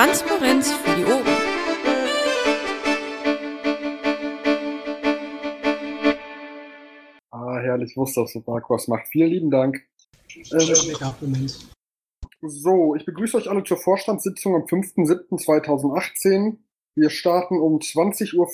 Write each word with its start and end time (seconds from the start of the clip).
Transparenz 0.00 0.72
für 0.72 0.96
die 0.96 1.04
Ohren. 1.04 1.26
Ah, 7.30 7.58
herrlich, 7.60 7.90
ich 7.90 7.96
wusste, 7.98 8.22
dass 8.22 8.34
Marco 8.46 8.72
was 8.72 8.88
macht. 8.88 9.08
Vielen 9.08 9.28
lieben 9.28 9.50
Dank. 9.50 9.86
Ähm, 10.34 11.46
so, 12.40 12.94
ich 12.94 13.04
begrüße 13.04 13.36
euch 13.36 13.50
alle 13.50 13.62
zur 13.62 13.76
Vorstandssitzung 13.76 14.54
am 14.54 14.62
5.7.2018. 14.62 16.56
Wir 16.94 17.10
starten 17.10 17.60
um 17.60 17.76
20.35 17.76 18.38
Uhr. 18.38 18.48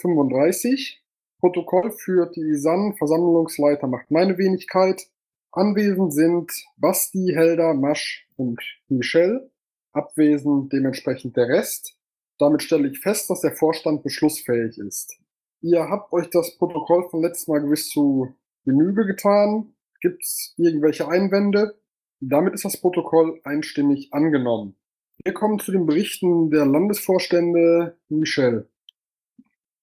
Protokoll 1.39 1.93
führt 1.93 2.35
die 2.35 2.57
SAN, 2.57 2.97
Versammlungsleiter 2.99 3.87
macht 3.87 4.11
meine 4.11 4.37
Wenigkeit. 4.37 5.07
Anwesend 5.53 6.13
sind 6.13 6.51
Basti, 6.77 7.31
Helda, 7.33 7.73
Masch 7.73 8.27
und 8.37 8.61
Michelle. 8.89 9.49
Abwesend 9.97 10.73
dementsprechend 10.73 11.37
der 11.37 11.49
Rest. 11.49 11.97
Damit 12.39 12.63
stelle 12.63 12.89
ich 12.89 13.01
fest, 13.01 13.31
dass 13.31 13.41
der 13.41 13.57
Vorstand 13.57 14.03
beschlussfähig 14.03 14.79
ist. 14.79 15.19
Ihr 15.63 15.89
habt 15.89 16.13
euch 16.13 16.29
das 16.31 16.57
Protokoll 16.57 17.09
von 17.11 17.23
letztem 17.23 17.55
Mal 17.55 17.63
gewiss 17.63 17.89
zu 17.89 18.35
Genüge 18.65 19.07
getan. 19.07 19.75
Gibt 20.01 20.23
es 20.23 20.55
irgendwelche 20.57 21.09
Einwände? 21.09 21.81
Damit 22.21 22.55
ist 22.55 22.65
das 22.65 22.81
Protokoll 22.81 23.41
einstimmig 23.45 24.13
angenommen. 24.13 24.77
Wir 25.25 25.33
kommen 25.33 25.59
zu 25.59 25.73
den 25.73 25.87
Berichten 25.87 26.51
der 26.51 26.67
Landesvorstände. 26.67 27.99
Michel. 28.09 28.69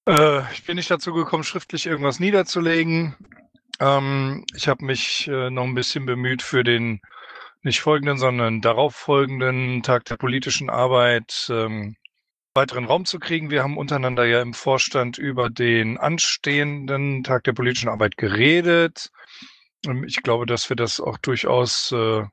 Äh, 0.07 0.41
ich 0.53 0.65
bin 0.65 0.75
nicht 0.75 0.91
dazu 0.91 1.13
gekommen, 1.13 1.43
schriftlich 1.43 1.85
irgendwas 1.85 2.19
niederzulegen. 2.19 3.15
Ähm, 3.79 4.45
ich 4.55 4.67
habe 4.67 4.85
mich 4.85 5.27
äh, 5.27 5.49
noch 5.49 5.63
ein 5.63 5.75
bisschen 5.75 6.05
bemüht 6.05 6.41
für 6.41 6.63
den 6.63 7.01
nicht 7.63 7.81
folgenden, 7.81 8.17
sondern 8.17 8.61
darauf 8.61 8.95
folgenden 8.95 9.83
Tag 9.83 10.05
der 10.05 10.17
politischen 10.17 10.69
Arbeit 10.69 11.47
ähm, 11.49 11.95
weiteren 12.53 12.85
Raum 12.85 13.05
zu 13.05 13.19
kriegen. 13.19 13.49
Wir 13.49 13.63
haben 13.63 13.77
untereinander 13.77 14.25
ja 14.25 14.41
im 14.41 14.53
Vorstand 14.53 15.17
über 15.17 15.49
den 15.49 15.97
anstehenden 15.97 17.23
Tag 17.23 17.43
der 17.45 17.53
politischen 17.53 17.89
Arbeit 17.89 18.17
geredet. 18.17 19.11
Ähm, 19.85 20.03
ich 20.03 20.21
glaube, 20.23 20.45
dass 20.45 20.69
wir 20.69 20.75
das 20.75 20.99
auch 20.99 21.17
durchaus 21.17 21.91
äh, 21.91 22.23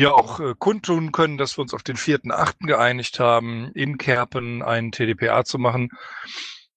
ja 0.00 0.12
auch 0.12 0.40
äh, 0.40 0.54
kundtun 0.58 1.12
können, 1.12 1.38
dass 1.38 1.56
wir 1.56 1.62
uns 1.62 1.74
auf 1.74 1.82
den 1.82 1.96
4.8. 1.96 2.66
geeinigt 2.66 3.20
haben, 3.20 3.70
in 3.74 3.98
Kerpen 3.98 4.62
einen 4.62 4.92
TDPA 4.92 5.44
zu 5.44 5.58
machen. 5.58 5.90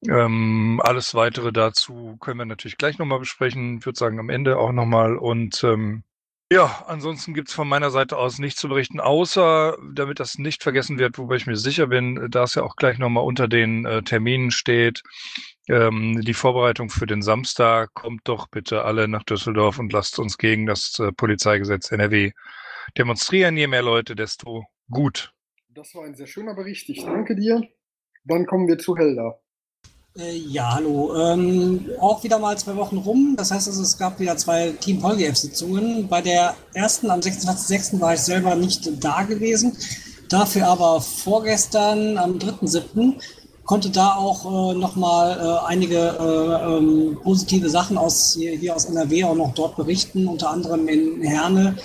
Ähm, 0.08 0.80
alles 0.84 1.16
weitere 1.16 1.52
dazu 1.52 2.18
können 2.20 2.40
wir 2.40 2.46
natürlich 2.46 2.78
gleich 2.78 3.00
nochmal 3.00 3.20
besprechen. 3.20 3.80
Ich 3.80 3.86
würde 3.86 3.98
sagen, 3.98 4.20
am 4.20 4.30
Ende 4.30 4.58
auch 4.58 4.72
nochmal. 4.72 5.18
Und 5.18 5.64
ähm, 5.64 6.04
ja, 6.52 6.86
ansonsten 6.88 7.34
gibt's 7.34 7.54
von 7.54 7.68
meiner 7.68 7.92
Seite 7.92 8.18
aus 8.18 8.40
nichts 8.40 8.62
zu 8.62 8.70
berichten, 8.70 9.00
außer, 9.00 9.78
damit 9.94 10.20
das 10.20 10.38
nicht 10.38 10.64
vergessen 10.64 10.98
wird, 10.98 11.18
wobei 11.18 11.36
ich 11.36 11.46
mir 11.46 11.58
sicher 11.58 11.88
bin, 11.88 12.28
da 12.30 12.44
es 12.44 12.56
ja 12.56 12.64
auch 12.64 12.76
gleich 12.76 13.00
nochmal 13.00 13.26
unter 13.26 13.48
den 13.48 13.86
äh, 13.86 14.02
Terminen 14.04 14.52
steht, 14.52 15.04
ähm, 15.68 16.22
die 16.22 16.34
Vorbereitung 16.34 16.90
für 16.90 17.06
den 17.06 17.22
Samstag, 17.22 17.94
kommt 17.94 18.22
doch 18.26 18.48
bitte 18.48 18.86
alle 18.86 19.08
nach 19.08 19.24
Düsseldorf 19.24 19.80
und 19.80 19.92
lasst 19.92 20.20
uns 20.20 20.38
gegen 20.38 20.66
das 20.66 20.98
äh, 21.00 21.12
Polizeigesetz 21.12 21.92
NRW 21.92 22.32
demonstrieren. 22.98 23.58
Je 23.58 23.68
mehr 23.68 23.84
Leute, 23.84 24.16
desto 24.16 24.66
gut. 24.90 25.34
Das 25.70 25.94
war 25.96 26.06
ein 26.06 26.16
sehr 26.16 26.28
schöner 26.28 26.56
Bericht. 26.56 26.88
Ich 26.90 27.04
danke 27.04 27.36
dir. 27.36 27.62
Dann 28.24 28.46
kommen 28.46 28.68
wir 28.68 28.78
zu 28.78 28.96
Helda. 28.96 29.40
Äh, 30.20 30.36
ja, 30.36 30.74
hallo. 30.74 31.16
Ähm, 31.16 31.86
auch 32.00 32.24
wieder 32.24 32.40
mal 32.40 32.58
zwei 32.58 32.76
Wochen 32.76 32.98
rum. 32.98 33.36
Das 33.38 33.52
heißt, 33.52 33.68
also, 33.68 33.84
es 33.84 33.98
gab 33.98 34.20
wieder 34.20 34.36
zwei 34.36 34.72
Team 34.72 35.00
Polgef-Sitzungen. 35.00 36.08
Bei 36.08 36.22
der 36.22 36.56
ersten 36.74 37.12
am 37.12 37.20
26.06. 37.20 38.00
war 38.00 38.16
ich 38.16 38.22
selber 38.22 38.56
nicht 38.56 38.90
da 39.04 39.24
gewesen. 39.24 39.78
Dafür 40.28 40.68
aber 40.70 41.02
vorgestern 41.02 42.18
am 42.18 42.40
3.07. 42.40 43.14
konnte 43.64 43.92
da 43.92 44.16
auch 44.16 44.72
äh, 44.72 44.78
nochmal 44.78 45.38
äh, 45.40 45.68
einige 45.68 45.98
äh, 45.98 46.78
ähm, 46.78 47.20
positive 47.22 47.70
Sachen 47.70 47.98
aus 47.98 48.34
hier, 48.34 48.58
hier 48.58 48.76
aus 48.76 48.86
NRW 48.86 49.24
auch 49.26 49.36
noch 49.36 49.54
dort 49.54 49.76
berichten, 49.76 50.28
unter 50.28 50.50
anderem 50.50 50.88
in 50.88 51.22
Herne 51.22 51.78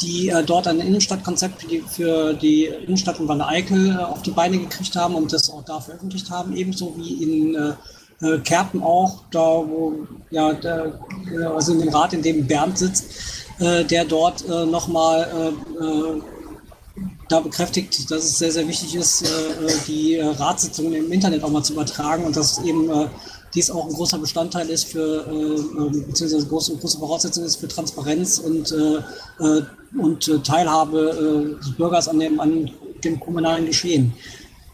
die 0.00 0.28
äh, 0.28 0.44
dort 0.44 0.66
ein 0.66 0.80
Innenstadtkonzept 0.80 1.62
für 1.62 1.68
die, 1.68 1.80
für 1.80 2.34
die 2.34 2.66
Innenstadt 2.66 3.18
in 3.18 3.28
Wanne-Eickel 3.28 3.90
äh, 3.90 4.02
auf 4.02 4.22
die 4.22 4.30
Beine 4.30 4.58
gekriegt 4.58 4.94
haben 4.96 5.14
und 5.14 5.32
das 5.32 5.50
auch 5.50 5.64
da 5.64 5.80
veröffentlicht 5.80 6.30
haben, 6.30 6.56
ebenso 6.56 6.94
wie 6.96 7.22
in 7.22 7.54
äh, 7.54 7.72
äh 8.20 8.38
Kerpen 8.40 8.82
auch, 8.82 9.22
da 9.30 9.40
wo, 9.40 10.06
ja, 10.30 10.52
der, 10.52 11.00
also 11.54 11.72
in 11.72 11.80
dem 11.80 11.88
Rat, 11.90 12.12
in 12.12 12.22
dem 12.22 12.46
Bernd 12.46 12.78
sitzt, 12.78 13.06
äh, 13.58 13.84
der 13.84 14.04
dort 14.04 14.48
äh, 14.48 14.66
nochmal 14.66 15.52
äh, 15.80 16.20
da 17.28 17.40
bekräftigt, 17.40 18.10
dass 18.10 18.24
es 18.24 18.38
sehr, 18.38 18.52
sehr 18.52 18.66
wichtig 18.66 18.94
ist, 18.94 19.22
die 19.86 20.18
Ratssitzungen 20.18 20.94
im 20.94 21.12
Internet 21.12 21.44
auch 21.44 21.50
mal 21.50 21.62
zu 21.62 21.74
übertragen 21.74 22.24
und 22.24 22.34
dass 22.34 22.58
eben 22.64 22.90
dies 23.54 23.70
auch 23.70 23.86
ein 23.86 23.92
großer 23.92 24.18
Bestandteil 24.18 24.68
ist 24.68 24.88
für, 24.88 25.26
äh, 25.26 25.98
beziehungsweise 26.06 26.46
große, 26.46 26.76
große 26.76 26.98
Voraussetzung 26.98 27.44
ist 27.44 27.56
für 27.56 27.68
Transparenz 27.68 28.38
und, 28.38 28.72
äh, 28.72 28.96
äh 29.44 29.62
und 29.98 30.28
äh, 30.28 30.38
Teilhabe 30.40 31.56
äh, 31.58 31.64
des 31.64 31.74
Bürgers 31.76 32.08
an 32.08 32.18
dem, 32.18 32.40
an 32.40 32.70
dem 33.02 33.18
kommunalen 33.18 33.66
Geschehen. 33.66 34.12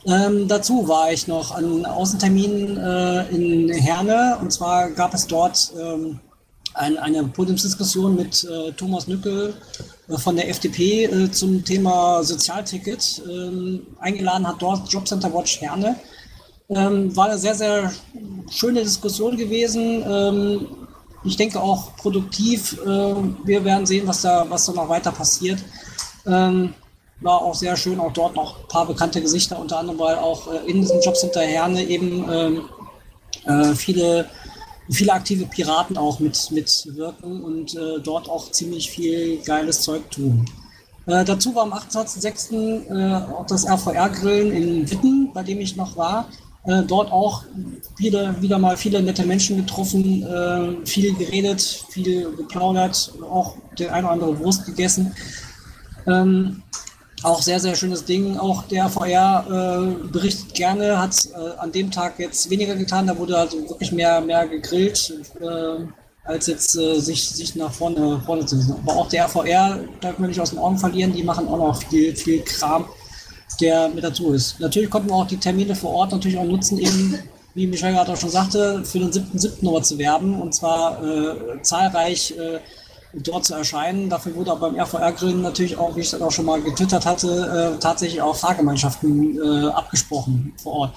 Ähm, 0.07 0.49
dazu 0.49 0.87
war 0.89 1.13
ich 1.13 1.29
noch 1.29 1.55
an 1.55 1.87
Außenterminen 1.87 2.77
äh, 2.77 3.29
in 3.29 3.73
Herne 3.73 4.39
und 4.41 4.53
zwar 4.53 4.91
gab 4.91 5.15
es 5.15 5.27
dort 5.27 5.73
ähm, 5.81 6.21
ein, 6.75 6.99
eine 6.99 7.23
Podiumsdiskussion 7.25 8.17
mit 8.17 8.45
äh, 8.45 8.73
Thomas 8.73 9.07
Nückel 9.07 9.55
von 10.09 10.37
der 10.37 10.51
FDP 10.51 11.31
zum 11.31 11.65
Thema 11.65 12.23
Sozialticket. 12.23 13.23
Ähm, 13.27 13.87
eingeladen 14.01 14.47
hat 14.47 14.61
dort 14.61 14.93
Jobcenter 14.93 15.33
Watch 15.33 15.61
Herne. 15.63 15.97
Ähm, 16.71 17.15
war 17.15 17.27
eine 17.27 17.39
sehr, 17.39 17.55
sehr 17.55 17.93
schöne 18.51 18.83
Diskussion 18.83 19.37
gewesen. 19.37 20.03
Ähm, 20.07 20.67
ich 21.25 21.37
denke 21.37 21.61
auch 21.61 21.95
produktiv. 21.97 22.79
Äh, 22.83 23.15
wir 23.45 23.65
werden 23.65 23.87
sehen, 23.87 24.07
was 24.07 24.23
da, 24.23 24.47
was 24.49 24.67
da 24.67 24.73
noch 24.73 24.89
weiter 24.89 25.13
passiert. 25.13 25.63
Ähm, 26.27 26.75
war 27.21 27.43
auch 27.43 27.55
sehr 27.55 27.77
schön, 27.77 28.01
auch 28.01 28.13
dort 28.13 28.35
noch 28.35 28.61
ein 28.61 28.69
paar 28.69 28.87
bekannte 28.87 29.21
Gesichter, 29.21 29.59
unter 29.59 29.79
anderem, 29.79 29.99
weil 29.99 30.17
auch 30.17 30.53
äh, 30.53 30.71
in 30.71 30.81
diesem 30.81 31.01
Jobcenter 31.01 31.43
Herne 31.43 31.83
eben 31.85 32.25
ähm, 32.31 32.69
äh, 33.45 33.75
viele, 33.75 34.29
viele 34.91 35.13
aktive 35.13 35.47
Piraten 35.47 35.97
auch 35.97 36.19
mit, 36.19 36.51
mitwirken 36.51 37.43
und 37.43 37.75
äh, 37.75 38.01
dort 38.03 38.29
auch 38.29 38.51
ziemlich 38.51 38.91
viel 38.91 39.39
geiles 39.43 39.83
Zeug 39.83 40.11
tun. 40.11 40.47
Äh, 41.07 41.25
dazu 41.25 41.55
war 41.55 41.65
am 41.65 41.73
28.06. 41.73 42.89
Äh, 42.89 43.33
auch 43.33 43.47
das 43.47 43.67
RVR-Grillen 43.67 44.53
in 44.53 44.91
Witten, 44.91 45.31
bei 45.33 45.43
dem 45.43 45.61
ich 45.61 45.77
noch 45.77 45.97
war. 45.97 46.29
Äh, 46.67 46.83
dort 46.85 47.13
auch 47.13 47.45
wieder, 47.99 48.41
wieder 48.41 48.59
mal 48.59 48.77
viele 48.77 49.03
nette 49.03 49.27
Menschen 49.27 49.59
getroffen, 49.59 50.23
äh, 50.23 50.87
viel 50.87 51.15
geredet, 51.15 51.61
viel 51.91 52.35
geplaudert, 52.37 53.13
auch 53.31 53.57
den 53.79 53.91
ein 53.91 54.05
oder 54.05 54.13
andere 54.13 54.39
Wurst 54.39 54.65
gegessen. 54.65 55.15
Ähm, 56.07 56.63
auch 57.23 57.43
sehr, 57.43 57.61
sehr 57.61 57.75
schönes 57.75 58.05
Ding. 58.05 58.39
Auch 58.39 58.65
der 58.65 58.89
VR 58.89 59.45
äh, 59.47 60.09
berichtet 60.09 60.55
gerne, 60.55 60.99
hat 60.99 61.29
äh, 61.35 61.59
an 61.59 61.73
dem 61.73 61.91
Tag 61.91 62.19
jetzt 62.19 62.49
weniger 62.49 62.77
getan. 62.77 63.07
Da 63.07 63.17
wurde 63.19 63.37
also 63.37 63.59
wirklich 63.69 63.93
mehr, 63.93 64.21
mehr 64.21 64.47
gegrillt, 64.47 65.13
äh, 65.41 65.85
als 66.25 66.47
jetzt 66.47 66.77
äh, 66.77 66.99
sich, 66.99 67.29
sich 67.29 67.57
nach 67.57 67.73
vorne, 67.73 68.21
vorne 68.25 68.47
zu 68.47 68.57
setzen. 68.57 68.77
Aber 68.83 68.97
auch 68.97 69.09
der 69.09 69.29
VR 69.29 69.81
darf 70.01 70.19
man 70.19 70.29
nicht 70.29 70.41
aus 70.41 70.51
den 70.51 70.59
Augen 70.59 70.79
verlieren. 70.79 71.13
Die 71.13 71.23
machen 71.23 71.47
auch 71.49 71.59
noch 71.59 71.83
viel, 71.83 72.15
viel 72.17 72.43
Kram 72.43 72.87
der 73.57 73.89
mit 73.89 74.05
dazu 74.05 74.33
ist. 74.33 74.61
Natürlich 74.61 74.91
konnten 74.91 75.09
wir 75.09 75.17
auch 75.17 75.27
die 75.27 75.37
Termine 75.37 75.75
vor 75.75 75.93
Ort 75.95 76.13
natürlich 76.13 76.39
auch 76.39 76.45
nutzen, 76.45 76.79
eben, 76.79 77.19
wie 77.55 77.67
Michel 77.67 77.93
gerade 77.93 78.13
auch 78.13 78.17
schon 78.17 78.31
sagte, 78.31 78.85
für 78.85 78.99
den 78.99 79.11
7.7. 79.11 79.65
nochmal 79.65 79.85
zu 79.85 79.99
werben 79.99 80.41
und 80.41 80.55
zwar 80.55 81.03
äh, 81.03 81.63
zahlreich 81.63 82.35
äh, 82.37 82.61
dort 83.15 83.45
zu 83.45 83.55
erscheinen. 83.55 84.09
Dafür 84.09 84.35
wurde 84.35 84.53
auch 84.53 84.59
beim 84.59 84.75
RVR-Grillen 84.79 85.43
natürlich 85.43 85.77
auch, 85.77 85.95
wie 85.97 86.01
ich 86.01 86.11
das 86.11 86.21
auch 86.21 86.33
schon 86.33 86.47
mal 86.47 86.61
getwittert 86.61 87.07
hatte, 87.07 87.75
äh, 87.77 87.79
tatsächlich 87.81 88.21
auch 88.21 88.37
Fahrgemeinschaften 88.37 89.39
äh, 89.41 89.69
abgesprochen 89.69 90.53
vor 90.63 90.73
Ort. 90.73 90.95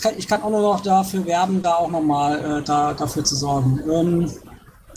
Kann, 0.00 0.14
ich 0.16 0.28
kann 0.28 0.42
auch 0.42 0.50
nur 0.50 0.62
noch 0.62 0.80
dafür 0.80 1.26
werben, 1.26 1.60
da 1.60 1.74
auch 1.74 1.90
nochmal 1.90 2.60
äh, 2.60 2.62
da, 2.62 2.94
dafür 2.94 3.24
zu 3.24 3.34
sorgen. 3.34 3.80
Ähm, 3.90 4.30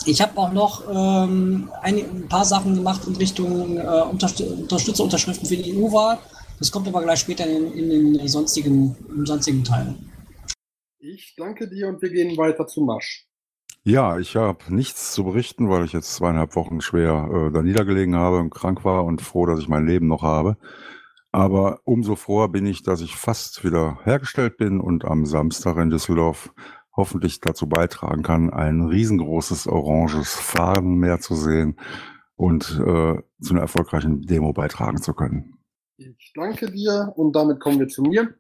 ich 0.06 0.22
habe 0.22 0.38
auch 0.38 0.52
noch 0.52 0.84
ähm, 0.88 1.72
ein, 1.82 1.96
ein, 1.96 2.28
paar 2.30 2.46
Sachen 2.46 2.76
gemacht 2.76 3.02
in 3.08 3.16
Richtung 3.16 3.78
äh, 3.78 4.02
Unterstützerunterschriften 4.12 5.48
für 5.48 5.58
die 5.58 5.76
EU-Wahl. 5.76 6.20
Das 6.60 6.72
kommt 6.72 6.88
aber 6.88 7.02
gleich 7.02 7.20
später 7.20 7.46
in, 7.48 7.74
in 7.74 8.14
den 8.14 8.28
sonstigen, 8.28 8.96
im 9.10 9.26
sonstigen 9.26 9.64
Teil. 9.64 9.96
Ich 11.00 11.36
danke 11.38 11.70
dir 11.70 11.88
und 11.88 12.02
wir 12.02 12.10
gehen 12.10 12.38
weiter 12.38 12.66
zu 12.66 12.82
Masch. 12.82 13.28
Ja, 13.84 14.18
ich 14.18 14.36
habe 14.36 14.74
nichts 14.74 15.14
zu 15.14 15.24
berichten, 15.26 15.70
weil 15.70 15.86
ich 15.86 15.94
jetzt 15.94 16.16
zweieinhalb 16.16 16.56
Wochen 16.56 16.82
schwer 16.82 17.30
äh, 17.32 17.52
da 17.52 17.62
niedergelegen 17.62 18.16
habe 18.16 18.40
und 18.40 18.50
krank 18.50 18.84
war 18.84 19.06
und 19.06 19.22
froh, 19.22 19.46
dass 19.46 19.60
ich 19.60 19.68
mein 19.68 19.86
Leben 19.86 20.08
noch 20.08 20.24
habe. 20.24 20.58
Aber 21.32 21.82
umso 21.84 22.16
froher 22.16 22.50
bin 22.50 22.66
ich, 22.66 22.82
dass 22.82 23.02
ich 23.02 23.16
fast 23.16 23.64
wieder 23.64 24.00
hergestellt 24.04 24.58
bin 24.58 24.80
und 24.80 25.06
am 25.06 25.26
Samstag 25.26 25.78
in 25.78 25.90
Düsseldorf 25.92 26.52
hoffentlich 26.96 27.42
dazu 27.42 27.68
beitragen 27.68 28.24
kann, 28.24 28.50
ein 28.50 28.82
riesengroßes 28.82 29.68
oranges 29.68 30.34
Farbenmeer 30.34 31.20
zu 31.20 31.36
sehen 31.36 31.78
und 32.36 32.80
äh, 32.80 33.22
zu 33.42 33.52
einer 33.52 33.62
erfolgreichen 33.62 34.22
Demo 34.22 34.54
beitragen 34.54 35.02
zu 35.02 35.14
können. 35.14 35.58
Ich 35.98 36.34
danke 36.36 36.70
dir 36.70 37.14
und 37.16 37.34
damit 37.36 37.62
kommen 37.62 37.80
wir 37.80 37.88
zu 37.88 38.04
mir. 38.04 38.36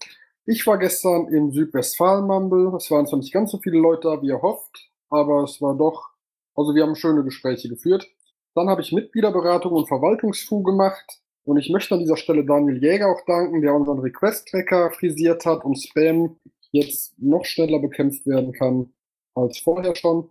Ich 0.46 0.68
war 0.68 0.78
gestern 0.78 1.28
im 1.30 1.52
Südwestfalen-Mumble. 1.52 2.76
Es 2.76 2.92
waren 2.92 3.08
zwar 3.08 3.20
nicht 3.20 3.32
ganz 3.32 3.52
so 3.52 3.60
viele 3.60 3.80
Leute 3.80 4.10
da, 4.10 4.22
wie 4.22 4.30
erhofft, 4.30 4.92
aber 5.10 5.44
es 5.44 5.62
war 5.62 5.76
doch, 5.76 6.10
also 6.54 6.76
wir 6.76 6.84
haben 6.84 6.96
schöne 6.96 7.24
Gespräche 7.24 7.70
geführt. 7.70 8.08
Dann 8.56 8.70
habe 8.70 8.82
ich 8.82 8.92
Mitgliederberatung 8.92 9.72
und 9.72 9.88
Verwaltungsfu 9.88 10.64
gemacht. 10.64 11.22
Und 11.46 11.58
ich 11.58 11.70
möchte 11.70 11.94
an 11.94 12.02
dieser 12.02 12.18
Stelle 12.18 12.46
Daniel 12.46 12.84
Jäger 12.84 13.08
auch 13.08 13.24
danken, 13.26 13.62
der 13.62 13.74
unseren 13.74 14.00
Request-Tracker 14.00 14.92
frisiert 14.92 15.46
hat 15.46 15.64
und 15.64 15.76
Spam 15.76 16.38
jetzt 16.72 17.14
noch 17.20 17.46
schneller 17.46 17.80
bekämpft 17.80 18.26
werden 18.26 18.52
kann 18.52 18.94
als 19.34 19.60
vorher 19.60 19.96
schon. 19.96 20.30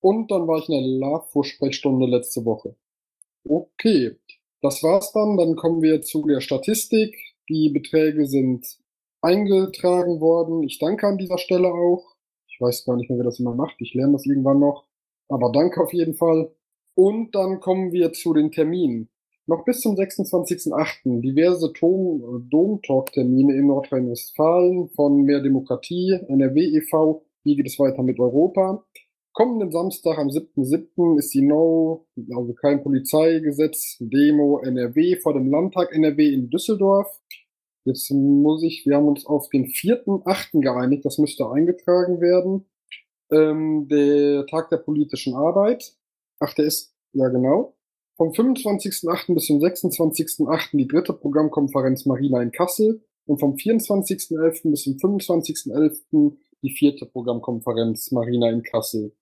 Und 0.00 0.30
dann 0.30 0.46
war 0.46 0.58
ich 0.58 0.68
in 0.68 0.74
der 0.74 1.08
LAFO-Sprechstunde 1.08 2.06
letzte 2.06 2.44
Woche. 2.44 2.74
Okay, 3.44 4.16
das 4.62 4.82
war's 4.82 5.12
dann. 5.12 5.36
Dann 5.36 5.56
kommen 5.56 5.82
wir 5.82 6.02
zu 6.02 6.26
der 6.26 6.40
Statistik. 6.40 7.16
Die 7.48 7.70
Beträge 7.70 8.26
sind 8.26 8.66
eingetragen 9.20 10.20
worden. 10.20 10.62
Ich 10.62 10.78
danke 10.78 11.06
an 11.06 11.18
dieser 11.18 11.38
Stelle 11.38 11.68
auch. 11.68 12.14
Ich 12.48 12.60
weiß 12.60 12.84
gar 12.84 12.96
nicht 12.96 13.08
mehr, 13.10 13.18
wer 13.18 13.24
das 13.24 13.40
immer 13.40 13.54
macht. 13.54 13.76
Ich 13.80 13.94
lerne 13.94 14.12
das 14.12 14.26
irgendwann 14.26 14.60
noch. 14.60 14.86
Aber 15.28 15.50
danke 15.52 15.80
auf 15.82 15.92
jeden 15.92 16.14
Fall. 16.14 16.52
Und 16.94 17.34
dann 17.34 17.60
kommen 17.60 17.92
wir 17.92 18.12
zu 18.12 18.34
den 18.34 18.50
Terminen. 18.50 19.08
Noch 19.46 19.64
bis 19.64 19.80
zum 19.80 19.96
26.08. 19.96 21.20
diverse 21.20 21.72
Dom-Talk-Termine 21.72 23.54
in 23.56 23.66
Nordrhein-Westfalen 23.66 24.90
von 24.90 25.22
Mehr 25.22 25.40
Demokratie, 25.40 26.18
NRW 26.28 26.60
e.V. 26.76 27.24
Wie 27.42 27.56
geht 27.56 27.66
es 27.66 27.78
weiter 27.78 28.02
mit 28.02 28.20
Europa? 28.20 28.84
Kommenden 29.32 29.70
Samstag 29.70 30.18
am 30.18 30.28
7.7. 30.28 31.18
ist 31.18 31.32
die 31.32 31.42
No, 31.42 32.06
also 32.34 32.52
kein 32.54 32.82
Polizeigesetz, 32.82 33.96
Demo 34.00 34.58
NRW 34.58 35.16
vor 35.16 35.34
dem 35.34 35.48
Landtag 35.48 35.94
NRW 35.94 36.34
in 36.34 36.50
Düsseldorf. 36.50 37.08
Jetzt 37.84 38.10
muss 38.10 38.62
ich, 38.64 38.84
wir 38.86 38.96
haben 38.96 39.08
uns 39.08 39.24
auf 39.24 39.48
den 39.48 39.66
4.8. 39.66 40.60
geeinigt, 40.60 41.04
das 41.04 41.18
müsste 41.18 41.48
eingetragen 41.48 42.20
werden. 42.20 42.66
Ähm, 43.30 43.86
der 43.88 44.46
Tag 44.46 44.68
der 44.70 44.78
politischen 44.78 45.34
Arbeit. 45.34 45.94
Ach, 46.40 46.52
der 46.54 46.66
ist, 46.66 46.92
ja 47.12 47.28
genau. 47.28 47.76
Vom 48.16 48.30
25.8. 48.30 49.32
bis 49.32 49.46
zum 49.46 49.60
26.8. 49.60 50.76
die 50.76 50.88
dritte 50.88 51.12
Programmkonferenz 51.12 52.04
Marina 52.04 52.42
in 52.42 52.50
Kassel 52.50 53.02
und 53.26 53.38
vom 53.38 53.54
24.11. 53.54 54.70
bis 54.70 54.82
zum 54.82 54.96
25.11. 54.96 56.36
die 56.62 56.70
vierte 56.70 57.06
Programmkonferenz 57.06 58.10
Marina 58.10 58.50
in 58.50 58.62
Kassel. 58.62 59.14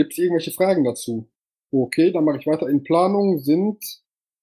Gibt 0.00 0.14
es 0.14 0.18
irgendwelche 0.18 0.52
Fragen 0.52 0.82
dazu? 0.82 1.28
Okay, 1.70 2.10
dann 2.10 2.24
mache 2.24 2.38
ich 2.38 2.46
weiter. 2.46 2.70
In 2.70 2.82
Planung 2.82 3.38
sind 3.38 3.84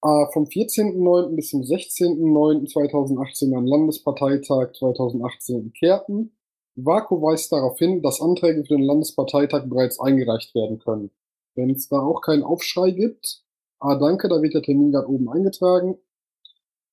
äh, 0.04 0.26
vom 0.32 0.44
14.09. 0.44 1.34
bis 1.34 1.50
zum 1.50 1.62
16.09.2018 1.62 3.58
ein 3.58 3.66
Landesparteitag 3.66 4.74
2018 4.74 5.56
in 5.56 5.72
Kärnten. 5.72 6.30
Vaku 6.76 7.20
weist 7.20 7.50
darauf 7.50 7.76
hin, 7.76 8.02
dass 8.02 8.20
Anträge 8.20 8.62
für 8.62 8.76
den 8.76 8.84
Landesparteitag 8.84 9.64
bereits 9.64 9.98
eingereicht 9.98 10.54
werden 10.54 10.78
können. 10.78 11.10
Wenn 11.56 11.70
es 11.70 11.88
da 11.88 11.98
auch 11.98 12.20
keinen 12.20 12.44
Aufschrei 12.44 12.92
gibt, 12.92 13.42
ah 13.80 13.96
danke, 13.96 14.28
da 14.28 14.40
wird 14.40 14.54
der 14.54 14.62
Termin 14.62 14.92
gerade 14.92 15.08
oben 15.08 15.28
eingetragen. 15.28 15.98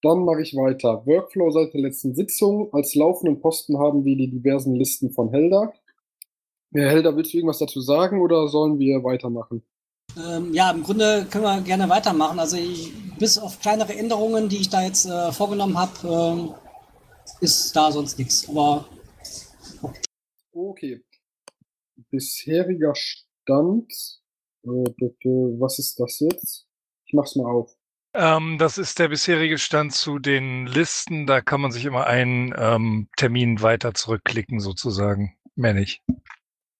Dann 0.02 0.26
mache 0.26 0.42
ich 0.42 0.56
weiter. 0.56 1.06
Workflow 1.06 1.52
seit 1.52 1.76
der 1.76 1.82
letzten 1.82 2.16
Sitzung. 2.16 2.74
Als 2.74 2.96
laufenden 2.96 3.42
Posten 3.42 3.78
haben 3.78 4.06
wir 4.06 4.16
die 4.18 4.32
diversen 4.32 4.74
Listen 4.74 5.12
von 5.12 5.30
Helda. 5.30 5.72
Herr 6.76 6.90
Helder, 6.90 7.16
willst 7.16 7.34
du 7.34 7.38
irgendwas 7.38 7.60
dazu 7.60 7.80
sagen 7.80 8.22
oder 8.22 8.50
sollen 8.50 8.80
wir 8.80 9.04
weitermachen? 9.04 9.64
Ähm, 10.18 10.54
ja, 10.54 10.72
im 10.72 10.84
Grunde 10.84 11.26
können 11.30 11.44
wir 11.44 11.62
gerne 11.62 11.88
weitermachen. 11.90 12.40
Also 12.40 12.58
ich, 12.58 12.92
bis 13.18 13.38
auf 13.38 13.60
kleinere 13.60 13.94
Änderungen, 13.94 14.50
die 14.50 14.58
ich 14.58 14.70
da 14.70 14.82
jetzt 14.84 15.06
äh, 15.06 15.32
vorgenommen 15.32 15.78
habe, 15.78 16.56
äh, 17.42 17.44
ist 17.44 17.76
da 17.76 17.92
sonst 17.92 18.18
nichts. 18.20 18.48
Aber 18.50 18.86
okay. 19.82 20.02
okay. 20.52 21.02
Bisheriger 22.10 22.94
Stand. 22.94 23.92
Äh, 24.64 24.68
was 24.68 25.80
ist 25.80 26.00
das 26.00 26.20
jetzt? 26.20 26.68
Ich 27.06 27.14
mach's 27.14 27.36
mal 27.36 27.50
auf. 27.50 27.74
Ähm, 28.14 28.58
das 28.58 28.78
ist 28.78 29.00
der 29.00 29.10
bisherige 29.10 29.58
Stand 29.58 29.94
zu 29.94 30.20
den 30.20 30.68
Listen. 30.68 31.26
Da 31.26 31.42
kann 31.42 31.62
man 31.62 31.72
sich 31.72 31.86
immer 31.86 32.08
einen 32.08 32.54
ähm, 32.58 33.08
Termin 33.18 33.62
weiter 33.62 33.94
zurückklicken, 33.94 34.60
sozusagen. 34.60 35.38
Mehr 35.56 35.74
nicht. 35.74 36.02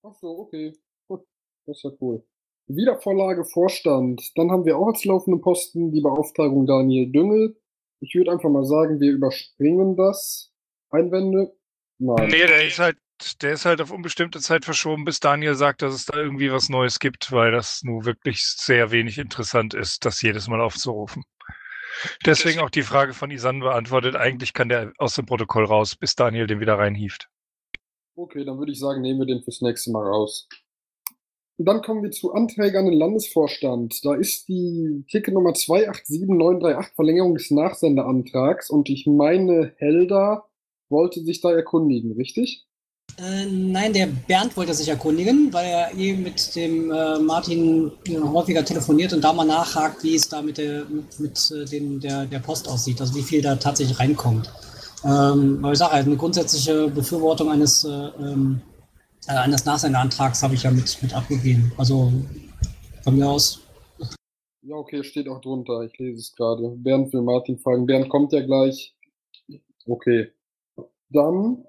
Ach 0.08 0.14
so, 0.14 0.38
okay. 0.38 0.74
Gut, 1.08 1.22
das 1.66 1.78
ist 1.78 1.84
ja 1.84 1.90
cool. 2.00 2.24
Wiedervorlage 2.68 3.44
Vorstand. 3.44 4.22
Dann 4.36 4.52
haben 4.52 4.66
wir 4.66 4.78
auch 4.78 4.88
als 4.88 5.04
laufenden 5.04 5.42
Posten 5.42 5.92
die 5.92 6.02
Beauftragung 6.02 6.68
Daniel 6.68 7.12
Düngel. 7.12 7.60
Ich 8.02 8.14
würde 8.14 8.32
einfach 8.32 8.50
mal 8.50 8.66
sagen, 8.66 9.00
wir 9.00 9.12
überspringen 9.12 9.96
das. 9.96 10.52
Einwände? 10.92 11.56
Nein. 11.98 12.28
Nee, 12.28 12.46
der 12.46 12.68
ist 12.68 12.78
halt, 12.78 12.98
der 13.42 13.54
ist 13.54 13.66
halt 13.66 13.82
auf 13.82 13.92
unbestimmte 13.92 14.40
Zeit 14.42 14.64
verschoben, 14.64 15.06
bis 15.06 15.20
Daniel 15.20 15.56
sagt, 15.56 15.82
dass 15.82 15.94
es 15.96 16.06
da 16.06 16.18
irgendwie 16.18 16.52
was 16.52 16.70
Neues 16.70 17.00
gibt, 17.00 17.32
weil 17.32 17.52
das 17.52 17.82
nun 17.84 18.06
wirklich 18.06 18.44
sehr 18.44 18.92
wenig 18.92 19.18
interessant 19.18 19.74
ist, 19.74 20.06
das 20.06 20.22
jedes 20.22 20.48
Mal 20.48 20.62
aufzurufen. 20.62 21.24
Deswegen 22.26 22.60
auch 22.60 22.70
die 22.70 22.84
Frage 22.84 23.14
von 23.14 23.32
Isan 23.32 23.62
beantwortet. 23.62 24.16
Eigentlich 24.16 24.54
kann 24.54 24.70
der 24.70 24.92
aus 24.98 25.16
dem 25.16 25.26
Protokoll 25.26 25.66
raus, 25.66 25.96
bis 25.96 26.16
Daniel 26.16 26.46
den 26.46 26.60
wieder 26.60 26.78
reinhieft. 26.78 27.30
Okay, 28.18 28.46
dann 28.46 28.58
würde 28.58 28.72
ich 28.72 28.80
sagen, 28.80 29.02
nehmen 29.02 29.20
wir 29.20 29.26
den 29.26 29.44
fürs 29.44 29.62
nächste 29.62 29.92
Mal 29.92 30.08
raus. 30.08 30.48
Und 31.58 31.66
dann 31.66 31.82
kommen 31.82 32.04
wir 32.04 32.12
zu 32.12 32.34
Anträgen 32.34 32.78
an 32.78 32.86
den 32.86 33.00
Landesvorstand. 33.00 34.04
Da 34.04 34.16
ist 34.16 34.48
die 34.48 35.06
Ticketnummer 35.10 35.54
287938 35.54 36.96
Verlängerung 36.96 37.36
des 37.36 37.52
Nachsendeantrags 37.52 38.70
und 38.70 38.90
ich 38.90 39.06
meine, 39.06 39.74
Helda 39.78 40.46
wollte 40.90 41.22
sich 41.24 41.42
da 41.42 41.52
erkundigen, 41.52 42.14
richtig? 42.14 42.66
Äh, 43.18 43.46
nein, 43.46 43.94
der 43.94 44.08
Bernd 44.08 44.56
wollte 44.58 44.74
sich 44.74 44.90
erkundigen, 44.90 45.54
weil 45.54 45.66
er 45.66 45.94
eh 45.98 46.14
mit 46.14 46.56
dem 46.56 46.92
äh, 46.92 47.20
Martin 47.20 47.92
äh, 48.08 48.18
häufiger 48.18 48.66
telefoniert 48.66 49.14
und 49.14 49.22
da 49.22 49.32
mal 49.32 49.46
nachhakt, 49.46 50.04
wie 50.04 50.16
es 50.16 50.28
da 50.28 50.42
mit, 50.42 50.58
der, 50.58 50.86
mit, 50.86 51.20
mit 51.20 51.52
äh, 51.52 51.66
den, 51.66 52.00
der, 52.00 52.26
der 52.26 52.40
Post 52.40 52.68
aussieht, 52.68 53.00
also 53.00 53.16
wie 53.16 53.24
viel 53.24 53.42
da 53.42 53.56
tatsächlich 53.56 54.00
reinkommt. 54.00 54.52
Ähm, 55.06 55.60
aber 55.62 55.74
ich 55.74 55.78
sage 55.78 55.94
halt, 55.94 56.08
eine 56.08 56.18
grundsätzliche 56.18 56.88
Befürwortung 56.90 57.52
eines, 57.52 57.84
äh, 57.84 57.90
ähm, 57.90 58.62
äh, 59.28 59.34
eines 59.34 59.64
Nachsendeantrags 59.64 60.42
habe 60.42 60.56
ich 60.56 60.64
ja 60.64 60.72
mit, 60.72 60.98
mit 61.04 61.14
abgegeben. 61.14 61.72
Also 61.78 62.12
von 63.04 63.16
mir 63.16 63.30
aus. 63.30 63.62
Ja, 64.64 64.76
okay, 64.78 65.04
steht 65.04 65.30
auch 65.30 65.42
drunter. 65.42 65.82
Ich 65.84 65.96
lese 66.00 66.20
es 66.20 66.36
gerade. 66.36 66.70
Bernd 66.78 67.14
will 67.14 67.22
Martin 67.22 67.60
fragen. 67.60 67.86
Bernd 67.86 68.10
kommt 68.10 68.34
ja 68.34 68.44
gleich. 68.44 68.96
Okay. 69.86 70.32
Dann, 71.10 71.64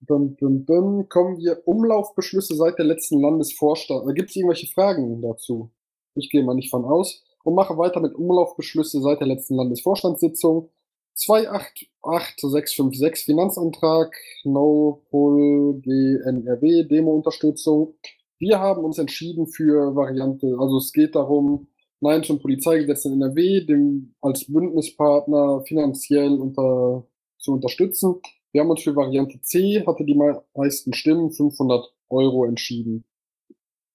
dann, 0.00 0.36
dann, 0.40 0.66
dann 0.66 1.08
kommen 1.08 1.38
wir 1.38 1.62
Umlaufbeschlüsse 1.68 2.56
seit 2.56 2.78
der 2.78 2.86
letzten 2.86 3.20
Landesvorstand. 3.20 4.12
Gibt 4.16 4.30
es 4.30 4.36
irgendwelche 4.36 4.66
Fragen 4.66 5.22
dazu? 5.22 5.70
Ich 6.16 6.30
gehe 6.30 6.42
mal 6.42 6.54
nicht 6.54 6.70
von 6.70 6.84
aus 6.84 7.22
und 7.44 7.54
mache 7.54 7.78
weiter 7.78 8.00
mit 8.00 8.16
Umlaufbeschlüsse 8.16 9.00
seit 9.00 9.20
der 9.20 9.28
letzten 9.28 9.54
Landesvorstandssitzung. 9.54 10.70
288656 11.18 13.24
Finanzantrag, 13.24 14.14
No-Pull 14.44 15.80
GNRW, 15.82 16.84
Demo-Unterstützung. 16.84 17.94
Wir 18.38 18.60
haben 18.60 18.84
uns 18.84 18.98
entschieden 18.98 19.48
für 19.48 19.96
Variante, 19.96 20.56
also 20.58 20.78
es 20.78 20.92
geht 20.92 21.14
darum, 21.14 21.68
Nein 22.00 22.22
zum 22.22 22.40
Polizeigesetz 22.40 23.04
in 23.06 23.14
NRW, 23.14 23.66
dem 23.66 24.14
als 24.20 24.46
Bündnispartner 24.46 25.64
finanziell 25.66 26.34
unter, 26.34 27.04
zu 27.38 27.52
unterstützen. 27.52 28.20
Wir 28.52 28.60
haben 28.60 28.70
uns 28.70 28.82
für 28.82 28.94
Variante 28.94 29.40
C, 29.40 29.84
hatte 29.84 30.04
die 30.04 30.18
meisten 30.54 30.92
Stimmen, 30.92 31.32
500 31.32 31.92
Euro 32.08 32.44
entschieden. 32.44 33.04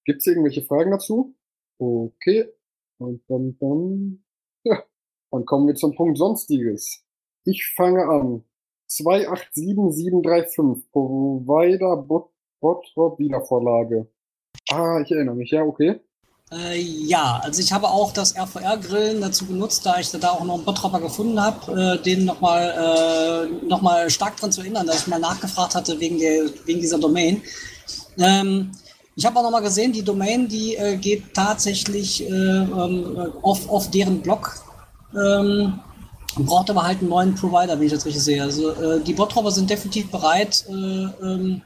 Gibt 0.05 0.19
es 0.19 0.27
irgendwelche 0.27 0.63
Fragen 0.63 0.91
dazu? 0.91 1.33
Okay. 1.77 2.45
Und 2.97 3.23
dann, 3.29 3.57
dann, 3.59 4.23
ja, 4.63 4.83
dann 5.31 5.45
kommen 5.45 5.67
wir 5.67 5.75
zum 5.75 5.95
Punkt 5.95 6.17
Sonstiges. 6.17 7.02
Ich 7.45 7.73
fange 7.75 8.07
an. 8.07 8.43
287735. 8.87 10.91
Provider 10.91 11.97
Bot 11.97 12.33
Bottrop 12.63 13.19
Wiedervorlage. 13.19 14.07
Ah, 14.71 15.01
ich 15.01 15.11
erinnere 15.11 15.35
mich, 15.35 15.51
ja, 15.51 15.63
okay. 15.63 15.99
Äh, 16.51 16.79
ja, 16.79 17.41
also 17.43 17.61
ich 17.61 17.73
habe 17.73 17.89
auch 17.89 18.13
das 18.13 18.37
RVR-Grillen 18.37 19.19
dazu 19.19 19.45
benutzt, 19.45 19.85
da 19.85 19.99
ich 19.99 20.09
da 20.11 20.29
auch 20.29 20.45
noch 20.45 20.55
einen 20.55 20.63
Bottropper 20.63 21.01
gefunden 21.01 21.41
habe, 21.41 21.99
äh, 21.99 22.03
den 22.03 22.25
nochmal 22.25 22.71
äh, 22.71 23.65
noch 23.65 24.09
stark 24.09 24.37
dran 24.37 24.51
zu 24.51 24.61
erinnern, 24.61 24.87
dass 24.87 25.01
ich 25.01 25.07
mal 25.07 25.19
nachgefragt 25.19 25.75
hatte 25.75 25.99
wegen, 25.99 26.19
der, 26.19 26.45
wegen 26.65 26.79
dieser 26.79 26.99
Domain. 26.99 27.41
Ähm, 28.17 28.71
ich 29.15 29.25
habe 29.25 29.37
auch 29.37 29.43
nochmal 29.43 29.61
gesehen, 29.61 29.91
die 29.91 30.03
Domain, 30.03 30.47
die 30.47 30.75
äh, 30.75 30.95
geht 30.95 31.33
tatsächlich 31.33 32.23
äh, 32.23 32.31
ähm, 32.31 33.33
auf, 33.41 33.69
auf 33.69 33.91
deren 33.91 34.21
Blog. 34.21 34.55
Ähm, 35.13 35.79
braucht 36.35 36.69
aber 36.69 36.83
halt 36.83 36.99
einen 36.99 37.09
neuen 37.09 37.35
Provider, 37.35 37.77
wenn 37.77 37.85
ich 37.85 37.93
das 37.93 38.05
richtig 38.05 38.23
sehe. 38.23 38.41
Also 38.41 38.71
äh, 38.71 39.01
die 39.01 39.13
Bottropper 39.13 39.51
sind 39.51 39.69
definitiv 39.69 40.09
bereit, 40.09 40.65
äh, 40.69 40.73
ähm, 40.73 41.61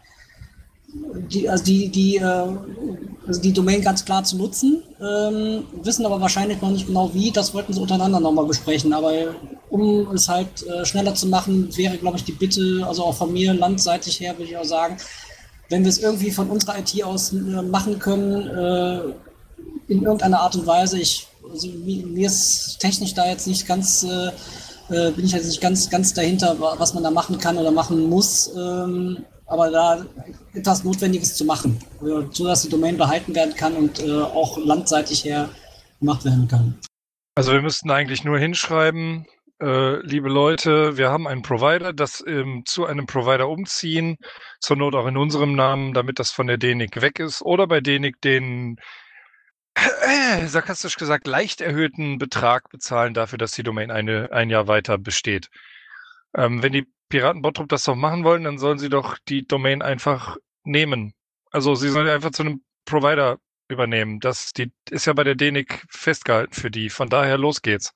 die, 1.31 1.49
also 1.49 1.63
die, 1.63 1.89
die, 1.89 2.17
äh, 2.17 2.47
also 3.27 3.41
die 3.41 3.51
Domain 3.51 3.81
ganz 3.81 4.05
klar 4.05 4.23
zu 4.23 4.37
nutzen, 4.37 4.83
ähm, 5.01 5.63
wissen 5.83 6.05
aber 6.05 6.19
wahrscheinlich 6.21 6.61
noch 6.61 6.71
nicht 6.71 6.87
genau 6.87 7.13
wie. 7.13 7.31
Das 7.31 7.53
wollten 7.53 7.73
sie 7.73 7.81
untereinander 7.81 8.19
nochmal 8.19 8.45
besprechen. 8.45 8.93
Aber 8.93 9.11
um 9.69 10.11
es 10.11 10.29
halt 10.29 10.65
äh, 10.65 10.85
schneller 10.85 11.13
zu 11.13 11.27
machen, 11.27 11.75
wäre, 11.75 11.97
glaube 11.97 12.17
ich, 12.17 12.23
die 12.23 12.31
Bitte, 12.31 12.85
also 12.87 13.03
auch 13.03 13.15
von 13.15 13.33
mir, 13.33 13.53
landseitig 13.53 14.19
her, 14.19 14.37
würde 14.37 14.51
ich 14.51 14.57
auch 14.57 14.65
sagen, 14.65 14.97
wenn 15.69 15.83
wir 15.83 15.89
es 15.89 15.99
irgendwie 15.99 16.31
von 16.31 16.49
unserer 16.49 16.79
IT 16.79 17.03
aus 17.03 17.33
äh, 17.33 17.35
machen 17.35 17.99
können, 17.99 18.47
äh, 18.47 19.01
in 19.87 20.03
irgendeiner 20.03 20.41
Art 20.41 20.55
und 20.55 20.65
Weise, 20.67 20.99
ich, 20.99 21.27
also, 21.51 21.67
mir 21.67 22.27
ist 22.27 22.79
technisch 22.79 23.13
da 23.13 23.27
jetzt 23.27 23.47
nicht 23.47 23.67
ganz, 23.67 24.03
äh, 24.03 24.31
äh, 24.89 25.11
bin 25.11 25.25
ich 25.25 25.31
jetzt 25.31 25.47
nicht 25.47 25.61
ganz, 25.61 25.89
ganz 25.89 26.13
dahinter, 26.13 26.59
was 26.59 26.93
man 26.93 27.03
da 27.03 27.11
machen 27.11 27.37
kann 27.37 27.57
oder 27.57 27.71
machen 27.71 28.09
muss, 28.09 28.51
ähm, 28.55 29.25
aber 29.45 29.71
da 29.71 30.05
etwas 30.53 30.83
Notwendiges 30.83 31.35
zu 31.35 31.45
machen, 31.45 31.79
äh, 32.01 32.25
so 32.31 32.45
dass 32.45 32.63
die 32.63 32.69
Domain 32.69 32.97
behalten 32.97 33.35
werden 33.35 33.55
kann 33.55 33.75
und 33.75 34.03
auch 34.09 34.57
landseitig 34.57 35.23
her 35.23 35.49
gemacht 35.99 36.25
werden 36.25 36.47
kann. 36.47 36.77
Also 37.35 37.51
wir 37.51 37.61
müssten 37.61 37.91
eigentlich 37.91 38.23
nur 38.23 38.39
hinschreiben, 38.39 39.25
äh, 39.59 39.99
liebe 40.05 40.29
Leute, 40.29 40.97
wir 40.97 41.09
haben 41.09 41.27
einen 41.27 41.41
Provider, 41.41 41.91
das 41.91 42.23
ähm, 42.27 42.61
zu 42.65 42.85
einem 42.85 43.07
Provider 43.07 43.49
umziehen, 43.49 44.17
zur 44.59 44.77
Not 44.77 44.93
auch 44.93 45.07
in 45.07 45.17
unserem 45.17 45.55
Namen, 45.55 45.93
damit 45.93 46.19
das 46.19 46.31
von 46.31 46.45
der 46.45 46.57
DENIC 46.57 47.01
weg 47.01 47.19
ist 47.19 47.41
oder 47.41 47.65
bei 47.65 47.81
DENIC 47.81 48.21
den 48.21 48.77
äh, 49.77 50.47
sarkastisch 50.47 50.97
gesagt 50.97 51.27
leicht 51.27 51.61
erhöhten 51.61 52.17
Betrag 52.17 52.69
bezahlen 52.69 53.13
dafür, 53.13 53.37
dass 53.37 53.51
die 53.51 53.63
Domain 53.63 53.91
eine, 53.91 54.31
ein 54.31 54.49
Jahr 54.49 54.67
weiter 54.67 54.97
besteht. 54.97 55.49
Ähm, 56.35 56.63
wenn 56.63 56.73
die 56.73 56.87
Piraten 57.09 57.41
Bottrop 57.41 57.69
das 57.69 57.83
doch 57.83 57.95
machen 57.95 58.23
wollen, 58.23 58.43
dann 58.43 58.57
sollen 58.57 58.79
sie 58.79 58.89
doch 58.89 59.17
die 59.27 59.47
Domain 59.47 59.81
einfach 59.81 60.37
nehmen. 60.63 61.13
Also 61.51 61.75
sie 61.75 61.89
sollen 61.89 62.07
einfach 62.07 62.31
zu 62.31 62.43
einem 62.43 62.63
Provider 62.85 63.39
übernehmen. 63.69 64.19
Das 64.19 64.53
die, 64.53 64.71
ist 64.89 65.05
ja 65.05 65.13
bei 65.13 65.23
der 65.23 65.35
DENIC 65.35 65.85
festgehalten 65.89 66.53
für 66.53 66.71
die. 66.71 66.89
Von 66.89 67.09
daher 67.09 67.37
los 67.37 67.61
geht's. 67.61 67.93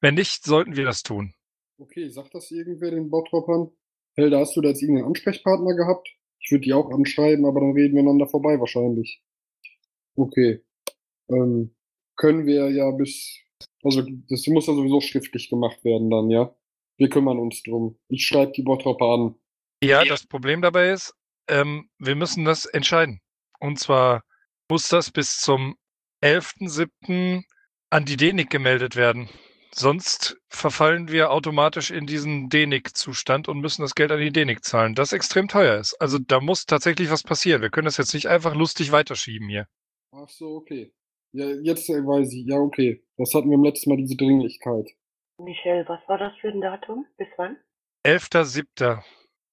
Wenn 0.00 0.14
nicht, 0.14 0.44
sollten 0.44 0.76
wir 0.76 0.84
das 0.84 1.02
tun. 1.02 1.34
Okay, 1.78 2.08
sagt 2.08 2.34
das 2.34 2.50
irgendwer 2.50 2.90
den 2.90 3.10
Bottroppern? 3.10 3.70
Helda, 4.14 4.40
hast 4.40 4.56
du 4.56 4.60
da 4.60 4.70
jetzt 4.70 4.82
irgendeinen 4.82 5.08
Ansprechpartner 5.08 5.74
gehabt? 5.74 6.08
Ich 6.40 6.50
würde 6.50 6.62
die 6.62 6.72
auch 6.72 6.90
anschreiben, 6.90 7.44
aber 7.44 7.60
dann 7.60 7.72
reden 7.72 7.94
wir 7.94 8.02
einander 8.02 8.28
vorbei 8.28 8.58
wahrscheinlich. 8.58 9.22
Okay. 10.14 10.64
Ähm, 11.28 11.74
können 12.16 12.46
wir 12.46 12.70
ja 12.70 12.90
bis, 12.92 13.38
also 13.82 14.02
das 14.02 14.46
muss 14.46 14.66
ja 14.66 14.74
sowieso 14.74 15.00
schriftlich 15.00 15.50
gemacht 15.50 15.84
werden 15.84 16.10
dann, 16.10 16.30
ja? 16.30 16.54
Wir 16.96 17.08
kümmern 17.08 17.38
uns 17.38 17.62
drum. 17.62 17.98
Ich 18.08 18.26
schreibe 18.26 18.52
die 18.52 18.62
Bottropper 18.62 19.06
an. 19.06 19.34
Ja, 19.82 20.04
das 20.04 20.26
Problem 20.26 20.62
dabei 20.62 20.90
ist, 20.90 21.14
ähm, 21.48 21.90
wir 21.98 22.16
müssen 22.16 22.44
das 22.44 22.64
entscheiden. 22.64 23.20
Und 23.60 23.78
zwar 23.78 24.22
muss 24.70 24.88
das 24.88 25.10
bis 25.10 25.38
zum 25.38 25.76
11.07. 26.22 27.42
an 27.90 28.04
die 28.04 28.16
DENIC 28.16 28.50
gemeldet 28.50 28.96
werden. 28.96 29.28
Sonst 29.72 30.38
verfallen 30.48 31.08
wir 31.08 31.30
automatisch 31.30 31.90
in 31.90 32.06
diesen 32.06 32.48
DENIC-Zustand 32.48 33.46
und 33.46 33.60
müssen 33.60 33.82
das 33.82 33.94
Geld 33.94 34.10
an 34.10 34.20
die 34.20 34.32
DENIC 34.32 34.64
zahlen, 34.64 34.94
das 34.94 35.12
extrem 35.12 35.48
teuer 35.48 35.78
ist. 35.78 35.94
Also 36.00 36.18
da 36.18 36.40
muss 36.40 36.64
tatsächlich 36.64 37.10
was 37.10 37.22
passieren. 37.22 37.60
Wir 37.60 37.68
können 37.68 37.84
das 37.84 37.98
jetzt 37.98 38.14
nicht 38.14 38.26
einfach 38.26 38.54
lustig 38.54 38.90
weiterschieben 38.90 39.50
hier. 39.50 39.66
Ach 40.12 40.30
so, 40.30 40.56
okay. 40.56 40.94
Ja, 41.36 41.46
jetzt 41.62 41.88
weiß 41.88 42.32
ich. 42.32 42.46
Ja, 42.46 42.56
okay. 42.56 43.02
Das 43.18 43.34
hatten 43.34 43.50
wir 43.50 43.56
im 43.56 43.64
letzten 43.64 43.90
Mal, 43.90 43.96
diese 43.96 44.16
Dringlichkeit. 44.16 44.88
Michelle, 45.38 45.86
was 45.86 46.00
war 46.08 46.16
das 46.16 46.32
für 46.40 46.48
ein 46.48 46.62
Datum? 46.62 47.04
Bis 47.18 47.28
wann? 47.36 47.58
11.07. 48.06 49.02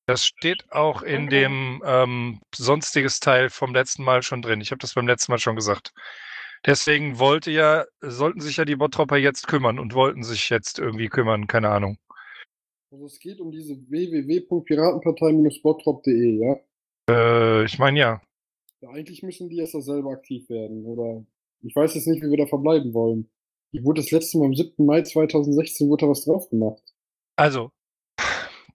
Das 0.07 0.25
steht 0.25 0.71
auch 0.71 1.01
in 1.01 1.25
okay. 1.25 1.41
dem 1.41 1.83
ähm, 1.85 2.39
sonstiges 2.55 3.19
Teil 3.19 3.49
vom 3.49 3.73
letzten 3.73 4.05
Mal 4.05 4.23
schon 4.23 4.41
drin. 4.41 4.61
Ich 4.61 4.71
habe 4.71 4.79
das 4.79 4.93
beim 4.93 5.07
letzten 5.07 5.33
Mal 5.33 5.39
schon 5.39 5.57
gesagt. 5.57 5.93
Deswegen 6.65 7.19
wollte 7.19 7.51
ja, 7.51 7.83
sollten 7.99 8.39
sich 8.39 8.55
ja 8.55 8.63
die 8.63 8.77
Bottropper 8.77 9.17
jetzt 9.17 9.47
kümmern 9.47 9.77
und 9.77 9.93
wollten 9.93 10.23
sich 10.23 10.49
jetzt 10.49 10.79
irgendwie 10.79 11.09
kümmern, 11.09 11.47
keine 11.47 11.67
Ahnung. 11.69 11.97
Also 12.91 13.07
es 13.07 13.19
geht 13.19 13.41
um 13.41 13.51
diese 13.51 13.75
www.piratenpartei-bottrop.de, 13.89 16.39
ja? 16.39 16.55
Äh, 17.09 17.65
ich 17.65 17.77
meine 17.77 17.99
ja. 17.99 18.21
ja. 18.79 18.89
Eigentlich 18.91 19.21
müssen 19.23 19.49
die 19.49 19.57
erst 19.57 19.73
selber 19.73 20.11
aktiv 20.11 20.49
werden, 20.49 20.85
oder? 20.85 21.25
Ich 21.63 21.75
weiß 21.75 21.95
jetzt 21.95 22.07
nicht, 22.07 22.21
wie 22.21 22.29
wir 22.29 22.37
da 22.37 22.45
verbleiben 22.45 22.93
wollen. 22.93 23.31
Die 23.71 23.83
wurde 23.83 24.01
das 24.01 24.11
letzte 24.11 24.37
Mal 24.37 24.45
am 24.45 24.53
7. 24.53 24.85
Mai 24.85 25.01
2016 25.01 25.89
wurde 25.89 26.05
da 26.05 26.11
was 26.11 26.25
drauf 26.25 26.49
gemacht. 26.49 26.83
Also, 27.35 27.71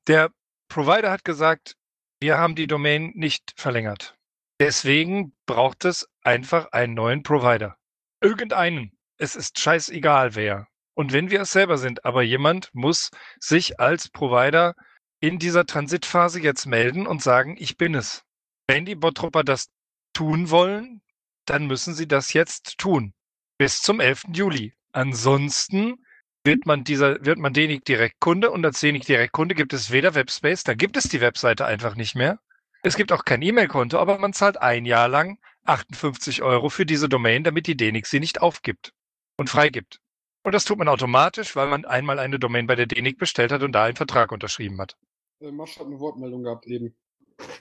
der 0.07 0.33
Provider 0.69 1.11
hat 1.11 1.25
gesagt, 1.25 1.77
wir 2.21 2.39
haben 2.39 2.55
die 2.55 2.67
Domain 2.67 3.13
nicht 3.15 3.53
verlängert. 3.57 4.17
Deswegen 4.61 5.37
braucht 5.47 5.85
es 5.85 6.09
einfach 6.23 6.73
einen 6.73 6.95
neuen 6.95 7.23
Provider. 7.23 7.77
Irgendeinen. 8.21 8.99
Es 9.19 9.37
ist 9.37 9.59
scheißegal 9.59 10.35
wer. 10.35 10.67
Und 10.95 11.13
wenn 11.13 11.31
wir 11.31 11.43
es 11.43 11.53
selber 11.53 11.79
sind, 11.79 12.05
aber 12.05 12.23
jemand 12.23 12.71
muss 12.73 13.11
sich 13.39 13.79
als 13.79 14.09
Provider 14.09 14.75
in 15.21 15.39
dieser 15.39 15.65
Transitphase 15.65 16.41
jetzt 16.41 16.67
melden 16.67 17.07
und 17.07 17.23
sagen, 17.23 17.57
ich 17.59 17.77
bin 17.77 17.95
es. 17.95 18.25
Wenn 18.67 18.85
die 18.85 18.97
Bottropper 18.97 19.45
das 19.45 19.69
tun 20.13 20.51
wollen, 20.51 21.03
dann 21.51 21.67
müssen 21.67 21.95
sie 21.95 22.09
das 22.09 22.33
jetzt 22.33 22.79
tun. 22.79 23.13
Bis 23.59 23.81
zum 23.83 24.01
11. 24.01 24.25
Juli. 24.33 24.75
Ansonsten 24.93 26.05
wird 26.45 26.67
man 26.67 26.85
dieser, 26.85 27.25
wird 27.25 27.39
man 27.39 27.53
DENIC 27.53 27.85
Direktkunde 27.85 28.51
und 28.51 28.65
als 28.65 28.81
DENIC 28.81 29.05
Direktkunde 29.05 29.55
gibt 29.55 29.73
es 29.73 29.91
weder 29.91 30.15
Webspace, 30.15 30.65
da 30.65 30.75
gibt 30.75 30.97
es 30.97 31.05
die 31.05 31.21
Webseite 31.21 31.67
einfach 31.67 31.95
nicht 31.95 32.15
mehr. 32.15 32.39
Es 32.83 32.97
gibt 32.97 33.13
auch 33.13 33.25
kein 33.25 33.43
E-Mail-Konto, 33.43 33.99
aber 33.99 34.19
man 34.19 34.33
zahlt 34.33 34.61
ein 34.61 34.85
Jahr 34.85 35.09
lang 35.09 35.39
58 35.65 36.43
Euro 36.43 36.69
für 36.69 36.87
diese 36.87 37.09
Domain, 37.09 37.45
damit 37.45 37.67
die 37.67 37.77
DENIC 37.77 38.07
sie 38.07 38.21
nicht 38.21 38.41
aufgibt 38.41 38.93
und 39.37 39.51
freigibt. 39.51 40.01
Und 40.45 40.55
das 40.55 40.65
tut 40.65 40.79
man 40.79 40.89
automatisch, 40.89 41.57
weil 41.57 41.69
man 41.69 41.85
einmal 41.85 42.19
eine 42.19 42.39
Domain 42.39 42.67
bei 42.67 42.77
der 42.77 42.87
DENIC 42.87 43.19
bestellt 43.19 43.53
hat 43.53 43.63
und 43.63 43.73
da 43.73 43.85
einen 43.85 43.97
Vertrag 43.97 44.33
unterschrieben 44.33 44.81
hat. 44.81 44.97
Äh, 45.41 45.51
Masch 45.51 45.79
hat 45.79 45.87
eine 45.87 45.99
Wortmeldung 45.99 46.45
gehabt 46.45 46.67
eben. 46.67 46.95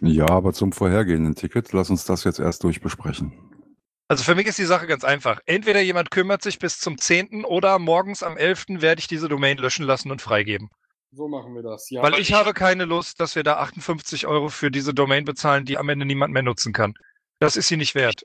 Ja, 0.02 0.30
aber 0.30 0.54
zum 0.54 0.72
vorhergehenden 0.72 1.36
Ticket, 1.36 1.74
lass 1.74 1.90
uns 1.90 2.06
das 2.06 2.24
jetzt 2.24 2.40
erst 2.40 2.64
durchbesprechen. 2.64 3.34
Also 4.10 4.24
für 4.24 4.36
mich 4.36 4.48
ist 4.48 4.58
die 4.58 4.66
Sache 4.66 4.88
ganz 4.88 5.04
einfach. 5.04 5.42
Entweder 5.46 5.82
jemand 5.82 6.12
kümmert 6.12 6.42
sich 6.42 6.60
bis 6.60 6.80
zum 6.80 6.98
10. 6.98 7.44
oder 7.44 7.78
morgens 7.78 8.24
am 8.24 8.38
11. 8.38 8.66
werde 8.82 9.00
ich 9.00 9.08
diese 9.08 9.28
Domain 9.28 9.58
löschen 9.58 9.86
lassen 9.86 10.12
und 10.12 10.22
freigeben. 10.22 10.70
So 11.12 11.28
machen 11.28 11.54
wir 11.56 11.64
das, 11.64 11.90
ja. 11.90 12.02
Weil 12.02 12.16
ich 12.16 12.34
habe 12.34 12.54
keine 12.54 12.86
Lust, 12.86 13.20
dass 13.20 13.36
wir 13.36 13.44
da 13.44 13.58
58 13.58 14.28
Euro 14.28 14.50
für 14.50 14.72
diese 14.72 14.94
Domain 14.94 15.26
bezahlen, 15.26 15.66
die 15.66 15.78
am 15.78 15.90
Ende 15.90 16.06
niemand 16.06 16.34
mehr 16.34 16.44
nutzen 16.44 16.74
kann. 16.74 16.94
Das 17.40 17.56
ist 17.56 17.68
sie 17.68 17.78
nicht 17.78 17.96
wert. 17.96 18.24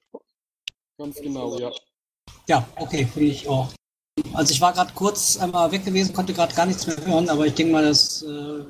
Ganz 0.98 1.20
genau, 1.20 1.58
ja. 1.58 1.72
Ja, 2.48 2.68
okay, 2.76 3.06
finde 3.06 3.28
ich 3.28 3.48
auch. 3.48 3.72
Also 4.34 4.52
ich 4.52 4.60
war 4.60 4.72
gerade 4.72 4.92
kurz 4.94 5.38
einmal 5.38 5.72
weg 5.72 5.84
gewesen, 5.84 6.12
konnte 6.12 6.34
gerade 6.34 6.54
gar 6.54 6.66
nichts 6.66 6.86
mehr 6.86 6.96
hören, 7.04 7.28
aber 7.28 7.46
ich 7.46 7.54
denke 7.54 7.72
mal, 7.72 7.84
dass 7.84 8.22
äh, 8.22 8.64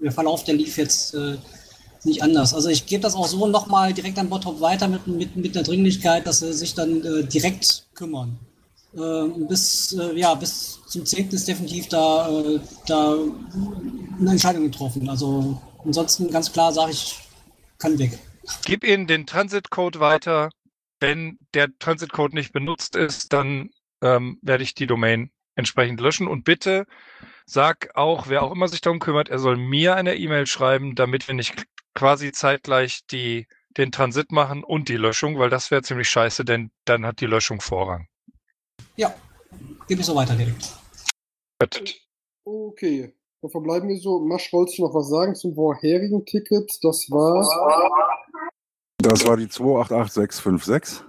der 0.00 0.12
Verlauf, 0.12 0.44
der 0.44 0.54
lief 0.54 0.76
jetzt 0.76 1.14
äh, 1.14 1.38
nicht 2.04 2.22
anders. 2.22 2.54
Also 2.54 2.68
ich 2.68 2.86
gebe 2.86 3.02
das 3.02 3.14
auch 3.14 3.26
so 3.26 3.46
nochmal 3.46 3.92
direkt 3.92 4.18
an 4.18 4.28
Bottrop 4.28 4.60
weiter 4.60 4.88
mit, 4.88 5.06
mit, 5.06 5.36
mit 5.36 5.54
der 5.54 5.62
Dringlichkeit, 5.62 6.26
dass 6.26 6.40
sie 6.40 6.52
sich 6.52 6.74
dann 6.74 7.04
äh, 7.04 7.24
direkt 7.24 7.86
kümmern. 7.94 8.38
Äh, 8.94 9.28
bis, 9.48 9.92
äh, 9.92 10.18
ja, 10.18 10.34
bis 10.34 10.80
zum 10.86 11.06
10. 11.06 11.30
ist 11.30 11.46
definitiv 11.46 11.88
da, 11.88 12.28
äh, 12.28 12.60
da 12.86 13.16
eine 14.18 14.30
Entscheidung 14.30 14.64
getroffen. 14.64 15.08
Also 15.08 15.60
ansonsten 15.84 16.30
ganz 16.30 16.52
klar 16.52 16.72
sage 16.72 16.92
ich, 16.92 17.18
kann 17.78 17.98
weg. 17.98 18.18
Gib 18.64 18.84
ihnen 18.84 19.06
den 19.06 19.26
Transitcode 19.26 20.00
weiter. 20.00 20.50
Wenn 20.98 21.38
der 21.54 21.68
Transitcode 21.78 22.34
nicht 22.34 22.52
benutzt 22.52 22.96
ist, 22.96 23.32
dann 23.32 23.70
ähm, 24.02 24.38
werde 24.42 24.64
ich 24.64 24.74
die 24.74 24.86
Domain 24.86 25.30
entsprechend 25.54 26.00
löschen. 26.00 26.26
Und 26.26 26.44
bitte 26.44 26.86
sag 27.46 27.90
auch, 27.94 28.28
wer 28.28 28.42
auch 28.42 28.52
immer 28.52 28.68
sich 28.68 28.80
darum 28.80 28.98
kümmert, 28.98 29.28
er 29.28 29.38
soll 29.38 29.56
mir 29.56 29.96
eine 29.96 30.16
E-Mail 30.16 30.46
schreiben, 30.46 30.94
damit 30.94 31.26
wir 31.28 31.34
nicht 31.34 31.54
quasi 31.94 32.32
zeitgleich 32.32 33.06
die, 33.10 33.46
den 33.76 33.92
Transit 33.92 34.32
machen 34.32 34.64
und 34.64 34.88
die 34.88 34.96
Löschung, 34.96 35.38
weil 35.38 35.50
das 35.50 35.70
wäre 35.70 35.82
ziemlich 35.82 36.08
scheiße, 36.08 36.44
denn 36.44 36.70
dann 36.84 37.06
hat 37.06 37.20
die 37.20 37.26
Löschung 37.26 37.60
Vorrang. 37.60 38.06
Ja, 38.96 39.14
gebe 39.88 40.00
ich 40.00 40.06
so 40.06 40.14
weiter 40.14 40.34
direkt. 40.34 40.76
Okay, 42.44 43.14
dann 43.42 43.50
verbleiben 43.50 43.88
wir 43.88 43.98
so. 43.98 44.20
Masch, 44.20 44.52
wolltest 44.52 44.78
du 44.78 44.82
noch 44.82 44.94
was 44.94 45.08
sagen 45.08 45.34
zum 45.34 45.54
vorherigen 45.54 46.24
Ticket? 46.24 46.78
Das 46.82 47.10
war. 47.10 47.42
Das 48.98 49.26
war 49.26 49.36
die 49.36 49.48
288656. 49.48 51.04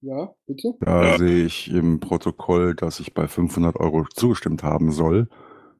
Ja, 0.00 0.34
bitte. 0.46 0.74
Da 0.80 1.04
ja. 1.04 1.18
sehe 1.18 1.46
ich 1.46 1.70
im 1.70 2.00
Protokoll, 2.00 2.74
dass 2.74 3.00
ich 3.00 3.14
bei 3.14 3.26
500 3.26 3.76
Euro 3.80 4.04
zugestimmt 4.12 4.62
haben 4.62 4.92
soll. 4.92 5.28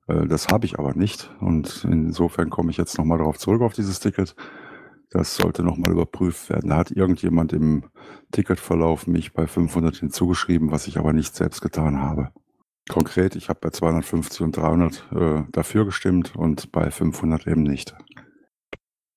Äh, 0.06 0.26
das 0.26 0.49
habe 0.49 0.66
ich 0.66 0.78
aber 0.78 0.94
nicht. 0.94 1.30
Und 1.40 1.87
insofern 1.90 2.50
komme 2.50 2.70
ich 2.70 2.76
jetzt 2.76 2.99
nochmal 2.99 3.18
darauf 3.18 3.38
zurück, 3.38 3.62
auf 3.62 3.75
dieses 3.75 4.00
Ticket. 4.00 4.34
Das 5.11 5.37
sollte 5.37 5.62
nochmal 5.62 5.92
überprüft 5.92 6.50
werden. 6.50 6.70
Da 6.70 6.76
hat 6.76 6.90
irgendjemand 6.90 7.52
im 7.52 7.90
Ticketverlauf 8.32 9.06
mich 9.06 9.32
bei 9.32 9.46
500 9.46 9.96
hinzugeschrieben, 9.96 10.70
was 10.73 10.88
ich 10.88 10.99
aber 10.99 11.12
nicht 11.12 11.37
selbst 11.37 11.61
getan 11.61 12.00
habe. 12.00 12.30
Konkret, 12.88 13.34
ich 13.37 13.49
habe 13.49 13.61
bei 13.62 13.70
250 13.70 14.42
und 14.42 14.56
300 14.56 15.06
äh, 15.12 15.42
dafür 15.52 15.84
gestimmt 15.84 16.37
und 16.37 16.70
bei 16.73 16.90
500 16.90 17.46
eben 17.46 17.62
nicht. 17.62 17.94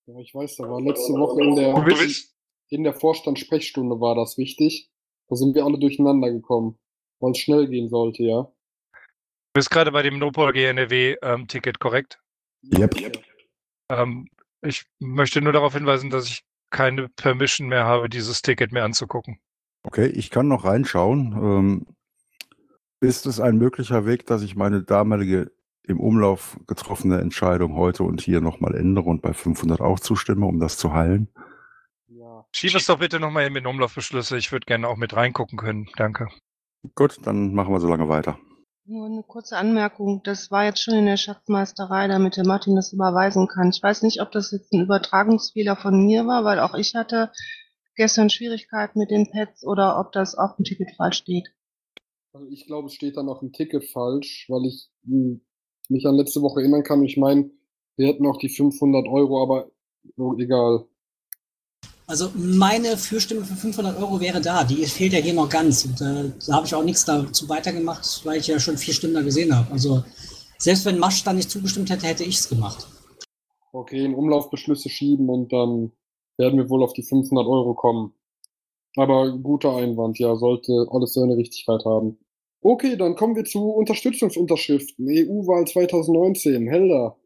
Ja, 0.06 0.20
ich 0.20 0.34
weiß, 0.34 0.56
da 0.58 0.70
war 0.70 0.80
letzte 0.82 1.14
Woche 1.14 1.44
in 1.44 1.56
der, 1.56 1.76
in 2.70 2.84
der 2.84 2.94
Vorstandssprechstunde 2.94 4.00
war 4.00 4.16
das 4.16 4.38
wichtig. 4.38 4.90
Da 5.28 5.36
sind 5.36 5.54
wir 5.56 5.66
alle 5.66 5.80
durcheinander 5.80 6.32
gekommen, 6.32 6.78
weil 7.20 7.32
es 7.32 7.40
schnell 7.40 7.68
gehen 7.68 7.90
sollte, 7.90 8.24
ja. 8.24 8.52
Bist 9.58 9.72
gerade 9.72 9.92
bei 9.92 10.04
dem 10.04 10.20
Nopol 10.20 10.54
GNRW-Ticket, 10.54 11.76
ähm, 11.76 11.80
korrekt? 11.80 12.20
Yep. 12.78 12.96
Ähm, 13.90 14.28
ich 14.62 14.86
möchte 15.00 15.42
nur 15.42 15.52
darauf 15.52 15.74
hinweisen, 15.74 16.12
dass 16.12 16.28
ich 16.28 16.44
keine 16.70 17.10
Permission 17.10 17.68
mehr 17.68 17.86
habe, 17.86 18.08
dieses 18.08 18.44
Ticket 18.44 18.72
mir 18.72 18.84
anzugucken. 18.84 19.40
Okay, 19.84 20.06
ich 20.06 20.30
kann 20.30 20.48
noch 20.48 20.64
reinschauen. 20.64 21.34
Ähm, 21.34 21.88
ist 23.00 23.26
es 23.26 23.40
ein 23.40 23.58
möglicher 23.58 24.06
Weg, 24.06 24.28
dass 24.28 24.44
ich 24.44 24.56
meine 24.56 24.84
damalige 24.84 25.52
im 25.88 26.00
Umlauf 26.00 26.60
getroffene 26.68 27.20
Entscheidung 27.20 27.74
heute 27.76 28.04
und 28.04 28.22
hier 28.22 28.42
nochmal 28.42 28.76
ändere 28.76 29.06
und 29.06 29.24
bei 29.24 29.34
500 29.34 29.82
auch 29.82 30.00
zustimme, 30.00 30.46
um 30.46 30.60
das 30.60 30.78
zu 30.78 30.94
heilen? 30.94 31.30
Ja. 32.08 32.46
Schieb 32.54 32.76
es 32.76 32.86
doch 32.86 33.00
bitte 33.00 33.20
nochmal 33.20 33.48
in 33.48 33.56
den 33.56 33.66
Umlaufbeschlüsse. 33.66 34.38
Ich 34.38 34.52
würde 34.52 34.66
gerne 34.66 34.88
auch 34.88 34.98
mit 34.98 35.16
reingucken 35.16 35.58
können. 35.58 35.90
Danke. 35.96 36.28
Gut, 36.94 37.18
dann 37.26 37.56
machen 37.56 37.74
wir 37.74 37.80
so 37.80 37.88
lange 37.88 38.08
weiter. 38.08 38.38
Nur 38.90 39.08
eine 39.08 39.24
kurze 39.24 39.58
Anmerkung. 39.58 40.22
Das 40.24 40.50
war 40.50 40.64
jetzt 40.64 40.82
schon 40.82 40.96
in 40.96 41.08
der 41.08 41.18
Schatzmeisterei, 41.18 42.08
damit 42.08 42.38
der 42.38 42.48
Martin 42.48 42.78
das 42.78 42.94
überweisen 42.94 43.50
kann. 43.50 43.70
Ich 43.70 43.84
weiß 43.84 44.02
nicht, 44.04 44.22
ob 44.22 44.32
das 44.32 44.52
jetzt 44.52 44.72
ein 44.72 44.82
Übertragungsfehler 44.82 45.76
von 45.76 46.06
mir 46.06 46.26
war, 46.26 46.46
weil 46.46 46.60
auch 46.60 46.74
ich 46.74 46.96
hatte 46.96 47.30
gestern 47.96 48.30
Schwierigkeiten 48.30 48.98
mit 48.98 49.12
den 49.12 49.30
Pads 49.30 49.66
oder 49.66 50.00
ob 50.00 50.14
das 50.14 50.36
auf 50.36 50.56
dem 50.56 50.64
Ticket 50.64 50.92
falsch 50.96 51.18
steht. 51.18 51.50
Also 52.32 52.48
ich 52.48 52.66
glaube, 52.66 52.88
es 52.88 52.94
steht 52.94 53.18
dann 53.18 53.28
auf 53.28 53.40
dem 53.40 53.52
Ticket 53.52 53.84
falsch, 53.84 54.46
weil 54.48 54.66
ich 54.66 54.90
hm, 55.04 55.42
mich 55.90 56.08
an 56.08 56.16
letzte 56.16 56.42
Woche 56.42 56.62
erinnern 56.62 56.84
kann. 56.84 57.04
Ich 57.04 57.18
meine, 57.18 57.52
wir 57.98 58.08
hätten 58.08 58.26
auch 58.26 58.38
die 58.38 58.50
500 58.50 59.06
Euro, 59.10 59.44
aber 59.44 59.70
oh, 60.16 60.34
egal. 60.38 60.88
Also 62.10 62.30
meine 62.36 62.96
Fürstimme 62.96 63.44
für 63.44 63.56
500 63.56 64.00
Euro 64.00 64.22
wäre 64.22 64.40
da. 64.40 64.64
Die 64.64 64.86
fehlt 64.86 65.12
ja 65.12 65.20
hier 65.20 65.34
noch 65.34 65.50
ganz. 65.50 65.84
Und 65.84 66.00
äh, 66.00 66.32
da 66.48 66.56
habe 66.56 66.66
ich 66.66 66.74
auch 66.74 66.84
nichts 66.84 67.04
dazu 67.04 67.50
weitergemacht, 67.50 68.22
weil 68.24 68.40
ich 68.40 68.48
ja 68.48 68.60
schon 68.60 68.78
vier 68.78 68.94
Stimmen 68.94 69.14
da 69.14 69.22
gesehen 69.22 69.54
habe. 69.54 69.70
Also 69.74 70.04
selbst 70.58 70.86
wenn 70.86 71.00
Masch 71.00 71.26
da 71.26 71.34
nicht 71.34 71.52
zugestimmt 71.52 71.90
hätte, 71.90 72.08
hätte 72.08 72.24
ich 72.24 72.38
es 72.38 72.48
gemacht. 72.48 72.88
Okay, 73.74 74.06
in 74.06 74.16
Umlaufbeschlüsse 74.16 74.88
schieben 74.88 75.30
und 75.30 75.52
dann 75.52 75.92
werden 76.38 76.58
wir 76.58 76.70
wohl 76.70 76.82
auf 76.82 76.94
die 76.94 77.04
500 77.04 77.46
Euro 77.46 77.74
kommen. 77.74 78.14
Aber 78.96 79.38
guter 79.38 79.76
Einwand, 79.76 80.18
ja, 80.18 80.36
sollte 80.38 80.88
alles 80.90 81.14
seine 81.14 81.36
Richtigkeit 81.36 81.84
haben. 81.84 82.18
Okay, 82.62 82.96
dann 82.96 83.16
kommen 83.16 83.36
wir 83.36 83.44
zu 83.44 83.70
Unterstützungsunterschriften. 83.70 85.08
EU-Wahl 85.08 85.66
2019. 85.66 86.68
Helda. 86.68 87.18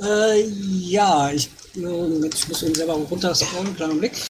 Äh, 0.00 0.46
ja, 0.46 1.30
ich, 1.30 1.50
äh, 1.76 1.80
muss 1.80 2.62
eben 2.62 2.74
selber 2.74 2.94
runterscrollen, 2.94 3.76
kleinen 3.76 3.98
Blick. 3.98 4.26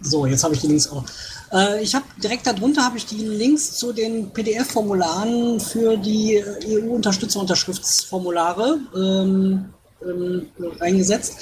So, 0.00 0.26
jetzt 0.26 0.42
habe 0.44 0.54
ich 0.54 0.60
die 0.60 0.68
Links 0.68 0.88
auch. 0.88 1.04
Äh, 1.52 1.82
ich 1.82 1.94
habe 1.94 2.04
direkt 2.22 2.46
darunter 2.46 2.84
habe 2.84 2.98
ich 2.98 3.06
die 3.06 3.24
Links 3.24 3.72
zu 3.72 3.92
den 3.92 4.30
PDF-Formularen 4.30 5.58
für 5.60 5.96
die 5.96 6.42
EU-Unterstützerunterschriftsformulare 6.66 8.78
ähm, 8.94 9.64
ähm, 10.02 10.46
eingesetzt. 10.80 11.36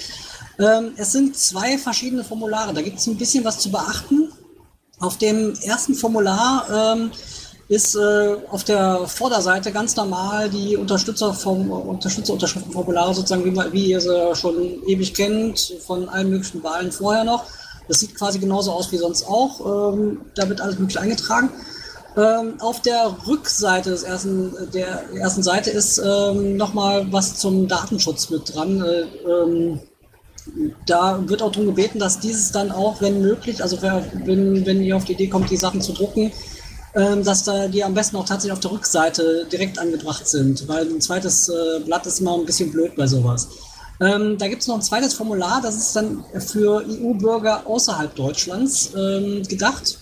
Ähm, 0.59 0.92
es 0.97 1.12
sind 1.12 1.37
zwei 1.37 1.78
verschiedene 1.78 2.25
Formulare. 2.25 2.73
Da 2.73 2.82
gibt 2.82 2.99
es 2.99 3.06
ein 3.06 3.16
bisschen 3.16 3.44
was 3.44 3.59
zu 3.59 3.71
beachten. 3.71 4.32
Auf 5.00 5.18
dem 5.18 5.54
ersten 5.62 5.94
Formular 5.94 6.94
ähm, 6.94 7.11
ist 7.69 7.95
äh, 7.95 8.37
auf 8.50 8.64
der 8.64 9.07
Vorderseite 9.07 9.73
ganz 9.73 9.97
normal 9.97 10.50
die 10.50 10.76
Unterstützer 10.76 11.33
vom 11.33 11.71
Unterstützerunterschriftenformulare 11.71 13.14
sozusagen, 13.14 13.45
wie, 13.45 13.73
wie 13.73 13.87
ihr 13.87 14.00
sie 14.00 14.35
schon 14.35 14.83
ewig 14.87 15.14
kennt, 15.14 15.75
von 15.87 16.09
allen 16.09 16.31
möglichen 16.31 16.62
Wahlen 16.62 16.92
vorher 16.92 17.25
noch. 17.25 17.45
Das 17.88 18.00
sieht 18.00 18.14
quasi 18.14 18.38
genauso 18.38 18.73
aus 18.73 18.92
wie 18.92 18.99
sonst 18.99 19.26
auch. 19.26 19.95
Ähm, 19.95 20.21
da 20.35 20.49
wird 20.49 20.61
alles 20.61 20.78
mögliche 20.78 21.00
eingetragen. 21.00 21.50
Ähm, 22.16 22.54
auf 22.61 22.83
der 22.83 23.17
Rückseite 23.26 23.91
des 23.91 24.02
ersten, 24.02 24.52
der 24.75 25.04
ersten 25.15 25.43
Seite 25.43 25.71
ist 25.71 25.99
ähm, 25.99 26.56
nochmal 26.56 27.06
was 27.10 27.36
zum 27.36 27.69
Datenschutz 27.69 28.28
mit 28.28 28.54
dran. 28.54 28.82
Äh, 28.82 29.04
ähm, 29.28 29.80
da 30.86 31.23
wird 31.26 31.43
auch 31.43 31.52
darum 31.52 31.69
gebeten, 31.69 31.99
dass 31.99 32.21
dieses 32.21 32.52
dann 32.52 32.71
auch, 32.71 33.00
wenn 33.00 33.23
möglich, 33.23 33.63
also 33.63 33.80
wenn, 33.80 34.67
wenn 34.67 34.82
ihr 34.82 34.97
auf 34.97 35.04
die 35.04 35.13
Idee 35.13 35.28
kommt, 35.28 35.50
die 35.50 35.56
Sachen 35.56 35.80
zu 35.80 35.93
drucken, 35.93 36.32
dass 36.95 37.45
da 37.45 37.69
die 37.69 37.83
am 37.83 37.95
besten 37.95 38.17
auch 38.17 38.26
tatsächlich 38.26 38.52
auf 38.52 38.61
der 38.61 38.73
Rückseite 38.73 39.47
direkt 39.50 39.78
angebracht 39.78 40.28
sind, 40.28 40.69
weil 40.69 40.87
ein 40.87 41.00
zweites 41.00 41.49
äh, 41.49 41.81
Blatt 41.85 42.05
ist 42.07 42.21
immer 42.21 42.35
ein 42.35 42.45
bisschen 42.45 42.71
blöd 42.71 42.95
bei 42.97 43.07
sowas. 43.07 43.49
Ähm, 44.00 44.37
da 44.37 44.49
gibt 44.49 44.63
es 44.63 44.69
noch 44.69 44.76
ein 44.76 44.83
zweites 44.83 45.15
Formular, 45.15 45.61
das 45.63 45.76
ist 45.76 45.97
dann 45.97 46.25
für 46.39 46.85
EU-Bürger 46.87 47.67
außerhalb 47.67 48.15
Deutschlands 48.15 48.91
ähm, 48.97 49.43
gedacht. 49.45 49.99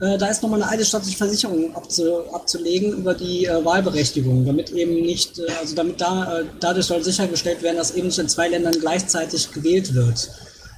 Äh, 0.00 0.18
da 0.18 0.26
ist 0.26 0.42
nochmal 0.42 0.62
eine 0.62 0.70
eidesstattliche 0.72 1.16
Versicherung 1.16 1.74
abzu, 1.74 2.28
abzulegen 2.32 2.92
über 2.92 3.14
die 3.14 3.46
äh, 3.46 3.64
Wahlberechtigung, 3.64 4.44
damit 4.44 4.70
eben 4.70 4.94
nicht, 4.94 5.38
äh, 5.38 5.50
also 5.60 5.74
damit 5.74 6.00
da, 6.00 6.40
äh, 6.40 6.44
dadurch 6.60 6.86
soll 6.86 7.02
sichergestellt 7.02 7.62
werden, 7.62 7.76
dass 7.76 7.92
eben 7.92 8.08
nicht 8.08 8.18
in 8.18 8.28
zwei 8.28 8.48
Ländern 8.48 8.74
gleichzeitig 8.80 9.50
gewählt 9.52 9.94
wird. 9.94 10.30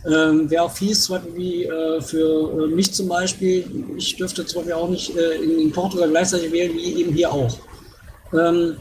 Ähm, 0.06 0.50
Wäre 0.50 0.64
auch 0.64 0.70
fies, 0.70 1.10
wie 1.34 1.64
äh, 1.64 2.00
für 2.02 2.64
äh, 2.64 2.66
mich 2.66 2.92
zum 2.92 3.08
Beispiel. 3.08 3.64
Ich 3.96 4.16
dürfte 4.16 4.44
zum 4.44 4.60
Beispiel 4.60 4.74
auch 4.74 4.88
nicht 4.88 5.16
äh, 5.16 5.36
in, 5.36 5.58
in, 5.58 5.72
Portugal 5.72 6.10
gleichzeitig 6.10 6.52
wählen, 6.52 6.74
wie 6.74 7.00
eben 7.00 7.14
hier 7.14 7.32
auch. 7.32 7.56
Ähm, 8.34 8.76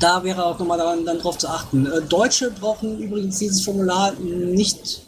da 0.00 0.24
wäre 0.24 0.44
auch 0.44 0.58
nochmal 0.58 0.78
daran, 0.78 1.04
dann 1.04 1.20
drauf 1.20 1.38
zu 1.38 1.48
achten. 1.48 1.86
Äh, 1.86 2.02
Deutsche 2.02 2.50
brauchen 2.50 2.98
übrigens 2.98 3.38
dieses 3.38 3.62
Formular 3.62 4.14
nicht 4.14 5.02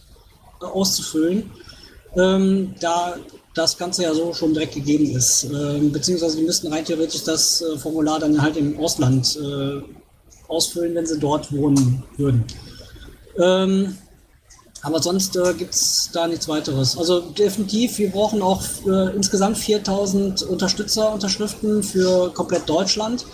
äh, 0.63 0.67
auszufüllen, 0.67 1.51
ähm, 2.17 2.75
da 2.81 3.17
das 3.55 3.77
Ganze 3.77 4.05
ja 4.05 4.15
so 4.15 4.33
schon 4.33 4.55
direkt 4.55 4.77
gegeben 4.77 5.17
ist. 5.17 5.49
Ähm, 5.53 5.91
beziehungsweise 5.91 6.37
die 6.37 6.45
müssten 6.45 6.73
rein 6.73 6.85
theoretisch 6.85 7.25
das 7.25 7.61
äh, 7.61 7.77
Formular 7.77 8.21
dann 8.21 8.41
halt 8.41 8.57
im 8.57 8.79
Ausland 8.79 9.37
ausfüllen, 10.47 10.95
wenn 10.97 11.07
sie 11.07 11.19
dort 11.19 11.53
wohnen 11.53 12.03
würden. 12.17 12.45
Ähm, 13.39 13.97
aber 14.83 15.03
sonst 15.03 15.37
äh, 15.37 15.55
gibt 15.55 15.75
es 15.75 16.11
da 16.13 16.27
nichts 16.27 16.49
weiteres. 16.49 16.97
Also 16.97 17.21
definitiv, 17.21 17.99
wir 17.99 18.11
brauchen 18.11 18.41
auch 18.43 18.63
äh, 18.87 19.15
insgesamt 19.15 19.59
4000 19.59 20.43
Unterstützerunterschriften 20.43 21.83
für 21.83 22.33
komplett 22.33 22.69
Deutschland, 22.69 23.27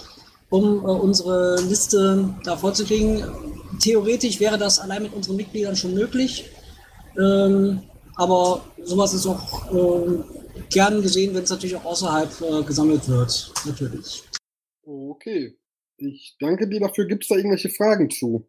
um 0.51 0.65
äh, 0.65 0.89
unsere 0.89 1.61
Liste 1.63 2.35
da 2.45 2.57
vorzukriegen. 2.57 3.25
Theoretisch 3.81 4.41
wäre 4.41 4.59
das 4.59 4.81
allein 4.81 5.05
mit 5.05 5.15
unseren 5.15 5.37
Mitgliedern 5.37 5.77
schon 5.77 5.95
möglich. 5.95 6.51
Ähm, 7.19 7.83
aber 8.17 8.65
sowas 8.83 9.15
ist 9.15 9.27
auch 9.27 9.71
ähm, 9.71 10.25
gern 10.71 11.03
gesehen, 11.03 11.35
wenn 11.35 11.45
es 11.45 11.51
natürlich 11.51 11.77
auch 11.77 11.85
außerhalb 11.85 12.41
äh, 12.41 12.63
gesammelt 12.65 13.09
wird. 13.09 13.53
Natürlich. 13.67 14.23
Okay. 14.85 15.57
Ich 15.99 16.37
danke 16.41 16.69
dir 16.69 16.81
dafür. 16.81 17.07
Gibt 17.07 17.25
es 17.25 17.29
da 17.29 17.37
irgendwelche 17.37 17.71
Fragen 17.71 18.11
zu? 18.11 18.47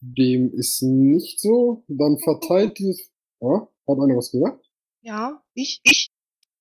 Dem 0.00 0.52
ist 0.54 0.82
nicht 0.82 1.40
so. 1.40 1.84
Dann 1.88 2.18
verteilt 2.18 2.78
dieses. 2.78 3.10
Ja, 3.40 3.68
hat 3.86 3.98
einer 3.98 4.16
was 4.16 4.30
gesagt? 4.30 4.64
Ja, 5.00 5.42
ich, 5.54 5.80
ich. 5.84 6.10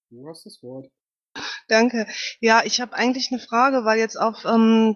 Du 0.10 0.28
hast 0.28 0.46
das 0.46 0.62
Wort. 0.64 0.90
Danke. 1.68 2.08
Ja, 2.40 2.62
ich 2.64 2.80
habe 2.82 2.94
eigentlich 2.94 3.32
eine 3.32 3.40
Frage, 3.40 3.84
weil 3.84 4.00
jetzt 4.00 4.20
auf, 4.20 4.46
ähm, 4.46 4.96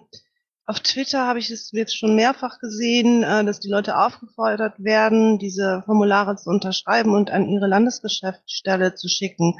auf 0.64 0.80
Twitter 0.80 1.26
habe 1.26 1.38
ich 1.38 1.50
es 1.50 1.70
jetzt 1.72 1.96
schon 1.96 2.16
mehrfach 2.16 2.58
gesehen, 2.58 3.22
äh, 3.22 3.44
dass 3.44 3.60
die 3.60 3.68
Leute 3.68 3.98
aufgefordert 3.98 4.82
werden, 4.82 5.38
diese 5.38 5.82
Formulare 5.84 6.36
zu 6.36 6.50
unterschreiben 6.50 7.14
und 7.14 7.30
an 7.30 7.48
ihre 7.48 7.66
Landesgeschäftsstelle 7.66 8.94
zu 8.94 9.08
schicken. 9.08 9.54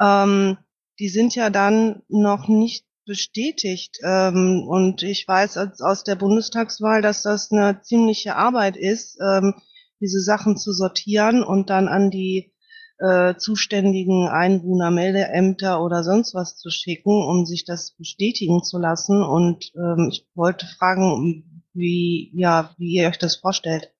Ähm, 0.00 0.58
die 0.98 1.08
sind 1.08 1.34
ja 1.34 1.50
dann 1.50 2.02
noch 2.08 2.48
nicht 2.48 2.84
bestätigt. 3.12 3.98
Ähm, 4.02 4.64
und 4.66 5.02
ich 5.02 5.28
weiß 5.28 5.58
aus 5.82 6.02
der 6.02 6.16
Bundestagswahl, 6.16 7.02
dass 7.02 7.22
das 7.22 7.52
eine 7.52 7.82
ziemliche 7.82 8.36
Arbeit 8.36 8.78
ist, 8.78 9.18
ähm, 9.20 9.52
diese 10.00 10.22
Sachen 10.22 10.56
zu 10.56 10.72
sortieren 10.72 11.44
und 11.44 11.68
dann 11.68 11.88
an 11.88 12.10
die 12.10 12.54
äh, 12.98 13.34
zuständigen 13.36 14.28
Einwohnermeldeämter 14.28 15.82
oder 15.82 16.04
sonst 16.04 16.34
was 16.34 16.56
zu 16.56 16.70
schicken, 16.70 17.22
um 17.22 17.44
sich 17.44 17.66
das 17.66 17.90
bestätigen 17.92 18.62
zu 18.62 18.78
lassen. 18.78 19.22
Und 19.22 19.72
ähm, 19.76 20.08
ich 20.10 20.26
wollte 20.34 20.66
fragen, 20.78 21.62
wie, 21.74 22.32
ja, 22.34 22.74
wie 22.78 22.94
ihr 22.94 23.08
euch 23.08 23.18
das 23.18 23.36
vorstellt. 23.36 23.92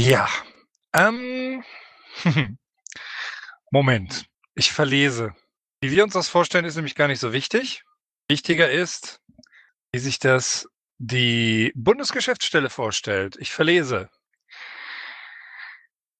Ja. 0.00 0.26
Ähm, 0.94 1.62
Moment. 3.70 4.24
Ich 4.54 4.72
verlese. 4.72 5.34
Wie 5.82 5.90
wir 5.90 6.04
uns 6.04 6.12
das 6.12 6.28
vorstellen, 6.28 6.64
ist 6.64 6.76
nämlich 6.76 6.94
gar 6.94 7.08
nicht 7.08 7.18
so 7.18 7.32
wichtig. 7.32 7.82
Wichtiger 8.28 8.70
ist, 8.70 9.18
wie 9.90 9.98
sich 9.98 10.20
das 10.20 10.68
die 10.98 11.72
Bundesgeschäftsstelle 11.74 12.70
vorstellt. 12.70 13.34
Ich 13.40 13.50
verlese. 13.50 14.08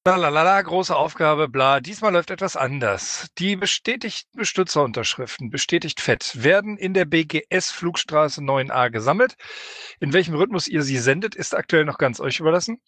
Lalalala, 0.05 0.61
große 0.61 0.97
Aufgabe, 0.97 1.49
bla. 1.49 1.79
Diesmal 1.79 2.13
läuft 2.13 2.33
etwas 2.33 2.57
anders. 2.57 3.29
Die 3.39 3.55
bestätigten 3.55 4.37
Bestützerunterschriften, 4.37 5.51
bestätigt 5.51 6.01
fett, 6.01 6.43
werden 6.43 6.77
in 6.77 6.93
der 6.93 7.05
BGS 7.05 7.71
Flugstraße 7.71 8.41
9a 8.41 8.91
gesammelt. 8.91 9.37
In 10.01 10.13
welchem 10.13 10.35
Rhythmus 10.35 10.67
ihr 10.67 10.83
sie 10.83 10.99
sendet, 10.99 11.37
ist 11.37 11.55
aktuell 11.55 11.85
noch 11.85 11.99
ganz 11.99 12.19
euch 12.19 12.41
überlassen. 12.41 12.83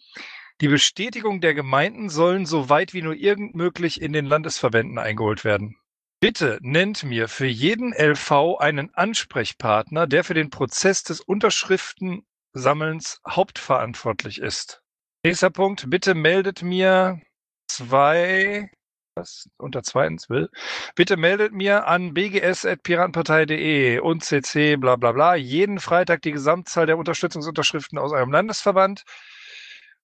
Die 0.60 0.66
Bestätigung 0.66 1.40
der 1.40 1.54
Gemeinden 1.54 2.08
sollen 2.08 2.46
so 2.46 2.68
weit 2.68 2.94
wie 2.94 3.02
nur 3.02 3.14
irgend 3.14 3.54
möglich 3.54 4.02
in 4.02 4.12
den 4.12 4.26
Landesverbänden 4.26 4.98
eingeholt 4.98 5.44
werden. 5.44 5.76
Bitte 6.24 6.56
nennt 6.62 7.02
mir 7.02 7.28
für 7.28 7.44
jeden 7.44 7.92
LV 7.92 8.56
einen 8.58 8.94
Ansprechpartner, 8.94 10.06
der 10.06 10.24
für 10.24 10.32
den 10.32 10.48
Prozess 10.48 11.02
des 11.02 11.20
Unterschriftensammelns 11.20 13.20
hauptverantwortlich 13.28 14.40
ist. 14.40 14.80
Nächster 15.22 15.50
Punkt. 15.50 15.90
Bitte 15.90 16.14
meldet 16.14 16.62
mir 16.62 17.20
zwei, 17.68 18.70
was 19.14 19.50
unter 19.58 19.82
zweitens 19.82 20.30
will. 20.30 20.48
Bitte 20.94 21.18
meldet 21.18 21.52
mir 21.52 21.86
an 21.86 22.14
bgs.piratenpartei.de 22.14 23.98
und 23.98 24.24
cc 24.24 24.76
bla 24.76 24.96
bla 24.96 25.12
bla 25.12 25.34
jeden 25.34 25.78
Freitag 25.78 26.22
die 26.22 26.32
Gesamtzahl 26.32 26.86
der 26.86 26.96
Unterstützungsunterschriften 26.96 27.98
aus 27.98 28.12
eurem 28.12 28.32
Landesverband. 28.32 29.04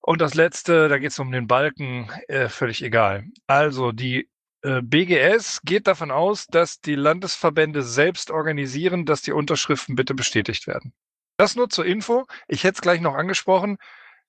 Und 0.02 0.20
das 0.20 0.34
letzte, 0.34 0.90
da 0.90 0.98
geht 0.98 1.12
es 1.12 1.18
um 1.18 1.32
den 1.32 1.46
Balken, 1.46 2.10
äh, 2.28 2.50
völlig 2.50 2.82
egal. 2.82 3.24
Also 3.46 3.90
die 3.90 4.28
BGS 4.62 5.62
geht 5.64 5.86
davon 5.86 6.10
aus, 6.10 6.46
dass 6.46 6.80
die 6.80 6.94
Landesverbände 6.94 7.82
selbst 7.82 8.30
organisieren, 8.30 9.06
dass 9.06 9.22
die 9.22 9.32
Unterschriften 9.32 9.94
bitte 9.94 10.14
bestätigt 10.14 10.66
werden. 10.66 10.92
Das 11.38 11.56
nur 11.56 11.70
zur 11.70 11.86
Info. 11.86 12.26
Ich 12.48 12.64
hätte 12.64 12.74
es 12.74 12.80
gleich 12.82 13.00
noch 13.00 13.14
angesprochen. 13.14 13.78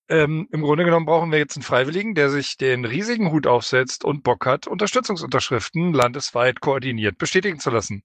Ähm, 0.08 0.48
Im 0.52 0.62
Grunde 0.62 0.86
genommen 0.86 1.06
brauchen 1.06 1.32
wir 1.32 1.40
jetzt 1.40 1.58
einen 1.58 1.64
Freiwilligen, 1.64 2.16
der 2.16 2.30
sich 2.30 2.58
den 2.58 2.86
riesigen 2.86 3.32
Hut 3.32 3.48
aufsetzt 3.48 4.06
und 4.06 4.24
Bock 4.24 4.46
hat, 4.46 4.68
Unterstützungsunterschriften 4.68 5.94
landesweit 5.94 6.62
koordiniert 6.62 7.18
bestätigen 7.18 7.60
zu 7.60 7.70
lassen. 7.70 8.04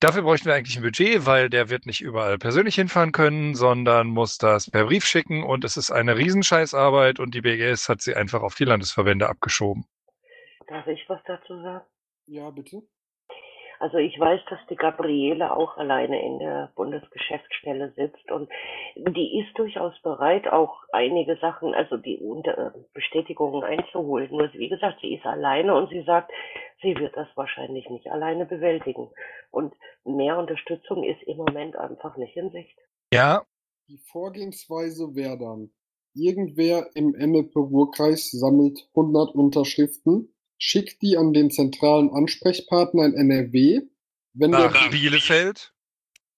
Dafür 0.00 0.22
bräuchten 0.22 0.46
wir 0.46 0.54
eigentlich 0.54 0.76
ein 0.76 0.82
Budget, 0.82 1.26
weil 1.26 1.50
der 1.50 1.68
wird 1.68 1.86
nicht 1.86 2.00
überall 2.00 2.38
persönlich 2.38 2.74
hinfahren 2.74 3.12
können, 3.12 3.54
sondern 3.54 4.08
muss 4.08 4.38
das 4.38 4.70
per 4.70 4.86
Brief 4.86 5.04
schicken 5.04 5.42
und 5.42 5.64
es 5.64 5.76
ist 5.76 5.90
eine 5.90 6.16
Riesenscheißarbeit 6.16 7.20
und 7.20 7.34
die 7.34 7.42
BGS 7.42 7.88
hat 7.88 8.00
sie 8.00 8.14
einfach 8.14 8.42
auf 8.42 8.54
die 8.54 8.64
Landesverbände 8.64 9.28
abgeschoben. 9.28 9.84
Darf 10.70 10.86
ich 10.86 11.04
was 11.08 11.20
dazu 11.26 11.60
sagen? 11.62 11.84
Ja, 12.26 12.48
bitte. 12.50 12.82
Also 13.80 13.96
ich 13.96 14.16
weiß, 14.20 14.40
dass 14.48 14.60
die 14.68 14.76
Gabriele 14.76 15.56
auch 15.56 15.76
alleine 15.78 16.22
in 16.22 16.38
der 16.38 16.70
Bundesgeschäftsstelle 16.76 17.92
sitzt 17.96 18.30
und 18.30 18.48
die 18.94 19.40
ist 19.40 19.58
durchaus 19.58 20.00
bereit, 20.02 20.46
auch 20.46 20.84
einige 20.92 21.36
Sachen, 21.38 21.74
also 21.74 21.96
die 21.96 22.18
Unter 22.18 22.74
Bestätigungen 22.92 23.64
einzuholen. 23.64 24.30
Nur 24.30 24.52
wie 24.52 24.68
gesagt, 24.68 25.00
sie 25.00 25.14
ist 25.14 25.26
alleine 25.26 25.74
und 25.74 25.90
sie 25.90 26.02
sagt, 26.02 26.30
sie 26.82 26.94
wird 26.96 27.16
das 27.16 27.26
wahrscheinlich 27.34 27.88
nicht 27.90 28.06
alleine 28.08 28.46
bewältigen. 28.46 29.10
Und 29.50 29.74
mehr 30.04 30.38
Unterstützung 30.38 31.02
ist 31.02 31.22
im 31.24 31.38
Moment 31.38 31.74
einfach 31.74 32.16
nicht 32.16 32.36
in 32.36 32.50
Sicht. 32.50 32.78
Ja. 33.12 33.42
Die 33.88 33.98
Vorgehensweise 34.12 35.16
wäre 35.16 35.36
dann, 35.36 35.72
irgendwer 36.14 36.90
im 36.94 37.12
Ennepe-Ruhr-Kreis 37.16 38.30
sammelt 38.30 38.88
100 38.94 39.34
Unterschriften 39.34 40.32
schickt 40.60 41.00
die 41.02 41.16
an 41.16 41.32
den 41.32 41.50
zentralen 41.50 42.10
Ansprechpartner 42.10 43.06
in 43.06 43.14
NRW. 43.14 43.80
Wenn 44.34 44.50
nach 44.50 44.72
der, 44.72 44.90
Bielefeld. 44.90 45.72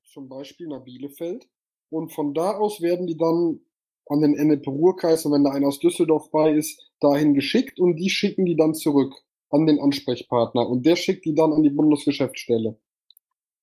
Zum 0.05 0.29
Beispiel 0.29 0.69
nach 0.69 0.85
Bielefeld. 0.85 1.49
Und 1.91 2.11
von 2.13 2.33
da 2.33 2.53
aus 2.53 2.81
werden 2.81 3.07
die 3.07 3.17
dann 3.17 3.61
an 4.07 4.21
den 4.21 4.35
NRW-Ruhrkreis 4.35 5.27
und 5.27 5.33
wenn 5.33 5.45
da 5.45 5.51
einer 5.51 5.67
aus 5.67 5.81
Düsseldorf 5.81 6.31
bei 6.31 6.53
ist, 6.53 6.81
dahin 7.01 7.35
geschickt 7.35 7.79
und 7.79 7.97
die 7.97 8.11
schicken 8.11 8.47
die 8.47 8.57
dann 8.57 8.75
zurück 8.75 9.13
an 9.51 9.67
den 9.67 9.81
Ansprechpartner 9.81 10.67
und 10.69 10.87
der 10.87 10.97
schickt 10.97 11.25
die 11.25 11.35
dann 11.35 11.53
an 11.53 11.63
die 11.63 11.71
Bundesgeschäftsstelle. 11.71 12.79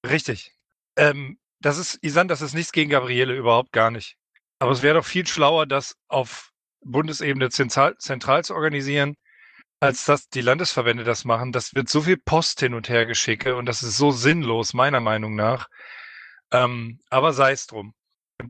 Richtig. 0.08 0.54
Ähm, 0.98 1.39
das 1.60 1.78
ist, 1.78 2.00
Isan, 2.02 2.28
das 2.28 2.41
ist 2.41 2.54
nichts 2.54 2.72
gegen 2.72 2.89
Gabriele, 2.89 3.36
überhaupt 3.36 3.72
gar 3.72 3.91
nicht. 3.91 4.17
Aber 4.60 4.72
es 4.72 4.84
wäre 4.84 4.95
doch 4.95 5.06
viel 5.06 5.26
schlauer, 5.26 5.65
das 5.65 5.98
auf 6.08 6.52
Bundesebene 6.82 7.50
zentral, 7.50 7.98
zentral 7.98 8.43
zu 8.43 8.54
organisieren 8.54 9.15
als 9.80 10.06
dass 10.06 10.30
die 10.30 10.42
Landesverbände 10.42 11.04
das 11.04 11.26
machen. 11.26 11.52
Das 11.52 11.74
wird 11.76 11.89
so 11.89 12.02
viel 12.02 12.18
Post 12.18 12.60
hin 12.60 12.74
und 12.74 12.89
her 12.89 13.06
geschicke 13.06 13.56
und 13.56 13.65
das 13.65 13.84
ist 13.84 13.98
so 13.98 14.12
sinnlos, 14.12 14.74
meiner 14.74 15.00
Meinung 15.00 15.36
nach. 15.36 15.68
Ähm, 16.52 17.00
aber 17.10 17.34
sei 17.34 17.52
es 17.52 17.68
drum. 17.68 17.94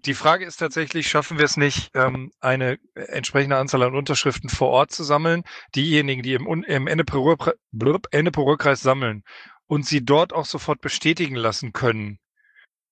Die 0.05 0.13
Frage 0.13 0.45
ist 0.45 0.57
tatsächlich, 0.57 1.09
schaffen 1.09 1.39
wir 1.39 1.45
es 1.45 1.57
nicht, 1.57 1.89
ähm, 1.95 2.31
eine 2.39 2.77
entsprechende 2.93 3.57
Anzahl 3.57 3.81
an 3.83 3.95
Unterschriften 3.95 4.49
vor 4.49 4.69
Ort 4.69 4.91
zu 4.91 5.03
sammeln? 5.03 5.43
Diejenigen, 5.75 6.21
die 6.21 6.35
im, 6.35 6.45
im 6.63 6.87
Ennepe-Ruhr-Kreis 6.87 8.81
sammeln 8.81 9.23
und 9.65 9.87
sie 9.87 10.05
dort 10.05 10.31
auch 10.31 10.45
sofort 10.45 10.81
bestätigen 10.81 11.35
lassen 11.35 11.73
können, 11.73 12.19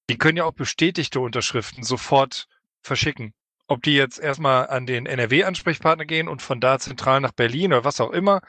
die 0.10 0.18
können 0.18 0.38
ja 0.38 0.46
auch 0.46 0.54
bestätigte 0.54 1.20
Unterschriften 1.20 1.84
sofort 1.84 2.48
verschicken 2.82 3.34
ob 3.68 3.84
die 3.84 3.96
jetzt 3.96 4.20
erstmal 4.20 4.68
an 4.70 4.86
den 4.86 5.06
NRW-Ansprechpartner 5.06 6.06
gehen 6.06 6.28
und 6.28 6.42
von 6.42 6.60
da 6.60 6.80
zentral 6.80 7.20
nach 7.22 7.34
Berlin 7.34 7.74
oder 7.74 7.84
was 7.84 8.02
auch 8.02 8.12
immer. 8.12 8.42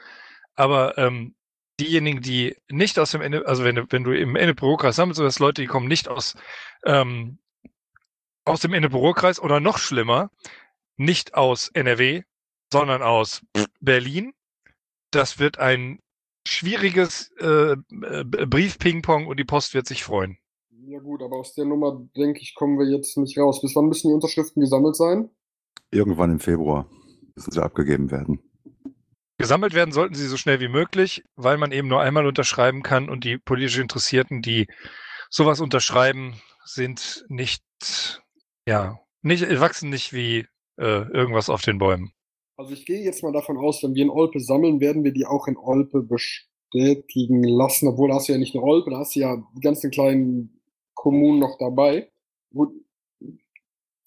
Aber 0.55 0.97
ähm, 0.97 1.35
diejenigen, 1.79 2.21
die 2.21 2.55
nicht 2.69 2.99
aus 2.99 3.11
dem 3.11 3.21
Ende, 3.21 3.45
also 3.45 3.63
wenn, 3.63 3.75
du, 3.75 3.85
wenn 3.89 4.03
du 4.03 4.11
im 4.11 4.35
Ende-Bürokreis 4.35 4.95
sammelst, 4.95 5.19
das 5.19 5.39
Leute, 5.39 5.61
die 5.61 5.67
kommen 5.67 5.87
nicht 5.87 6.07
aus, 6.07 6.35
ähm, 6.85 7.39
aus 8.45 8.61
dem 8.61 8.73
Ende-Bürokreis 8.73 9.39
oder 9.39 9.59
noch 9.59 9.77
schlimmer, 9.77 10.31
nicht 10.95 11.33
aus 11.33 11.69
NRW, 11.69 12.23
sondern 12.71 13.01
aus 13.01 13.41
Berlin. 13.79 14.33
Das 15.11 15.39
wird 15.39 15.59
ein 15.59 15.99
schwieriges 16.47 17.31
äh, 17.39 17.75
Brief-Ping-Pong 17.89 19.27
und 19.27 19.37
die 19.37 19.45
Post 19.45 19.73
wird 19.73 19.87
sich 19.87 20.03
freuen. 20.03 20.37
Ja 20.85 20.99
gut, 20.99 21.21
aber 21.21 21.37
aus 21.37 21.53
der 21.53 21.65
Nummer, 21.65 22.07
denke 22.15 22.39
ich, 22.41 22.55
kommen 22.55 22.79
wir 22.79 22.87
jetzt 22.87 23.17
nicht 23.17 23.37
raus. 23.37 23.61
Bis 23.61 23.75
wann 23.75 23.87
müssen 23.87 24.07
die 24.07 24.13
Unterschriften 24.13 24.61
gesammelt 24.61 24.95
sein? 24.95 25.29
Irgendwann 25.91 26.31
im 26.31 26.39
Februar 26.39 26.89
müssen 27.35 27.51
sie 27.51 27.61
abgegeben 27.61 28.11
werden. 28.11 28.39
Gesammelt 29.37 29.73
werden 29.73 29.91
sollten 29.91 30.15
sie 30.15 30.27
so 30.27 30.37
schnell 30.37 30.59
wie 30.59 30.67
möglich, 30.67 31.23
weil 31.35 31.57
man 31.57 31.71
eben 31.71 31.87
nur 31.87 32.01
einmal 32.01 32.25
unterschreiben 32.25 32.83
kann 32.83 33.09
und 33.09 33.23
die 33.23 33.37
politisch 33.37 33.77
Interessierten, 33.77 34.41
die 34.41 34.67
sowas 35.29 35.61
unterschreiben, 35.61 36.35
sind 36.65 37.25
nicht, 37.29 37.63
ja, 38.67 38.99
nicht, 39.21 39.43
wachsen 39.59 39.89
nicht 39.89 40.13
wie 40.13 40.45
äh, 40.77 41.07
irgendwas 41.11 41.49
auf 41.49 41.61
den 41.61 41.77
Bäumen. 41.77 42.11
Also 42.57 42.73
ich 42.73 42.85
gehe 42.85 43.01
jetzt 43.01 43.23
mal 43.23 43.31
davon 43.31 43.57
aus, 43.57 43.81
wenn 43.83 43.95
wir 43.95 44.03
in 44.03 44.09
Olpe 44.09 44.39
sammeln, 44.39 44.81
werden 44.81 45.03
wir 45.03 45.13
die 45.13 45.25
auch 45.25 45.47
in 45.47 45.55
Olpe 45.57 46.01
bestätigen 46.01 47.43
lassen, 47.43 47.87
obwohl 47.87 48.09
da 48.09 48.15
hast 48.15 48.27
du 48.27 48.33
ja 48.33 48.37
nicht 48.37 48.55
eine 48.55 48.63
Olpe, 48.63 48.91
da 48.91 48.99
hast 48.99 49.15
du 49.15 49.21
ja 49.21 49.41
die 49.55 49.61
ganzen 49.61 49.91
kleinen 49.91 50.58
Kommunen 50.99 51.39
noch 51.39 51.57
dabei. 51.57 52.11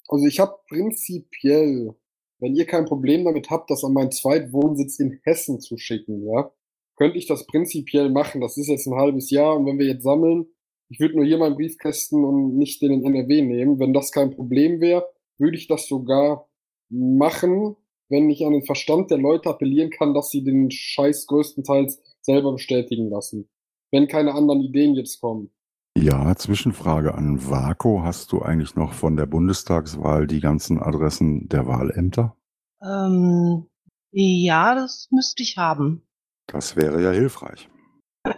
Also 0.09 0.27
ich 0.27 0.39
habe 0.39 0.59
prinzipiell, 0.69 1.95
wenn 2.39 2.55
ihr 2.55 2.67
kein 2.67 2.85
Problem 2.85 3.25
damit 3.25 3.49
habt, 3.49 3.71
das 3.71 3.83
an 3.83 3.95
meinen 3.95 4.11
Zweitwohnsitz 4.11 5.01
in 5.01 5.19
Hessen 5.25 5.59
zu 5.59 5.79
schicken, 5.79 6.27
ja, 6.27 6.53
könnte 6.97 7.17
ich 7.17 7.27
das 7.27 7.47
prinzipiell 7.47 8.11
machen. 8.11 8.43
Das 8.43 8.59
ist 8.59 8.69
jetzt 8.69 8.87
ein 8.87 8.99
halbes 8.99 9.31
Jahr 9.31 9.57
und 9.57 9.65
wenn 9.65 9.79
wir 9.79 9.87
jetzt 9.87 10.03
sammeln, 10.03 10.47
ich 10.91 11.01
würde 11.01 11.17
nur 11.17 11.25
hier 11.25 11.39
meinen 11.39 11.57
Briefkästen 11.57 12.23
und 12.23 12.59
nicht 12.59 12.83
den 12.83 12.93
in 12.93 13.07
NRW 13.07 13.41
nehmen. 13.41 13.79
Wenn 13.79 13.95
das 13.95 14.13
kein 14.13 14.31
Problem 14.31 14.83
wäre, 14.83 15.09
würde 15.39 15.57
ich 15.57 15.67
das 15.67 15.87
sogar 15.87 16.47
machen, 16.91 17.77
wenn 18.11 18.29
ich 18.29 18.45
an 18.45 18.53
den 18.53 18.65
Verstand 18.65 19.11
der 19.11 19.17
Leute 19.17 19.49
appellieren 19.49 19.89
kann, 19.89 20.13
dass 20.13 20.29
sie 20.29 20.45
den 20.45 20.71
Scheiß 20.71 21.27
größtenteils 21.27 22.03
selber 22.21 22.53
bestätigen 22.53 23.09
lassen. 23.09 23.49
Wenn 23.91 24.09
keine 24.09 24.35
anderen 24.35 24.61
Ideen 24.61 24.95
jetzt 24.95 25.23
kommen. 25.23 25.51
Ja, 25.97 26.35
Zwischenfrage 26.35 27.15
an 27.15 27.49
Vako. 27.49 28.03
Hast 28.03 28.33
du 28.33 28.43
eigentlich 28.43 28.77
noch 28.77 28.93
von 28.93 29.17
der 29.17 29.27
Bundestagswahl 29.27 30.27
die 30.27 30.41
ganzen 30.41 30.83
Adressen 30.83 31.49
der 31.49 31.67
Wahlämter? 31.67 32.37
Ähm, 32.83 33.67
ja, 34.11 34.75
das 34.75 35.09
müsste 35.11 35.43
ich 35.43 35.59
haben. 35.59 36.03
Das 36.47 36.77
wäre 36.77 37.03
ja 37.03 37.11
hilfreich. 37.11 37.69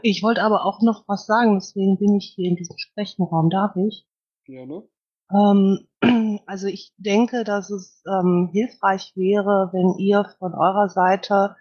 Ich 0.03 0.23
wollte 0.23 0.43
aber 0.43 0.65
auch 0.65 0.83
noch 0.83 1.05
was 1.07 1.27
sagen, 1.27 1.55
deswegen 1.55 1.99
bin 1.99 2.17
ich 2.17 2.33
hier 2.35 2.49
in 2.49 2.57
diesem 2.57 2.77
Sprechenraum. 2.77 3.51
Darf 3.51 3.77
ich? 3.77 4.07
Gerne. 4.45 4.89
Ähm, 5.31 5.89
also 6.47 6.67
ich 6.67 6.93
denke, 6.97 7.45
dass 7.45 7.71
es 7.71 8.03
ähm, 8.07 8.51
hilfreich 8.53 9.13
wäre, 9.15 9.71
wenn 9.73 9.99
ihr 9.99 10.25
von 10.39 10.55
eurer 10.55 10.89
Seite 10.89 11.57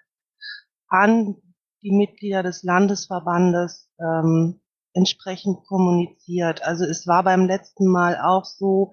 an 0.88 1.38
die 1.82 1.92
Mitglieder 1.92 2.44
des 2.44 2.64
Landesverbandes 2.64 3.90
ähm, 4.00 4.62
entsprechend 4.94 5.66
kommuniziert. 5.66 6.64
Also 6.64 6.86
es 6.86 7.08
war 7.08 7.24
beim 7.24 7.46
letzten 7.48 7.88
Mal 7.88 8.18
auch 8.22 8.46
so, 8.46 8.92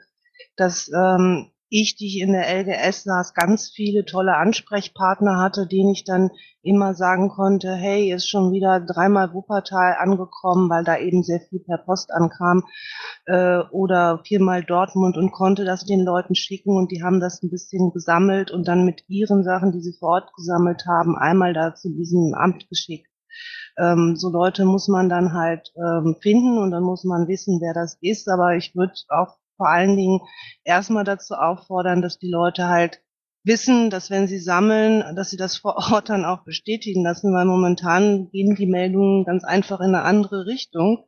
dass 0.56 0.90
ähm, 0.94 1.50
ich, 1.70 1.94
die 1.94 2.08
ich 2.08 2.20
in 2.20 2.32
der 2.32 2.48
LGS 2.48 3.04
saß, 3.04 3.32
ganz 3.32 3.70
viele 3.70 4.04
tolle 4.04 4.36
Ansprechpartner 4.36 5.38
hatte, 5.38 5.68
denen 5.68 5.90
ich 5.90 6.02
dann 6.04 6.30
immer 6.62 6.94
sagen 6.94 7.28
konnte, 7.28 7.72
hey, 7.72 8.12
ist 8.12 8.28
schon 8.28 8.52
wieder 8.52 8.80
dreimal 8.80 9.32
Wuppertal 9.32 9.96
angekommen, 9.98 10.68
weil 10.68 10.82
da 10.82 10.98
eben 10.98 11.22
sehr 11.22 11.40
viel 11.40 11.60
per 11.60 11.78
Post 11.78 12.12
ankam, 12.12 12.64
äh, 13.26 13.60
oder 13.70 14.20
viermal 14.24 14.64
Dortmund 14.64 15.16
und 15.16 15.30
konnte 15.30 15.64
das 15.64 15.84
den 15.84 16.00
Leuten 16.00 16.34
schicken 16.34 16.76
und 16.76 16.90
die 16.90 17.04
haben 17.04 17.20
das 17.20 17.42
ein 17.42 17.50
bisschen 17.50 17.92
gesammelt 17.92 18.50
und 18.50 18.66
dann 18.66 18.84
mit 18.84 19.04
ihren 19.08 19.44
Sachen, 19.44 19.70
die 19.70 19.80
sie 19.80 19.96
vor 19.96 20.10
Ort 20.10 20.32
gesammelt 20.34 20.86
haben, 20.86 21.16
einmal 21.16 21.54
da 21.54 21.74
zu 21.76 21.88
diesem 21.88 22.34
Amt 22.34 22.68
geschickt. 22.68 23.06
Ähm, 23.78 24.16
so 24.16 24.30
Leute 24.30 24.64
muss 24.64 24.88
man 24.88 25.08
dann 25.08 25.32
halt 25.32 25.72
ähm, 25.76 26.16
finden 26.20 26.58
und 26.58 26.70
dann 26.70 26.82
muss 26.82 27.04
man 27.04 27.28
wissen, 27.28 27.60
wer 27.60 27.74
das 27.74 27.96
ist. 28.00 28.28
Aber 28.28 28.56
ich 28.56 28.74
würde 28.74 28.94
auch 29.08 29.36
vor 29.56 29.68
allen 29.68 29.96
Dingen 29.96 30.20
erstmal 30.64 31.04
dazu 31.04 31.34
auffordern, 31.34 32.02
dass 32.02 32.18
die 32.18 32.30
Leute 32.30 32.68
halt 32.68 33.02
wissen, 33.44 33.90
dass 33.90 34.10
wenn 34.10 34.26
sie 34.26 34.38
sammeln, 34.38 35.04
dass 35.16 35.30
sie 35.30 35.36
das 35.36 35.56
vor 35.56 35.76
Ort 35.92 36.08
dann 36.08 36.24
auch 36.24 36.44
bestätigen 36.44 37.04
lassen, 37.04 37.32
weil 37.34 37.44
momentan 37.44 38.30
gehen 38.30 38.54
die 38.54 38.66
Meldungen 38.66 39.24
ganz 39.24 39.44
einfach 39.44 39.80
in 39.80 39.94
eine 39.94 40.02
andere 40.02 40.46
Richtung 40.46 41.04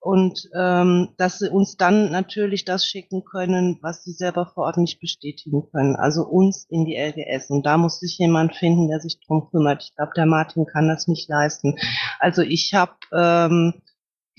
und 0.00 0.48
ähm, 0.54 1.10
dass 1.18 1.38
sie 1.38 1.50
uns 1.50 1.76
dann 1.76 2.10
natürlich 2.10 2.64
das 2.64 2.86
schicken 2.86 3.22
können, 3.24 3.78
was 3.82 4.02
sie 4.02 4.12
selber 4.12 4.46
vor 4.46 4.64
Ort 4.64 4.78
nicht 4.78 4.98
bestätigen 4.98 5.68
können, 5.70 5.94
also 5.94 6.22
uns 6.22 6.66
in 6.70 6.86
die 6.86 6.96
LGS. 6.96 7.50
Und 7.50 7.66
da 7.66 7.76
muss 7.76 8.00
sich 8.00 8.16
jemand 8.18 8.56
finden, 8.56 8.88
der 8.88 9.00
sich 9.00 9.20
drum 9.26 9.48
kümmert. 9.50 9.82
Ich 9.82 9.94
glaube, 9.94 10.12
der 10.16 10.26
Martin 10.26 10.64
kann 10.64 10.88
das 10.88 11.06
nicht 11.06 11.28
leisten. 11.28 11.76
Also 12.18 12.40
ich 12.40 12.72
habe 12.72 12.94
ähm, 13.12 13.82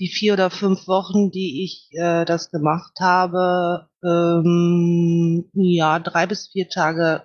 die 0.00 0.08
vier 0.08 0.32
oder 0.32 0.50
fünf 0.50 0.88
Wochen, 0.88 1.30
die 1.30 1.62
ich 1.64 1.88
äh, 1.92 2.24
das 2.24 2.50
gemacht 2.50 2.98
habe, 2.98 3.88
ähm, 4.04 5.48
ja, 5.54 6.00
drei 6.00 6.26
bis 6.26 6.48
vier 6.48 6.68
Tage 6.68 7.22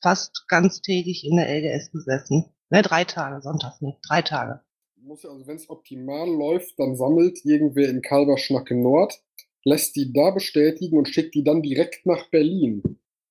fast 0.00 0.44
ganztägig 0.46 1.24
in 1.26 1.36
der 1.36 1.48
LGS 1.48 1.90
gesessen. 1.90 2.46
Ne, 2.70 2.82
drei 2.82 3.04
Tage, 3.04 3.42
sonntags 3.42 3.80
nicht, 3.80 3.98
drei 4.08 4.22
Tage 4.22 4.60
muss 5.02 5.22
ja, 5.22 5.30
also 5.30 5.46
wenn 5.46 5.56
es 5.56 5.68
optimal 5.68 6.28
läuft, 6.28 6.78
dann 6.78 6.96
sammelt 6.96 7.44
irgendwer 7.44 7.88
in 7.88 8.02
Kalberschnacke 8.02 8.74
Nord, 8.74 9.22
lässt 9.64 9.96
die 9.96 10.12
da 10.12 10.30
bestätigen 10.30 10.96
und 10.96 11.08
schickt 11.08 11.34
die 11.34 11.44
dann 11.44 11.62
direkt 11.62 12.06
nach 12.06 12.30
Berlin, 12.30 12.82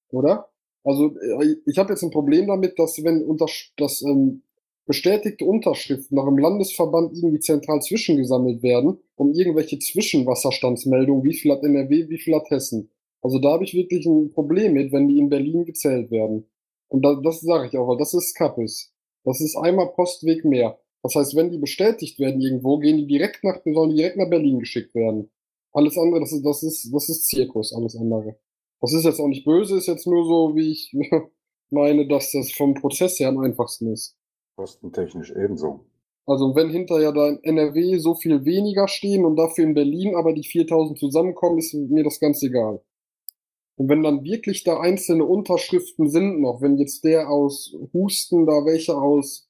oder? 0.10 0.49
Also 0.84 1.15
äh, 1.17 1.55
ich 1.65 1.77
habe 1.77 1.93
jetzt 1.93 2.03
ein 2.03 2.12
Problem 2.12 2.47
damit, 2.47 2.79
dass 2.79 3.03
wenn 3.03 3.23
unter, 3.23 3.47
dass, 3.77 4.01
ähm, 4.01 4.43
bestätigte 4.86 5.45
Unterschriften 5.45 6.15
noch 6.15 6.27
im 6.27 6.38
Landesverband 6.38 7.13
irgendwie 7.15 7.39
zentral 7.39 7.81
zwischengesammelt 7.81 8.63
werden, 8.63 8.99
um 9.15 9.31
irgendwelche 9.34 9.79
Zwischenwasserstandsmeldungen, 9.79 11.23
wie 11.23 11.34
viel 11.34 11.51
hat 11.51 11.63
NRW, 11.63 12.10
wie 12.10 12.17
viel 12.17 12.36
hat 12.36 12.49
Hessen. 12.49 12.89
Also 13.21 13.39
da 13.39 13.51
habe 13.51 13.63
ich 13.63 13.73
wirklich 13.73 14.05
ein 14.05 14.31
Problem 14.31 14.73
mit, 14.73 14.91
wenn 14.91 15.07
die 15.07 15.19
in 15.19 15.29
Berlin 15.29 15.65
gezählt 15.65 16.10
werden. 16.10 16.49
Und 16.88 17.05
da, 17.05 17.15
das 17.23 17.41
sage 17.41 17.67
ich 17.67 17.77
auch, 17.77 17.88
weil 17.88 17.97
das 17.97 18.13
ist 18.13 18.34
Kappes. 18.34 18.91
Das 19.23 19.39
ist 19.39 19.55
einmal 19.55 19.91
Postweg 19.93 20.43
mehr. 20.43 20.79
Das 21.03 21.15
heißt, 21.15 21.35
wenn 21.35 21.49
die 21.49 21.57
bestätigt 21.57 22.19
werden 22.19 22.41
irgendwo, 22.41 22.77
gehen 22.77 22.97
die 22.97 23.07
direkt 23.07 23.43
nach, 23.43 23.59
sollen 23.65 23.89
die 23.89 23.97
direkt 23.97 24.17
nach 24.17 24.29
Berlin 24.29 24.59
geschickt 24.59 24.93
werden. 24.93 25.31
Alles 25.73 25.97
andere, 25.97 26.19
das 26.19 26.31
ist, 26.31 26.45
das 26.45 26.63
ist, 26.63 26.93
das 26.93 27.09
ist 27.09 27.27
Zirkus, 27.27 27.73
alles 27.73 27.95
andere. 27.95 28.37
Das 28.81 28.93
ist 28.93 29.05
jetzt 29.05 29.19
auch 29.19 29.27
nicht 29.27 29.45
böse, 29.45 29.77
ist 29.77 29.87
jetzt 29.87 30.07
nur 30.07 30.25
so, 30.25 30.55
wie 30.55 30.71
ich 30.71 30.95
meine, 31.69 32.07
dass 32.07 32.31
das 32.31 32.51
vom 32.51 32.73
Prozess 32.73 33.19
her 33.19 33.29
am 33.29 33.39
einfachsten 33.39 33.91
ist. 33.91 34.15
Kostentechnisch 34.55 35.31
ebenso. 35.31 35.85
Also 36.25 36.55
wenn 36.55 36.69
hinterher 36.69 37.11
da 37.11 37.29
in 37.29 37.43
NRW 37.43 37.97
so 37.97 38.15
viel 38.15 38.45
weniger 38.45 38.87
stehen 38.87 39.25
und 39.25 39.35
dafür 39.37 39.63
in 39.63 39.73
Berlin 39.73 40.15
aber 40.15 40.33
die 40.33 40.43
4000 40.43 40.99
zusammenkommen, 40.99 41.57
ist 41.57 41.73
mir 41.73 42.03
das 42.03 42.19
ganz 42.19 42.43
egal. 42.43 42.81
Und 43.75 43.89
wenn 43.89 44.03
dann 44.03 44.23
wirklich 44.23 44.63
da 44.63 44.79
einzelne 44.79 45.25
Unterschriften 45.25 46.09
sind 46.09 46.41
noch, 46.41 46.61
wenn 46.61 46.77
jetzt 46.77 47.03
der 47.03 47.29
aus 47.29 47.75
Husten, 47.93 48.45
da 48.45 48.65
welche 48.65 48.95
aus 48.95 49.49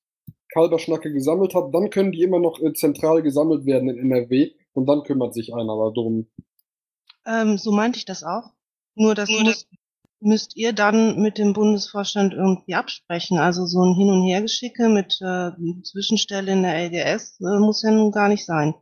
Kalberschnacke 0.54 1.12
gesammelt 1.12 1.54
hat, 1.54 1.74
dann 1.74 1.90
können 1.90 2.12
die 2.12 2.22
immer 2.22 2.40
noch 2.40 2.60
äh, 2.60 2.74
zentral 2.74 3.22
gesammelt 3.22 3.66
werden 3.66 3.90
in 3.90 4.12
NRW 4.12 4.52
und 4.74 4.88
dann 4.88 5.04
kümmert 5.04 5.34
sich 5.34 5.54
einer 5.54 5.66
darum. 5.66 6.28
Ähm, 7.26 7.58
so 7.58 7.72
meinte 7.72 7.98
ich 7.98 8.06
das 8.06 8.24
auch. 8.24 8.52
Nur 8.96 9.16
das 9.16 9.30
Nur 9.30 9.44
muss, 9.44 9.68
müsst 10.20 10.56
ihr 10.56 10.74
dann 10.74 11.22
mit 11.22 11.38
dem 11.38 11.54
Bundesvorstand 11.54 12.34
irgendwie 12.34 12.76
absprechen. 12.76 13.38
Also 13.38 13.66
so 13.66 13.82
ein 13.84 13.96
Hin- 13.96 14.10
und 14.10 14.28
Hergeschicke 14.28 14.90
mit 14.90 15.20
äh, 15.22 15.52
Zwischenstelle 15.84 16.52
in 16.52 16.64
der 16.64 16.86
LGS 16.86 17.40
äh, 17.42 17.60
muss 17.60 17.84
ja 17.84 17.92
nun 17.92 18.12
gar 18.12 18.30
nicht 18.30 18.46
sein. 18.46 18.74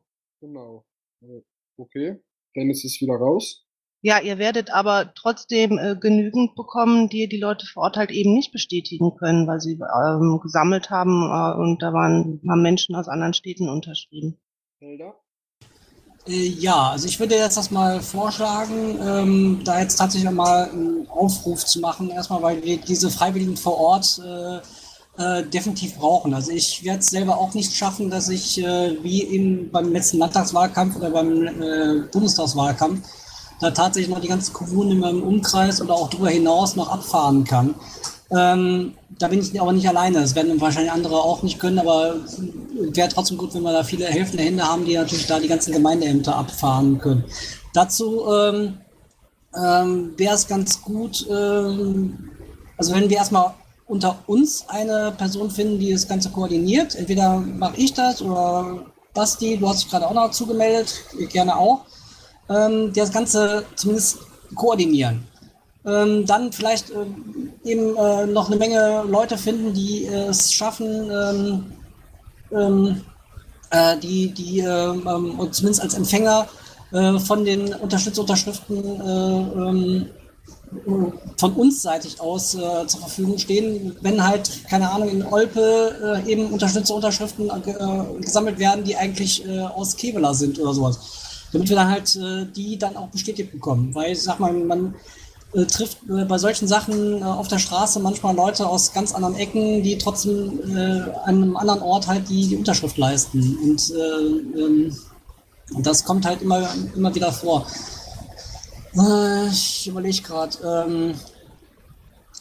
Genau. 0.41 0.85
Äh, 1.21 1.41
okay, 1.77 2.19
Dennis 2.55 2.83
ist 2.83 3.01
wieder 3.01 3.15
raus. 3.15 3.65
Ja, 4.01 4.19
ihr 4.21 4.37
werdet 4.37 4.71
aber 4.71 5.13
trotzdem 5.13 5.77
äh, 5.77 5.95
genügend 5.99 6.55
bekommen, 6.55 7.09
die 7.09 7.27
die 7.27 7.39
Leute 7.39 7.65
vor 7.65 7.83
Ort 7.83 7.97
halt 7.97 8.11
eben 8.11 8.33
nicht 8.33 8.53
bestätigen 8.53 9.15
können, 9.17 9.45
weil 9.45 9.59
sie 9.59 9.73
ähm, 9.73 10.39
gesammelt 10.41 10.89
haben 10.89 11.23
äh, 11.23 11.59
und 11.59 11.81
da 11.81 11.91
waren 11.91 12.39
haben 12.47 12.61
Menschen 12.61 12.95
aus 12.95 13.09
anderen 13.09 13.33
Städten 13.33 13.67
unterschrieben. 13.67 14.37
Äh, 16.25 16.47
ja, 16.47 16.91
also 16.91 17.07
ich 17.07 17.19
würde 17.19 17.35
jetzt 17.35 17.57
das 17.57 17.71
mal 17.71 17.99
vorschlagen, 17.99 18.97
ähm, 19.05 19.61
da 19.65 19.81
jetzt 19.81 19.97
tatsächlich 19.97 20.31
mal 20.31 20.69
einen 20.69 21.09
Aufruf 21.09 21.65
zu 21.65 21.81
machen, 21.81 22.09
erstmal, 22.09 22.41
weil 22.41 22.63
wir 22.63 22.77
diese 22.77 23.09
Freiwilligen 23.09 23.57
vor 23.57 23.77
Ort 23.77 24.21
äh, 24.25 24.59
äh, 25.21 25.43
definitiv 25.43 25.97
brauchen. 25.97 26.33
Also 26.33 26.51
ich 26.51 26.85
werde 26.85 26.99
es 26.99 27.09
selber 27.09 27.37
auch 27.37 27.53
nicht 27.53 27.75
schaffen, 27.75 28.09
dass 28.09 28.29
ich 28.29 28.63
äh, 28.63 28.95
wie 29.03 29.23
eben 29.23 29.69
beim 29.71 29.91
letzten 29.91 30.19
Landtagswahlkampf 30.19 30.95
oder 30.95 31.09
beim 31.09 32.09
Bundestagswahlkampf 32.13 33.01
da 33.59 33.71
tatsächlich 33.71 34.13
noch 34.13 34.21
die 34.21 34.27
ganzen 34.27 34.53
Kommunen 34.53 34.91
in 34.91 34.99
meinem 34.99 35.23
Umkreis 35.23 35.81
oder 35.81 35.93
auch 35.93 36.09
darüber 36.09 36.29
hinaus 36.29 36.75
noch 36.75 36.89
abfahren 36.89 37.43
kann. 37.43 37.75
Ähm, 38.31 38.93
da 39.17 39.27
bin 39.27 39.39
ich 39.39 39.59
aber 39.59 39.73
nicht 39.73 39.87
alleine. 39.87 40.21
Das 40.21 40.35
werden 40.35 40.61
wahrscheinlich 40.61 40.91
andere 40.91 41.15
auch 41.15 41.43
nicht 41.43 41.59
können, 41.59 41.79
aber 41.79 42.15
wäre 42.93 43.09
trotzdem 43.09 43.37
gut, 43.37 43.53
wenn 43.53 43.63
wir 43.63 43.73
da 43.73 43.83
viele 43.83 44.05
helfende 44.05 44.43
Hände 44.43 44.63
haben, 44.63 44.85
die 44.85 44.95
natürlich 44.95 45.25
da 45.25 45.39
die 45.39 45.47
ganzen 45.47 45.73
Gemeindeämter 45.73 46.35
abfahren 46.35 46.99
können. 46.99 47.23
Dazu 47.73 48.25
ähm, 48.31 48.77
ähm, 49.55 50.13
wäre 50.17 50.35
es 50.35 50.47
ganz 50.47 50.81
gut, 50.81 51.27
ähm, 51.29 52.29
also 52.77 52.93
wenn 52.93 53.09
wir 53.09 53.17
erstmal 53.17 53.53
unter 53.87 54.19
uns 54.27 54.65
eine 54.69 55.11
Person 55.17 55.49
finden, 55.49 55.79
die 55.79 55.91
das 55.91 56.07
Ganze 56.07 56.29
koordiniert. 56.29 56.95
Entweder 56.95 57.39
mache 57.39 57.77
ich 57.77 57.93
das 57.93 58.21
oder 58.21 58.85
Basti, 59.15 59.57
du 59.57 59.67
hast 59.67 59.81
dich 59.81 59.89
gerade 59.89 60.07
auch 60.07 60.13
noch 60.13 60.29
zugemeldet, 60.29 61.03
gerne 61.31 61.57
auch 61.57 61.81
ähm, 62.49 62.91
das 62.93 63.11
Ganze 63.11 63.65
zumindest 63.75 64.19
koordinieren. 64.55 65.23
Ähm, 65.85 66.25
dann 66.25 66.51
vielleicht 66.51 66.89
äh, 66.89 67.05
eben 67.63 67.95
äh, 67.95 68.25
noch 68.27 68.47
eine 68.47 68.57
Menge 68.57 69.03
Leute 69.07 69.37
finden, 69.37 69.73
die 69.73 70.05
äh, 70.05 70.27
es 70.27 70.51
schaffen, 70.51 71.09
ähm, 71.09 71.65
ähm 72.51 73.01
äh, 73.71 73.97
die, 73.99 74.31
die 74.31 74.59
ähm, 74.59 75.07
ähm, 75.07 75.51
zumindest 75.51 75.81
als 75.81 75.93
Empfänger 75.93 76.47
äh, 76.91 77.19
von 77.19 77.45
den 77.45 77.73
Unterstützunterschriften 77.75 78.99
äh, 78.99 80.05
von 81.37 81.53
uns 81.53 81.81
seitig 81.81 82.19
aus 82.19 82.55
äh, 82.55 82.87
zur 82.87 82.99
Verfügung 82.99 83.37
stehen, 83.37 83.95
wenn 84.01 84.27
halt, 84.27 84.67
keine 84.67 84.89
Ahnung, 84.89 85.09
in 85.09 85.23
Olpe 85.23 86.23
äh, 86.25 86.31
eben 86.31 86.47
Unterstützerunterschriften 86.47 87.49
äh, 87.49 88.21
gesammelt 88.21 88.59
werden, 88.59 88.83
die 88.83 88.95
eigentlich 88.95 89.47
aus 89.47 89.95
Kevela 89.95 90.33
sind 90.33 90.59
oder 90.59 90.73
sowas 90.73 91.28
damit 91.51 91.69
wir 91.69 91.75
dann 91.75 91.89
halt 91.89 92.15
äh, 92.15 92.45
die 92.45 92.77
dann 92.77 92.97
auch 92.97 93.07
bestätigt 93.09 93.51
bekommen. 93.51 93.93
Weil 93.93 94.11
ich 94.11 94.21
sag 94.21 94.39
mal, 94.39 94.53
man 94.53 94.95
äh, 95.53 95.65
trifft 95.65 95.97
äh, 96.09 96.25
bei 96.25 96.37
solchen 96.37 96.67
Sachen 96.67 97.21
äh, 97.21 97.23
auf 97.23 97.47
der 97.47 97.59
Straße 97.59 97.99
manchmal 97.99 98.35
Leute 98.35 98.67
aus 98.67 98.93
ganz 98.93 99.13
anderen 99.13 99.35
Ecken, 99.35 99.81
die 99.81 99.97
trotzdem 99.97 100.59
äh, 100.75 101.01
an 101.23 101.35
einem 101.35 101.57
anderen 101.57 101.81
Ort 101.81 102.07
halt 102.07 102.29
die, 102.29 102.47
die 102.47 102.55
Unterschrift 102.55 102.97
leisten. 102.97 103.57
Und, 103.63 103.91
äh, 103.91 104.59
ähm, 104.59 104.97
und 105.73 105.85
das 105.85 106.03
kommt 106.03 106.25
halt 106.25 106.41
immer, 106.41 106.67
immer 106.95 107.13
wieder 107.13 107.31
vor. 107.31 107.65
Ich 109.51 109.87
überlege 109.87 110.21
gerade. 110.23 110.57
Ähm, 110.63 111.13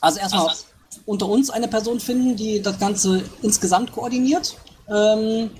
also 0.00 0.18
erstmal 0.18 0.48
also, 0.48 0.64
unter 1.06 1.28
uns 1.28 1.50
eine 1.50 1.68
Person 1.68 2.00
finden, 2.00 2.36
die 2.36 2.62
das 2.62 2.78
Ganze 2.78 3.22
insgesamt 3.42 3.92
koordiniert. 3.92 4.56
Ähm, 4.88 5.50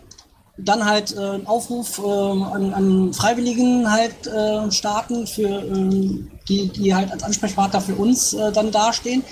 dann 0.59 0.85
halt 0.85 1.15
äh, 1.17 1.21
einen 1.21 1.47
Aufruf 1.47 1.99
äh, 1.99 2.03
an, 2.03 2.75
an, 2.75 3.13
Freiwilligen 3.13 3.91
halt 3.91 4.27
äh, 4.27 4.71
starten, 4.71 5.27
für, 5.27 5.49
ähm, 5.49 6.31
die, 6.49 6.69
die 6.69 6.95
halt 6.95 7.13
als 7.13 7.23
Ansprechpartner 7.23 7.81
für 7.81 7.95
uns 7.95 8.35
äh, 8.35 8.53
dann 8.53 8.73
dastehen. 8.73 9.23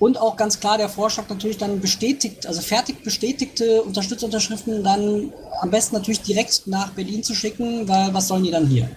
Und 0.00 0.18
auch 0.18 0.36
ganz 0.36 0.58
klar 0.58 0.76
der 0.76 0.88
Vorschlag 0.88 1.28
natürlich 1.28 1.56
dann 1.56 1.80
bestätigt, 1.80 2.46
also 2.46 2.60
fertig 2.60 3.04
bestätigte 3.04 3.82
Unterstützunterschriften 3.82 4.82
dann 4.82 5.32
am 5.60 5.70
besten 5.70 5.94
natürlich 5.94 6.22
direkt 6.22 6.66
nach 6.66 6.90
Berlin 6.92 7.22
zu 7.22 7.34
schicken, 7.34 7.88
weil 7.88 8.12
was 8.12 8.28
sollen 8.28 8.42
die 8.42 8.50
dann 8.50 8.66
hier? 8.66 8.90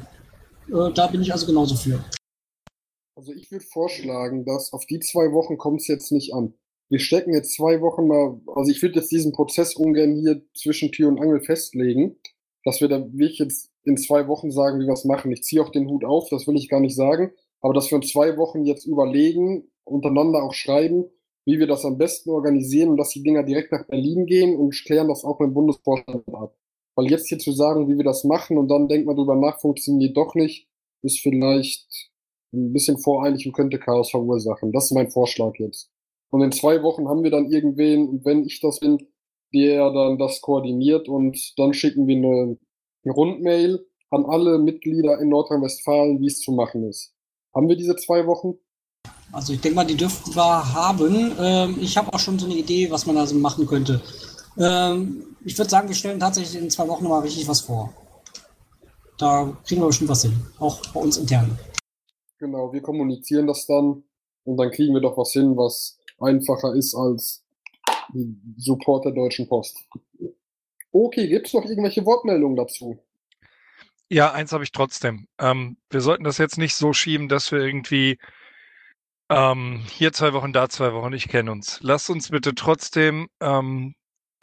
Äh, 0.70 0.92
da 0.94 1.08
bin 1.08 1.22
ich 1.22 1.32
also 1.32 1.46
genauso 1.46 1.76
für. 1.76 2.04
Also 3.16 3.34
ich 3.34 3.52
würde 3.52 3.66
vorschlagen, 3.66 4.46
dass 4.46 4.74
auf 4.74 4.86
die 4.86 5.00
zwei 5.00 5.32
Wochen 5.32 5.58
kommt 5.58 5.82
es 5.82 5.88
jetzt 5.88 6.12
nicht 6.12 6.34
an 6.34 6.54
wir 6.90 7.00
stecken 7.00 7.34
jetzt 7.34 7.54
zwei 7.54 7.82
Wochen 7.82 8.08
mal, 8.08 8.40
also 8.56 8.72
ich 8.72 8.82
würde 8.82 8.96
jetzt 8.96 9.12
diesen 9.12 9.34
Prozess 9.34 9.76
ungern 9.76 10.16
hier 10.16 10.42
zwischen 10.54 10.92
Tür 10.92 11.10
und 11.10 11.20
Angel 11.20 11.42
festlegen, 11.42 12.18
dass 12.64 12.82
wir 12.82 12.88
da 12.88 13.00
wirklich 13.14 13.40
jetzt 13.40 13.72
in 13.84 13.98
zwei 13.98 14.28
Wochen 14.28 14.52
sagen, 14.52 14.80
wie 14.80 14.86
wir 14.86 14.94
es 14.94 15.06
machen. 15.06 15.32
Ich 15.32 15.44
ziehe 15.44 15.62
auch 15.62 15.70
den 15.70 15.90
Hut 15.90 16.06
auf, 16.06 16.30
das 16.30 16.48
will 16.48 16.56
ich 16.56 16.70
gar 16.70 16.80
nicht 16.80 16.96
sagen, 16.96 17.32
aber 17.62 17.74
dass 17.74 17.92
wir 17.92 17.98
in 17.98 18.04
zwei 18.04 18.38
Wochen 18.38 18.66
jetzt 18.66 18.86
überlegen, 18.86 19.70
untereinander 19.84 20.44
auch 20.44 20.54
schreiben, 20.54 21.06
wie 21.46 21.60
wir 21.60 21.68
das 21.68 21.86
am 21.86 21.98
besten 21.98 22.30
organisieren 22.30 22.90
und 22.90 22.98
dass 22.98 23.10
die 23.10 23.24
Dinger 23.24 23.44
direkt 23.44 23.72
nach 23.72 23.88
Berlin 23.88 24.26
gehen 24.26 24.58
und 24.58 24.74
klären 24.86 25.08
das 25.08 25.24
auch 25.24 25.38
dem 25.38 25.54
Bundesvorstand 25.54 26.24
ab. 26.34 26.58
Weil 26.96 27.10
jetzt 27.10 27.28
hier 27.30 27.40
zu 27.40 27.52
sagen, 27.52 27.88
wie 27.88 27.98
wir 27.98 28.04
das 28.04 28.24
machen 28.24 28.58
und 28.58 28.70
dann 28.70 28.88
denkt 28.88 29.08
man 29.08 29.16
drüber 29.16 29.36
nach, 29.36 29.60
funktioniert 29.62 30.18
doch 30.18 30.36
nicht, 30.36 30.68
ist 31.04 31.20
vielleicht 31.20 32.12
ein 32.54 32.74
bisschen 32.74 32.98
voreilig 32.98 33.46
und 33.46 33.54
könnte 33.54 33.80
Chaos 33.80 34.12
verursachen. 34.12 34.72
Das 34.72 34.86
ist 34.86 34.92
mein 34.92 35.10
Vorschlag 35.10 35.54
jetzt. 35.58 35.90
Und 36.30 36.42
in 36.42 36.52
zwei 36.52 36.84
Wochen 36.84 37.08
haben 37.08 37.24
wir 37.24 37.32
dann 37.32 37.50
irgendwen, 37.50 38.24
wenn 38.26 38.44
ich 38.44 38.60
das 38.60 38.80
bin, 38.80 38.98
der 39.54 39.92
dann 39.92 40.18
das 40.18 40.42
koordiniert 40.42 41.08
und 41.08 41.54
dann 41.58 41.74
schicken 41.74 42.08
wir 42.08 42.18
eine, 42.18 42.58
eine 43.04 43.14
Rundmail 43.14 43.86
an 44.10 44.26
alle 44.26 44.60
Mitglieder 44.60 45.20
in 45.20 45.30
Nordrhein-Westfalen, 45.30 46.20
wie 46.20 46.28
es 46.28 46.40
zu 46.40 46.52
machen 46.52 46.84
ist. 46.88 47.14
Haben 47.54 47.70
wir 47.70 47.76
diese 47.76 47.96
zwei 47.96 48.26
Wochen? 48.28 48.56
Also 49.32 49.54
ich 49.54 49.62
denke 49.62 49.76
mal, 49.76 49.86
die 49.86 49.96
dürften 49.96 50.36
wir 50.36 50.74
haben. 50.74 51.34
Ähm, 51.40 51.78
ich 51.82 51.98
habe 51.98 52.14
auch 52.14 52.20
schon 52.20 52.40
so 52.40 52.46
eine 52.46 52.56
Idee, 52.56 52.90
was 52.90 53.06
man 53.06 53.16
da 53.16 53.26
so 53.26 53.36
machen 53.36 53.66
könnte. 53.66 54.02
Ähm, 54.58 55.36
ich 55.44 55.58
würde 55.58 55.70
sagen, 55.70 55.88
wir 55.88 55.96
stellen 55.96 56.20
tatsächlich 56.20 56.62
in 56.62 56.70
zwei 56.70 56.88
Wochen 56.88 57.08
mal 57.08 57.20
richtig 57.20 57.48
was 57.48 57.62
vor. 57.62 57.94
Da 59.18 59.58
kriegen 59.66 59.82
wir 59.82 59.88
bestimmt 59.88 60.10
was 60.10 60.22
hin, 60.22 60.34
auch 60.60 60.82
bei 60.94 61.00
uns 61.00 61.18
intern. 61.18 61.58
Genau, 62.40 62.72
wir 62.72 62.82
kommunizieren 62.82 63.48
das 63.48 63.66
dann 63.66 64.04
und 64.44 64.58
dann 64.58 64.72
kriegen 64.72 64.94
wir 64.94 65.02
doch 65.02 65.18
was 65.18 65.32
hin, 65.32 65.58
was 65.58 65.97
einfacher 66.20 66.74
ist 66.74 66.96
als 66.96 67.44
Support 68.58 69.06
der 69.06 69.12
Deutschen 69.14 69.48
Post. 69.48 69.86
Okay, 70.92 71.28
gibt 71.28 71.48
es 71.48 71.54
noch 71.54 71.66
irgendwelche 71.66 72.06
Wortmeldungen 72.06 72.56
dazu? 72.56 73.04
Ja, 74.10 74.32
eins 74.32 74.54
habe 74.54 74.64
ich 74.64 74.72
trotzdem. 74.72 75.28
Ähm, 75.38 75.78
wir 75.90 76.02
sollten 76.02 76.24
das 76.24 76.38
jetzt 76.38 76.58
nicht 76.58 76.76
so 76.76 76.94
schieben, 76.94 77.28
dass 77.28 77.52
wir 77.52 77.60
irgendwie 77.60 78.18
ähm, 79.30 79.84
hier 79.92 80.14
zwei 80.14 80.34
Wochen, 80.34 80.54
da 80.54 80.70
zwei 80.70 80.94
Wochen, 80.94 81.14
ich 81.14 81.28
kenne 81.28 81.52
uns. 81.52 81.80
Lasst 81.82 82.10
uns 82.10 82.30
bitte 82.30 82.56
trotzdem 82.56 83.28
ähm, 83.42 83.96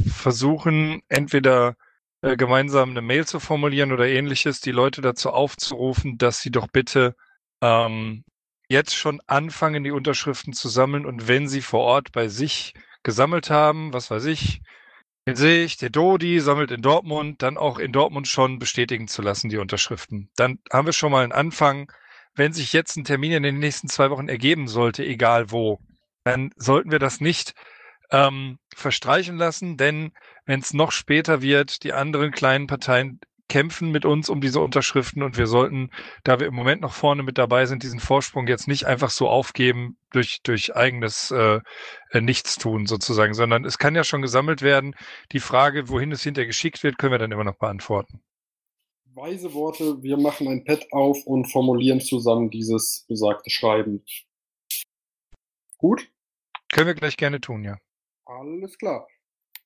versuchen, 0.06 1.00
entweder 1.08 1.76
äh, 2.20 2.36
gemeinsam 2.36 2.90
eine 2.90 3.02
Mail 3.02 3.26
zu 3.26 3.40
formulieren 3.40 3.92
oder 3.92 4.06
ähnliches, 4.06 4.60
die 4.60 4.72
Leute 4.72 5.00
dazu 5.00 5.30
aufzurufen, 5.30 6.18
dass 6.18 6.40
sie 6.40 6.50
doch 6.50 6.68
bitte 6.68 7.16
ähm, 7.62 8.24
jetzt 8.68 8.94
schon 8.94 9.20
anfangen, 9.26 9.84
die 9.84 9.90
Unterschriften 9.90 10.52
zu 10.52 10.68
sammeln 10.68 11.06
und 11.06 11.28
wenn 11.28 11.48
sie 11.48 11.62
vor 11.62 11.80
Ort 11.80 12.12
bei 12.12 12.28
sich 12.28 12.74
gesammelt 13.02 13.50
haben, 13.50 13.92
was 13.92 14.10
weiß 14.10 14.24
ich, 14.26 14.62
den 15.26 15.36
sehe 15.36 15.64
ich, 15.64 15.78
der 15.78 15.90
Dodi 15.90 16.40
sammelt 16.40 16.70
in 16.70 16.82
Dortmund, 16.82 17.42
dann 17.42 17.56
auch 17.56 17.78
in 17.78 17.92
Dortmund 17.92 18.28
schon 18.28 18.58
bestätigen 18.58 19.08
zu 19.08 19.22
lassen, 19.22 19.48
die 19.48 19.56
Unterschriften. 19.56 20.30
Dann 20.36 20.58
haben 20.70 20.86
wir 20.86 20.92
schon 20.92 21.12
mal 21.12 21.22
einen 21.22 21.32
Anfang. 21.32 21.90
Wenn 22.34 22.52
sich 22.52 22.72
jetzt 22.72 22.96
ein 22.96 23.04
Termin 23.04 23.32
in 23.32 23.42
den 23.42 23.58
nächsten 23.58 23.88
zwei 23.88 24.10
Wochen 24.10 24.28
ergeben 24.28 24.68
sollte, 24.68 25.04
egal 25.04 25.50
wo, 25.50 25.80
dann 26.24 26.50
sollten 26.56 26.90
wir 26.90 26.98
das 26.98 27.20
nicht 27.20 27.54
ähm, 28.10 28.58
verstreichen 28.74 29.36
lassen, 29.36 29.76
denn 29.76 30.12
wenn 30.44 30.60
es 30.60 30.74
noch 30.74 30.92
später 30.92 31.40
wird, 31.40 31.84
die 31.84 31.92
anderen 31.92 32.30
kleinen 32.30 32.66
Parteien 32.66 33.20
kämpfen 33.48 33.90
mit 33.90 34.04
uns 34.04 34.28
um 34.28 34.40
diese 34.40 34.60
Unterschriften 34.60 35.22
und 35.22 35.36
wir 35.36 35.46
sollten, 35.46 35.90
da 36.22 36.40
wir 36.40 36.46
im 36.46 36.54
Moment 36.54 36.80
noch 36.80 36.92
vorne 36.92 37.22
mit 37.22 37.38
dabei 37.38 37.66
sind, 37.66 37.82
diesen 37.82 38.00
Vorsprung 38.00 38.46
jetzt 38.46 38.68
nicht 38.68 38.86
einfach 38.86 39.10
so 39.10 39.28
aufgeben 39.28 39.96
durch, 40.10 40.40
durch 40.42 40.74
eigenes 40.74 41.30
äh, 41.30 41.60
äh 42.10 42.20
Nichtstun 42.20 42.86
sozusagen, 42.86 43.34
sondern 43.34 43.64
es 43.64 43.78
kann 43.78 43.94
ja 43.94 44.04
schon 44.04 44.22
gesammelt 44.22 44.62
werden. 44.62 44.94
Die 45.32 45.40
Frage, 45.40 45.88
wohin 45.88 46.12
es 46.12 46.22
hinterher 46.22 46.46
geschickt 46.46 46.82
wird, 46.82 46.98
können 46.98 47.12
wir 47.12 47.18
dann 47.18 47.32
immer 47.32 47.44
noch 47.44 47.58
beantworten. 47.58 48.22
Weise 49.14 49.54
Worte, 49.54 50.02
wir 50.02 50.16
machen 50.16 50.48
ein 50.48 50.64
Pad 50.64 50.86
auf 50.90 51.24
und 51.24 51.44
formulieren 51.44 52.00
zusammen 52.00 52.50
dieses 52.50 53.04
besagte 53.08 53.50
Schreiben. 53.50 54.04
Gut? 55.78 56.08
Können 56.72 56.88
wir 56.88 56.94
gleich 56.94 57.16
gerne 57.16 57.40
tun, 57.40 57.62
ja. 57.62 57.78
Alles 58.24 58.76
klar. 58.78 59.06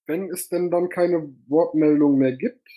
Wenn 0.06 0.30
es 0.30 0.48
denn 0.48 0.70
dann 0.70 0.88
keine 0.88 1.34
Wortmeldung 1.46 2.18
mehr 2.18 2.32
gibt, 2.32 2.68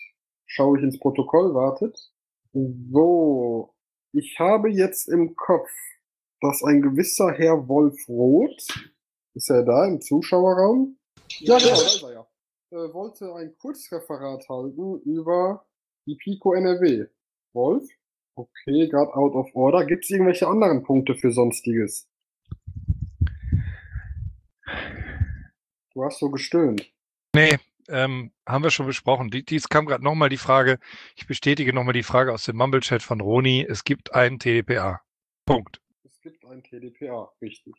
schaue 0.51 0.77
ich 0.77 0.83
ins 0.83 0.99
Protokoll, 0.99 1.53
wartet. 1.53 2.11
So, 2.53 3.73
ich 4.11 4.37
habe 4.39 4.69
jetzt 4.69 5.07
im 5.07 5.35
Kopf, 5.35 5.69
dass 6.41 6.63
ein 6.63 6.81
gewisser 6.81 7.31
Herr 7.31 7.67
Wolf 7.67 8.07
Roth, 8.09 8.67
ist 9.33 9.49
er 9.49 9.63
da 9.63 9.87
im 9.87 10.01
Zuschauerraum? 10.01 10.97
Ja, 11.39 11.57
genau, 11.57 11.69
da 11.69 11.73
ist 11.75 12.03
er 12.03 12.13
ja. 12.13 12.27
Äh, 12.71 12.93
wollte 12.93 13.33
ein 13.33 13.55
Kurzreferat 13.57 14.47
halten 14.49 14.99
über 15.01 15.65
die 16.05 16.15
Pico 16.15 16.53
NRW. 16.53 17.05
Wolf? 17.53 17.87
Okay, 18.35 18.87
gerade 18.89 19.13
out 19.13 19.33
of 19.33 19.55
order. 19.55 19.85
Gibt 19.85 20.03
es 20.03 20.09
irgendwelche 20.09 20.47
anderen 20.47 20.83
Punkte 20.83 21.15
für 21.15 21.31
Sonstiges? 21.31 22.09
Du 25.93 26.03
hast 26.03 26.19
so 26.19 26.29
gestöhnt. 26.29 26.91
Nee, 27.35 27.57
ähm, 27.91 28.31
haben 28.47 28.63
wir 28.63 28.71
schon 28.71 28.87
besprochen. 28.87 29.29
Die, 29.29 29.43
dies 29.43 29.69
kam 29.69 29.85
gerade 29.85 30.03
nochmal 30.03 30.29
die 30.29 30.37
Frage, 30.37 30.79
ich 31.15 31.27
bestätige 31.27 31.73
nochmal 31.73 31.93
die 31.93 32.03
Frage 32.03 32.33
aus 32.33 32.45
dem 32.45 32.57
Mumble-Chat 32.57 33.03
von 33.03 33.21
Roni. 33.21 33.65
Es 33.67 33.83
gibt 33.83 34.13
einen 34.13 34.39
TDPA. 34.39 35.01
Punkt. 35.45 35.81
Es 36.03 36.19
gibt 36.21 36.45
einen 36.45 36.63
TDPA, 36.63 37.31
richtig. 37.41 37.73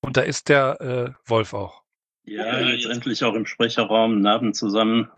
Und 0.00 0.16
da 0.16 0.22
ist 0.22 0.48
der 0.48 0.80
äh, 0.80 1.28
Wolf 1.28 1.54
auch. 1.54 1.82
Ja, 2.24 2.60
jetzt 2.60 2.86
endlich 2.86 3.24
auch 3.24 3.34
im 3.34 3.46
Sprecherraum, 3.46 4.20
Namen 4.20 4.54
zusammen. 4.54 5.10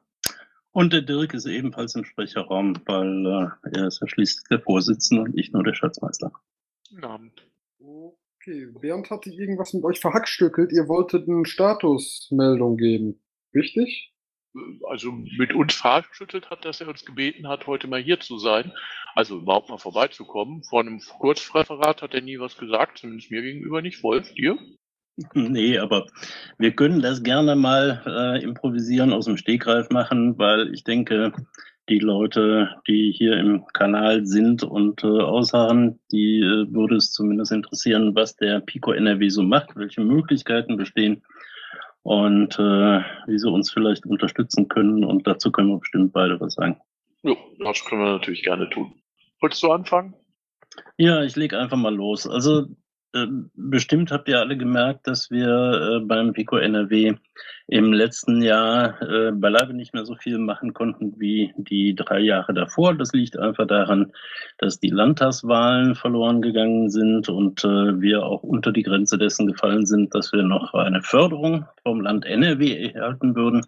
Und 0.73 0.93
der 0.93 1.03
Dirk 1.03 1.35
ist 1.35 1.47
ebenfalls 1.47 1.95
im 1.95 2.05
Sprecherraum, 2.05 2.81
weil 2.87 3.27
äh, 3.27 3.79
er 3.79 3.87
ist 3.87 4.01
ja 4.01 4.09
schließlich 4.09 4.45
der 4.51 4.61
Vorsitzende 4.61 5.23
und 5.23 5.39
ich 5.39 5.53
nur 5.53 5.63
der 5.63 5.75
Schatzmeister. 5.75 6.33
Guten 6.91 7.05
Abend. 7.05 7.47
Okay, 7.79 8.67
Bernd 8.81 9.09
hatte 9.11 9.31
irgendwas 9.31 9.73
mit 9.73 9.85
euch 9.85 10.01
verhackstückelt. 10.01 10.73
Ihr 10.73 10.89
wolltet 10.89 11.29
eine 11.29 11.47
Statusmeldung 11.47 12.77
geben, 12.77 13.21
richtig? 13.55 14.14
Also 14.89 15.13
mit 15.13 15.53
uns 15.53 15.75
verschüttelt 15.75 16.51
hat, 16.51 16.65
dass 16.65 16.81
er 16.81 16.89
uns 16.89 17.05
gebeten 17.05 17.49
hat, 17.49 17.67
heute 17.67 17.87
mal 17.87 18.03
hier 18.03 18.21
zu 18.21 18.39
sein. 18.39 18.73
Also 19.15 19.39
überhaupt 19.39 19.69
mal 19.69 19.79
vorbeizukommen. 19.79 20.63
Vor 20.65 20.81
einem 20.81 21.01
Kurzreferat 21.01 22.03
hat 22.03 22.15
er 22.15 22.21
nie 22.21 22.39
was 22.39 22.57
gesagt, 22.57 22.99
zumindest 22.99 23.31
mir 23.31 23.43
gegenüber 23.43 23.83
nicht. 23.83 24.03
Wolf, 24.03 24.33
dir? 24.35 24.59
Nee, 25.35 25.79
aber 25.79 26.07
wir 26.59 26.73
können 26.73 27.01
das 27.01 27.23
gerne 27.23 27.55
mal 27.55 28.03
äh, 28.05 28.43
improvisieren, 28.43 29.13
aus 29.13 29.27
dem 29.27 29.37
Stegreif 29.37 29.89
machen, 29.91 30.37
weil 30.39 30.75
ich 30.75 30.83
denke, 30.83 31.33
die 31.89 32.01
Leute, 32.01 32.71
die 32.89 33.13
hier 33.17 33.37
im 33.37 33.65
Kanal 33.73 34.27
sind 34.27 34.65
und 34.65 35.05
äh, 35.05 35.07
ausharren, 35.07 36.01
die 36.11 36.41
äh, 36.41 36.73
würde 36.73 36.97
es 36.97 37.13
zumindest 37.13 37.53
interessieren, 37.53 38.17
was 38.17 38.35
der 38.35 38.61
Pico 38.61 38.91
NRW 38.91 39.29
so 39.29 39.43
macht, 39.45 39.77
welche 39.77 40.01
Möglichkeiten 40.01 40.77
bestehen 40.77 41.23
und 42.05 42.59
äh, 42.59 43.01
wie 43.27 43.39
sie 43.39 43.51
uns 43.51 43.73
vielleicht 43.73 44.07
unterstützen 44.07 44.69
können. 44.69 45.05
Und 45.05 45.27
dazu 45.27 45.51
können 45.51 45.71
wir 45.71 45.79
bestimmt 45.79 46.13
beide 46.13 46.39
was 46.39 46.55
sagen. 46.55 46.79
Ja, 47.23 47.35
das 47.59 47.85
können 47.85 48.03
wir 48.03 48.13
natürlich 48.13 48.43
gerne 48.43 48.69
tun. 48.71 48.93
Wolltest 49.41 49.63
du 49.63 49.73
anfangen? 49.73 50.15
Ja, 50.99 51.23
ich 51.23 51.35
lege 51.35 51.59
einfach 51.59 51.79
mal 51.79 51.95
los. 51.95 52.29
Also 52.29 52.67
bestimmt 53.55 54.11
habt 54.11 54.29
ihr 54.29 54.41
alle 54.41 54.57
gemerkt, 54.57 55.07
dass 55.07 55.31
wir 55.31 55.49
äh, 55.49 56.01
beim 56.05 56.33
Pico 56.33 56.57
NRW 56.57 57.15
im 57.69 57.93
letzten 57.93 58.43
Jahr 58.43 59.01
äh, 59.03 59.31
beileibe 59.33 59.73
nicht 59.73 59.95
mehr 59.95 60.05
so 60.05 60.17
viel 60.17 60.39
machen 60.39 60.75
konnten 60.75 61.15
wie 61.19 61.53
die 61.57 61.95
drei 61.95 62.19
Jahre 62.19 62.53
davor. 62.53 62.95
Das 62.95 63.13
liegt 63.13 63.39
einfach 63.39 63.67
daran, 63.67 64.13
dass 64.59 64.81
die 64.81 64.91
Landtagswahlen 64.91 65.95
verloren 65.95 66.43
gegangen 66.43 66.91
sind 66.91 67.29
und 67.29 67.65
äh, 67.65 68.01
wir 68.01 68.25
auch 68.25 68.43
unter 68.43 68.73
die 68.73 68.83
Grenze 68.83 69.17
dessen 69.17 69.47
gefallen 69.47 69.87
sind, 69.87 70.15
dass 70.15 70.33
wir 70.33 70.43
noch 70.43 70.75
eine 70.75 71.03
Förderung 71.03 71.67
vom 71.85 72.01
Land 72.01 72.27
NRW 72.27 72.91
erhalten 72.93 73.37
würden. 73.37 73.65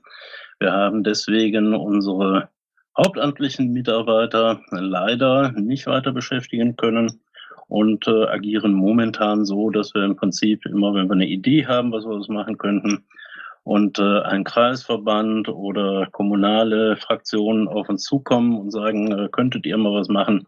Wir 0.59 0.73
haben 0.73 1.05
deswegen 1.05 1.75
unsere 1.75 2.49
hauptamtlichen 2.97 3.73
Mitarbeiter 3.73 4.61
leider 4.71 5.53
nicht 5.53 5.87
weiter 5.87 6.13
beschäftigen 6.13 6.77
können 6.77 7.21
und 7.69 8.07
äh, 8.07 8.25
agieren 8.27 8.73
momentan 8.73 9.45
so, 9.45 9.71
dass 9.71 9.95
wir 9.95 10.05
im 10.05 10.17
Prinzip 10.17 10.65
immer, 10.67 10.95
wenn 10.95 11.09
wir 11.09 11.15
eine 11.15 11.29
Idee 11.29 11.67
haben, 11.67 11.93
was 11.93 12.05
wir 12.05 12.35
machen 12.35 12.59
könnten, 12.59 13.05
und 13.67 13.99
äh, 13.99 14.21
ein 14.21 14.45
Kreisverband 14.45 15.49
oder 15.49 16.07
kommunale 16.13 16.97
Fraktionen 16.97 17.67
auf 17.67 17.89
uns 17.89 18.05
zukommen 18.05 18.57
und 18.57 18.71
sagen, 18.71 19.11
äh, 19.11 19.29
könntet 19.29 19.67
ihr 19.67 19.77
mal 19.77 19.93
was 19.93 20.07
machen, 20.07 20.47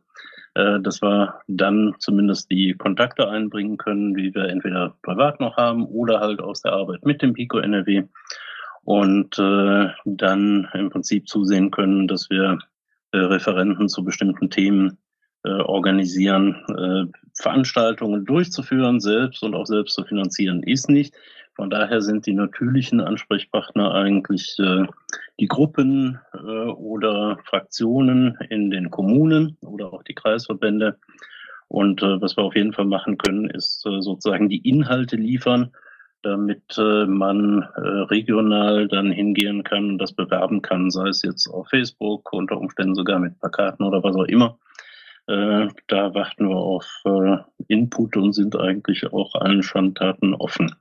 äh, 0.54 0.78
dass 0.78 1.02
wir 1.02 1.34
dann 1.48 1.96
zumindest 1.98 2.48
die 2.48 2.74
Kontakte 2.74 3.28
einbringen 3.28 3.76
können, 3.76 4.14
wie 4.14 4.32
wir 4.32 4.44
entweder 4.44 4.94
privat 5.02 5.40
noch 5.40 5.56
haben 5.56 5.84
oder 5.86 6.20
halt 6.20 6.40
aus 6.40 6.62
der 6.62 6.74
Arbeit 6.74 7.04
mit 7.04 7.20
dem 7.20 7.32
Pico 7.32 7.58
NRW 7.58 8.04
und 8.84 9.36
äh, 9.36 9.88
dann 10.04 10.68
im 10.72 10.90
Prinzip 10.90 11.28
zusehen 11.28 11.72
können, 11.72 12.06
dass 12.06 12.30
wir 12.30 12.58
äh, 13.10 13.18
Referenten 13.18 13.88
zu 13.88 14.04
bestimmten 14.04 14.48
Themen 14.48 14.96
organisieren, 15.44 16.56
äh, 16.76 17.18
Veranstaltungen 17.34 18.24
durchzuführen 18.24 19.00
selbst 19.00 19.42
und 19.42 19.54
auch 19.54 19.66
selbst 19.66 19.94
zu 19.94 20.04
finanzieren 20.04 20.62
ist 20.62 20.88
nicht. 20.88 21.14
Von 21.58 21.70
daher 21.70 22.00
sind 22.02 22.26
die 22.26 22.34
natürlichen 22.34 23.00
Ansprechpartner 23.00 23.92
eigentlich 23.92 24.56
äh, 24.60 24.86
die 25.40 25.48
Gruppen 25.48 26.20
äh, 26.32 26.38
oder 26.38 27.38
Fraktionen 27.44 28.38
in 28.48 28.70
den 28.70 28.92
Kommunen 28.92 29.56
oder 29.62 29.92
auch 29.92 30.04
die 30.04 30.14
Kreisverbände. 30.14 30.98
Und 31.66 32.00
äh, 32.00 32.20
was 32.20 32.36
wir 32.36 32.44
auf 32.44 32.54
jeden 32.54 32.72
Fall 32.72 32.84
machen 32.84 33.18
können, 33.18 33.50
ist 33.50 33.84
äh, 33.86 34.00
sozusagen 34.00 34.48
die 34.48 34.68
Inhalte 34.68 35.16
liefern, 35.16 35.72
damit 36.22 36.78
äh, 36.78 37.06
man 37.06 37.62
äh, 37.62 37.80
regional 37.80 38.86
dann 38.86 39.10
hingehen 39.10 39.64
kann 39.64 39.90
und 39.90 39.98
das 39.98 40.12
bewerben 40.12 40.62
kann, 40.62 40.92
sei 40.92 41.08
es 41.08 41.22
jetzt 41.22 41.48
auf 41.48 41.68
Facebook, 41.70 42.32
unter 42.32 42.56
Umständen 42.56 42.94
sogar 42.94 43.18
mit 43.18 43.36
Plakaten 43.40 43.84
oder 43.84 44.00
was 44.04 44.14
auch 44.14 44.26
immer. 44.26 44.58
Äh, 45.28 45.68
da 45.88 46.14
warten 46.14 46.48
wir 46.48 46.56
auf 46.56 46.86
äh, 47.04 47.36
Input 47.68 48.16
und 48.16 48.32
sind 48.32 48.56
eigentlich 48.56 49.12
auch 49.12 49.34
allen 49.34 49.62
Schandtaten 49.62 50.34
offen. 50.34 50.74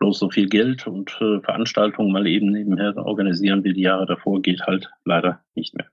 Bloß 0.00 0.18
so 0.18 0.30
viel 0.30 0.48
Geld 0.48 0.86
und 0.88 1.16
äh, 1.20 1.40
Veranstaltungen 1.40 2.12
mal 2.12 2.26
eben 2.26 2.50
nebenher 2.50 2.96
organisieren 2.96 3.62
wie 3.62 3.72
die 3.72 3.82
Jahre 3.82 4.06
davor 4.06 4.42
geht 4.42 4.66
halt 4.66 4.90
leider 5.04 5.40
nicht 5.54 5.76
mehr. 5.76 5.86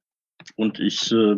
Und 0.55 0.79
ich 0.79 1.11
äh, 1.11 1.37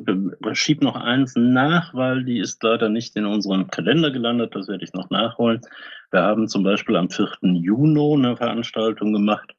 schiebe 0.54 0.86
noch 0.86 0.96
eins 0.96 1.36
nach, 1.36 1.94
weil 1.94 2.24
die 2.24 2.40
ist 2.40 2.64
leider 2.64 2.88
nicht 2.88 3.18
in 3.18 3.26
unserem 3.26 3.68
Kalender 3.68 4.12
gelandet. 4.12 4.56
Das 4.56 4.70
werde 4.70 4.86
ich 4.86 4.94
noch 4.94 5.10
nachholen. 5.10 5.60
Wir 6.12 6.22
haben 6.22 6.48
zum 6.48 6.64
Beispiel 6.64 6.96
am 6.96 7.10
4. 7.10 7.28
Juni 7.42 8.14
eine 8.14 8.38
Veranstaltung 8.38 9.12
gemacht 9.12 9.54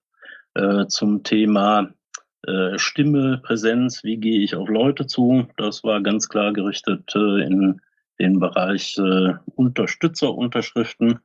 äh, 0.54 0.86
zum 0.86 1.22
Thema 1.22 1.90
äh, 2.46 2.78
Stimme, 2.78 3.38
Präsenz, 3.38 4.04
wie 4.04 4.16
gehe 4.16 4.40
ich 4.40 4.54
auf 4.56 4.68
Leute 4.68 5.06
zu. 5.06 5.46
Das 5.56 5.84
war 5.84 6.02
ganz 6.02 6.28
klar 6.28 6.52
gerichtet 6.52 7.14
äh, 7.14 7.42
in 7.42 7.80
den 8.18 8.38
Bereich 8.38 8.96
äh, 8.98 9.34
Unterstützerunterschriften, 9.56 11.18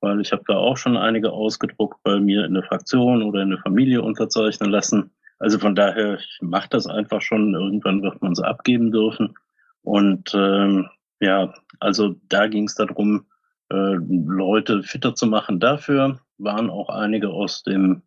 weil 0.00 0.20
ich 0.20 0.32
habe 0.32 0.42
da 0.46 0.56
auch 0.56 0.76
schon 0.76 0.96
einige 0.96 1.32
ausgedruckt 1.32 2.02
bei 2.02 2.18
mir 2.18 2.44
in 2.44 2.54
der 2.54 2.62
Fraktion 2.62 3.22
oder 3.22 3.42
in 3.42 3.50
der 3.50 3.58
Familie 3.58 4.02
unterzeichnen 4.02 4.70
lassen. 4.70 5.10
Also 5.38 5.58
von 5.58 5.74
daher, 5.74 6.18
ich 6.18 6.38
mache 6.42 6.68
das 6.70 6.86
einfach 6.86 7.22
schon. 7.22 7.54
Irgendwann 7.54 8.02
wird 8.02 8.20
man 8.22 8.34
sie 8.34 8.46
abgeben 8.46 8.90
dürfen. 8.90 9.34
Und 9.82 10.32
ähm, 10.34 10.88
ja, 11.20 11.54
also 11.78 12.16
da 12.28 12.46
ging 12.46 12.64
es 12.64 12.74
darum, 12.74 13.26
äh, 13.70 13.96
Leute 13.98 14.82
fitter 14.82 15.14
zu 15.14 15.26
machen. 15.26 15.60
Dafür 15.60 16.20
waren 16.38 16.70
auch 16.70 16.88
einige 16.88 17.30
aus 17.30 17.62
dem 17.62 18.02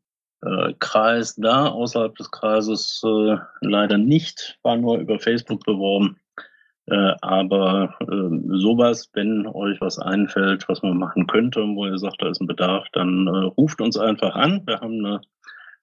äh, 0.46 0.74
Kreis 0.80 1.36
da, 1.36 1.68
außerhalb 1.68 2.16
des 2.16 2.32
Kreises 2.32 3.04
äh, 3.06 3.38
leider 3.62 3.98
nicht, 3.98 4.58
war 4.64 4.78
nur 4.78 4.98
über 4.98 5.20
Facebook 5.20 5.64
beworben. 5.64 6.18
Äh, 6.88 7.14
aber 7.22 7.96
äh, 8.02 8.58
sowas, 8.60 9.10
wenn 9.14 9.48
euch 9.48 9.80
was 9.80 10.00
einfällt, 10.00 10.68
was 10.68 10.82
man 10.82 10.98
machen 10.98 11.28
könnte, 11.28 11.62
wo 11.62 11.86
ihr 11.86 11.98
sagt, 11.98 12.22
da 12.22 12.28
ist 12.30 12.42
ein 12.42 12.48
Bedarf, 12.48 12.86
dann 12.92 13.28
äh, 13.28 13.46
ruft 13.58 13.80
uns 13.80 13.98
einfach 13.98 14.36
an. 14.36 14.64
Wir 14.66 14.82
haben 14.82 15.06
eine 15.06 15.22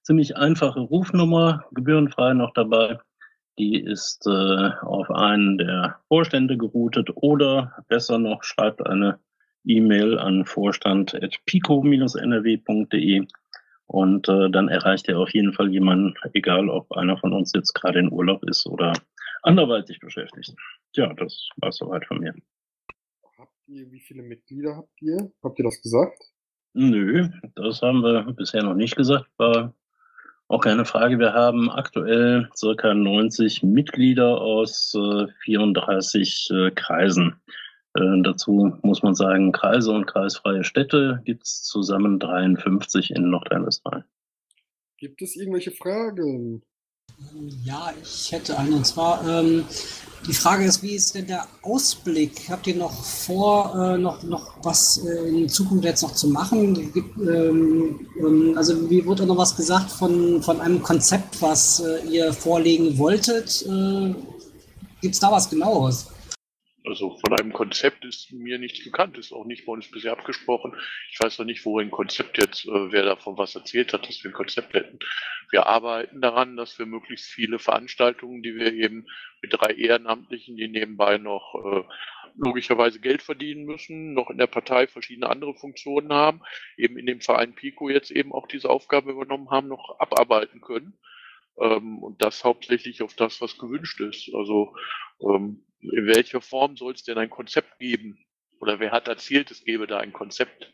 ziemlich 0.03 0.37
einfache 0.37 0.81
Rufnummer, 0.81 1.65
gebührenfrei 1.73 2.35
noch 2.35 2.53
dabei. 2.53 2.99
Die 3.59 3.81
ist 3.81 4.27
äh, 4.27 4.71
auf 4.83 5.11
einen 5.11 5.57
der 5.59 5.97
Vorstände 6.09 6.59
geroutet 6.59 7.09
oder 7.15 7.73
besser 7.89 8.19
noch 8.19 8.45
schreibt 8.45 8.87
eine 8.87 9.19
E-Mail 9.65 10.19
an 10.19 10.45
vorstand.pico-nrw.de 10.45 13.27
und 13.91 14.29
äh, 14.29 14.49
dann 14.51 14.69
erreicht 14.69 15.09
ihr 15.09 15.19
auf 15.19 15.35
jeden 15.35 15.53
Fall 15.53 15.69
jemanden, 15.69 16.15
egal 16.33 16.69
ob 16.69 16.93
einer 16.93 17.19
von 17.19 17.33
uns 17.33 17.51
jetzt 17.53 17.75
gerade 17.75 17.99
in 17.99 18.13
Urlaub 18.13 18.45
ist 18.45 18.65
oder 18.67 18.93
anderweitig 19.43 19.99
beschäftigt. 19.99 20.55
Ja, 20.95 21.13
das 21.15 21.49
war 21.57 21.73
soweit 21.73 22.07
von 22.07 22.21
mir. 22.21 22.33
Habt 23.37 23.53
ihr, 23.67 23.91
wie 23.91 23.99
viele 23.99 24.23
Mitglieder 24.23 24.77
habt 24.77 25.03
ihr? 25.03 25.33
Habt 25.43 25.59
ihr 25.59 25.65
das 25.65 25.83
gesagt? 25.83 26.23
Nö, 26.73 27.31
das 27.57 27.83
haben 27.83 28.03
wir 28.05 28.33
bisher 28.33 28.63
noch 28.63 28.77
nicht 28.77 28.95
gesagt. 28.95 29.27
War 29.39 29.75
auch 30.47 30.61
keine 30.61 30.85
Frage. 30.85 31.19
Wir 31.19 31.33
haben 31.33 31.69
aktuell 31.69 32.49
circa 32.55 32.95
90 32.95 33.65
Mitglieder 33.65 34.41
aus 34.41 34.95
äh, 34.95 35.27
34 35.43 36.49
äh, 36.53 36.71
Kreisen. 36.71 37.41
Äh, 37.95 38.23
dazu 38.23 38.73
muss 38.83 39.03
man 39.03 39.15
sagen, 39.15 39.53
Kreise 39.53 39.93
und 39.93 40.07
kreisfreie 40.07 40.65
Städte 40.65 41.23
gibt 41.25 41.45
es 41.45 41.63
zusammen 41.63 42.19
53 42.19 43.11
in 43.11 43.31
Nordrhein-Westfalen. 43.31 44.05
Gibt 44.99 45.23
es 45.23 45.35
irgendwelche 45.35 45.71
Fragen? 45.71 46.63
Ja, 47.65 47.93
ich 48.03 48.31
hätte 48.33 48.59
eine. 48.59 48.77
Und 48.77 48.87
zwar, 48.87 49.27
ähm, 49.27 49.65
die 50.27 50.33
Frage 50.33 50.65
ist, 50.65 50.83
wie 50.83 50.95
ist 50.95 51.15
denn 51.15 51.27
der 51.27 51.47
Ausblick? 51.63 52.49
Habt 52.49 52.67
ihr 52.67 52.77
noch 52.77 52.93
vor, 52.93 53.75
äh, 53.75 53.99
noch, 53.99 54.23
noch 54.23 54.57
was 54.63 55.05
äh, 55.05 55.29
in 55.29 55.49
Zukunft 55.49 55.85
jetzt 55.85 56.03
noch 56.03 56.13
zu 56.13 56.29
machen? 56.29 56.93
Gibt, 56.93 57.17
ähm, 57.19 58.07
ähm, 58.19 58.55
also, 58.57 58.91
wie 58.91 59.05
wurde 59.05 59.27
noch 59.27 59.39
was 59.39 59.57
gesagt 59.57 59.91
von, 59.91 60.43
von 60.43 60.61
einem 60.61 60.83
Konzept, 60.83 61.41
was 61.41 61.81
äh, 61.81 62.07
ihr 62.07 62.33
vorlegen 62.33 62.99
wolltet? 62.99 63.65
Äh, 63.67 64.15
Gibt 65.01 65.15
es 65.15 65.21
da 65.21 65.33
was 65.33 65.49
Genaues? 65.49 66.10
Also 66.85 67.19
von 67.19 67.39
einem 67.39 67.53
Konzept 67.53 68.05
ist 68.07 68.33
mir 68.33 68.59
nichts 68.59 68.83
bekannt, 68.83 69.19
ist 69.19 69.33
auch 69.33 69.45
nicht 69.45 69.67
bei 69.67 69.73
uns 69.73 69.91
bisher 69.91 70.13
abgesprochen. 70.13 70.75
Ich 71.13 71.21
weiß 71.21 71.39
noch 71.39 71.45
nicht, 71.45 71.65
wo 71.67 71.79
ein 71.79 71.91
Konzept 71.91 72.39
jetzt, 72.39 72.65
äh, 72.67 72.93
wer 72.93 73.05
davon 73.05 73.37
was 73.37 73.55
erzählt 73.55 73.93
hat, 73.93 74.09
dass 74.09 74.25
wir 74.25 74.31
ein 74.31 74.35
Konzept 74.35 74.73
hätten. 74.73 74.99
Wir 75.51 75.67
arbeiten 75.67 76.23
daran, 76.23 76.57
dass 76.57 76.79
wir 76.79 76.87
möglichst 76.87 77.27
viele 77.27 77.59
Veranstaltungen, 77.59 78.43
die 78.43 78.55
wir 78.55 78.73
eben 78.73 79.07
mit 79.43 79.53
drei 79.53 79.73
Ehrenamtlichen, 79.73 80.57
die 80.57 80.69
nebenbei 80.69 81.19
noch 81.19 81.55
äh, 81.55 81.83
logischerweise 82.37 83.01
Geld 83.01 83.23
verdienen 83.23 83.65
müssen, 83.65 84.15
noch 84.15 84.31
in 84.31 84.39
der 84.39 84.47
Partei 84.47 84.87
verschiedene 84.87 85.29
andere 85.29 85.55
Funktionen 85.55 86.13
haben, 86.13 86.41
eben 86.79 86.97
in 86.97 87.07
dem 87.07 87.21
Verein 87.21 87.55
Pico 87.55 87.91
jetzt 87.91 88.11
eben 88.11 88.33
auch 88.33 88.47
diese 88.47 88.71
Aufgabe 88.71 89.11
übernommen 89.11 89.51
haben, 89.51 89.69
noch 89.69 89.99
abarbeiten 89.99 90.63
können. 90.63 90.99
Ähm, 91.59 91.99
und 92.03 92.23
das 92.23 92.45
hauptsächlich 92.45 93.03
auf 93.03 93.15
das, 93.15 93.41
was 93.43 93.59
gewünscht 93.59 94.01
ist. 94.01 94.31
Also 94.35 94.75
ähm, 95.21 95.65
in 95.83 96.07
welcher 96.07 96.41
Form 96.41 96.77
soll 96.77 96.95
es 96.95 97.05
denn 97.05 97.19
ein 97.19 97.31
Konzept 97.31 97.79
geben? 97.79 98.19
Oder 98.61 98.79
wer 98.79 98.91
hat 98.91 99.09
erzählt, 99.09 99.51
es 99.51 99.65
gebe 99.65 99.87
da 99.87 99.99
ein 99.99 100.13
Konzept? 100.13 100.73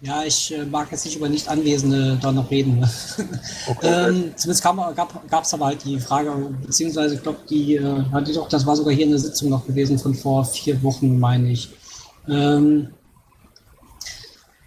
Ja, 0.00 0.22
ich 0.22 0.54
äh, 0.54 0.64
mag 0.64 0.92
jetzt 0.92 1.04
nicht 1.04 1.16
über 1.16 1.28
Nicht-Anwesende 1.28 2.18
da 2.22 2.30
noch 2.30 2.50
reden. 2.50 2.88
Okay. 3.68 3.86
ähm, 3.86 4.32
zumindest 4.34 4.62
gab 4.62 5.42
es 5.42 5.52
aber 5.52 5.66
halt 5.66 5.84
die 5.84 6.00
Frage, 6.00 6.30
beziehungsweise 6.64 7.16
ich 7.16 7.22
glaube, 7.22 7.40
die 7.50 7.74
äh, 7.74 8.02
hatte 8.12 8.32
doch, 8.32 8.48
das 8.48 8.64
war 8.64 8.76
sogar 8.76 8.94
hier 8.94 9.06
eine 9.06 9.18
Sitzung 9.18 9.50
noch 9.50 9.66
gewesen 9.66 9.98
von 9.98 10.14
vor 10.14 10.44
vier 10.46 10.82
Wochen, 10.82 11.18
meine 11.18 11.50
ich. 11.50 11.68
Ähm, 12.26 12.88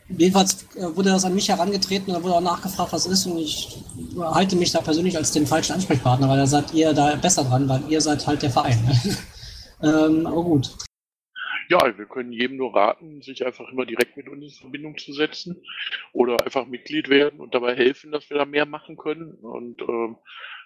jedenfalls 0.07 0.67
äh, 0.75 0.95
wurde 0.95 1.09
das 1.09 1.25
an 1.25 1.33
mich 1.33 1.49
herangetreten 1.49 2.15
und 2.15 2.23
wurde 2.23 2.35
auch 2.35 2.41
nachgefragt, 2.41 2.93
was 2.93 3.07
ist. 3.07 3.25
Und 3.25 3.39
ich 3.39 3.79
halte 4.19 4.55
mich 4.55 4.71
da 4.71 4.81
persönlich 4.81 5.17
als 5.17 5.31
den 5.31 5.47
falschen 5.47 5.73
Ansprechpartner, 5.73 6.29
weil 6.29 6.37
da 6.37 6.45
seid 6.45 6.73
ihr 6.75 6.93
da 6.93 7.15
besser 7.15 7.43
dran, 7.43 7.67
weil 7.67 7.81
ihr 7.89 8.01
seid 8.01 8.25
halt 8.27 8.43
der 8.43 8.51
Verein. 8.51 8.79
Ähm, 9.83 10.25
aber 10.25 10.43
gut. 10.43 10.69
Ja, 11.69 11.97
wir 11.97 12.05
können 12.05 12.33
jedem 12.33 12.57
nur 12.57 12.75
raten, 12.75 13.21
sich 13.21 13.45
einfach 13.45 13.69
immer 13.69 13.85
direkt 13.85 14.17
mit 14.17 14.27
uns 14.27 14.55
in 14.55 14.61
Verbindung 14.61 14.97
zu 14.97 15.13
setzen 15.13 15.63
oder 16.11 16.43
einfach 16.43 16.67
Mitglied 16.67 17.07
werden 17.07 17.39
und 17.39 17.55
dabei 17.55 17.75
helfen, 17.75 18.11
dass 18.11 18.29
wir 18.29 18.37
da 18.37 18.45
mehr 18.45 18.65
machen 18.65 18.97
können. 18.97 19.35
Und 19.35 19.81
ähm, 19.81 20.17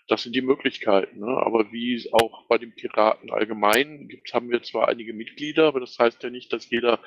das 0.07 0.23
sind 0.23 0.35
die 0.35 0.41
Möglichkeiten. 0.41 1.19
Ne? 1.19 1.27
Aber 1.27 1.71
wie 1.71 2.09
auch 2.11 2.47
bei 2.47 2.57
den 2.57 2.73
Piraten 2.73 3.31
allgemein 3.31 4.07
gibt, 4.07 4.33
haben 4.33 4.49
wir 4.49 4.63
zwar 4.63 4.87
einige 4.87 5.13
Mitglieder, 5.13 5.67
aber 5.67 5.79
das 5.79 5.97
heißt 5.97 6.23
ja 6.23 6.29
nicht, 6.29 6.51
dass 6.53 6.69
jeder 6.69 6.99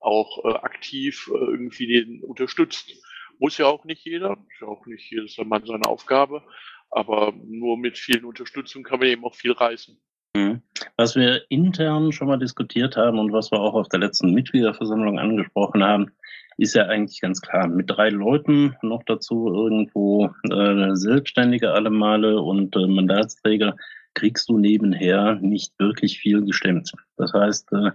auch 0.00 0.44
äh, 0.44 0.54
aktiv 0.58 1.30
äh, 1.32 1.38
irgendwie 1.38 1.86
den 1.86 2.22
unterstützt. 2.22 2.92
Muss 3.38 3.58
ja 3.58 3.66
auch 3.66 3.84
nicht 3.84 4.04
jeder, 4.04 4.32
ist 4.50 4.60
ja 4.60 4.66
auch 4.66 4.86
nicht 4.86 5.10
jedes 5.10 5.38
Mann 5.38 5.64
seine 5.64 5.88
Aufgabe, 5.88 6.42
aber 6.90 7.32
nur 7.46 7.78
mit 7.78 7.98
vielen 7.98 8.24
Unterstützung 8.24 8.82
kann 8.82 8.98
man 8.98 9.08
eben 9.08 9.24
auch 9.24 9.34
viel 9.34 9.52
reißen. 9.52 10.00
Mhm. 10.36 10.62
Was 10.96 11.16
wir 11.16 11.42
intern 11.48 12.12
schon 12.12 12.28
mal 12.28 12.38
diskutiert 12.38 12.96
haben 12.96 13.18
und 13.18 13.32
was 13.32 13.50
wir 13.50 13.60
auch 13.60 13.74
auf 13.74 13.88
der 13.88 14.00
letzten 14.00 14.32
Mitgliederversammlung 14.32 15.18
angesprochen 15.18 15.82
haben, 15.82 16.10
ist 16.56 16.74
ja 16.74 16.86
eigentlich 16.86 17.20
ganz 17.20 17.40
klar. 17.40 17.68
Mit 17.68 17.90
drei 17.90 18.10
Leuten 18.10 18.76
noch 18.82 19.02
dazu 19.04 19.48
irgendwo 19.48 20.30
äh, 20.50 20.94
Selbstständige 20.94 21.72
alle 21.72 21.90
Male 21.90 22.40
und 22.40 22.76
äh, 22.76 22.86
Mandatsträger 22.86 23.76
kriegst 24.14 24.48
du 24.48 24.58
nebenher 24.58 25.36
nicht 25.36 25.72
wirklich 25.78 26.18
viel 26.18 26.44
gestemmt. 26.44 26.92
Das 27.16 27.32
heißt, 27.32 27.72
äh, 27.72 27.90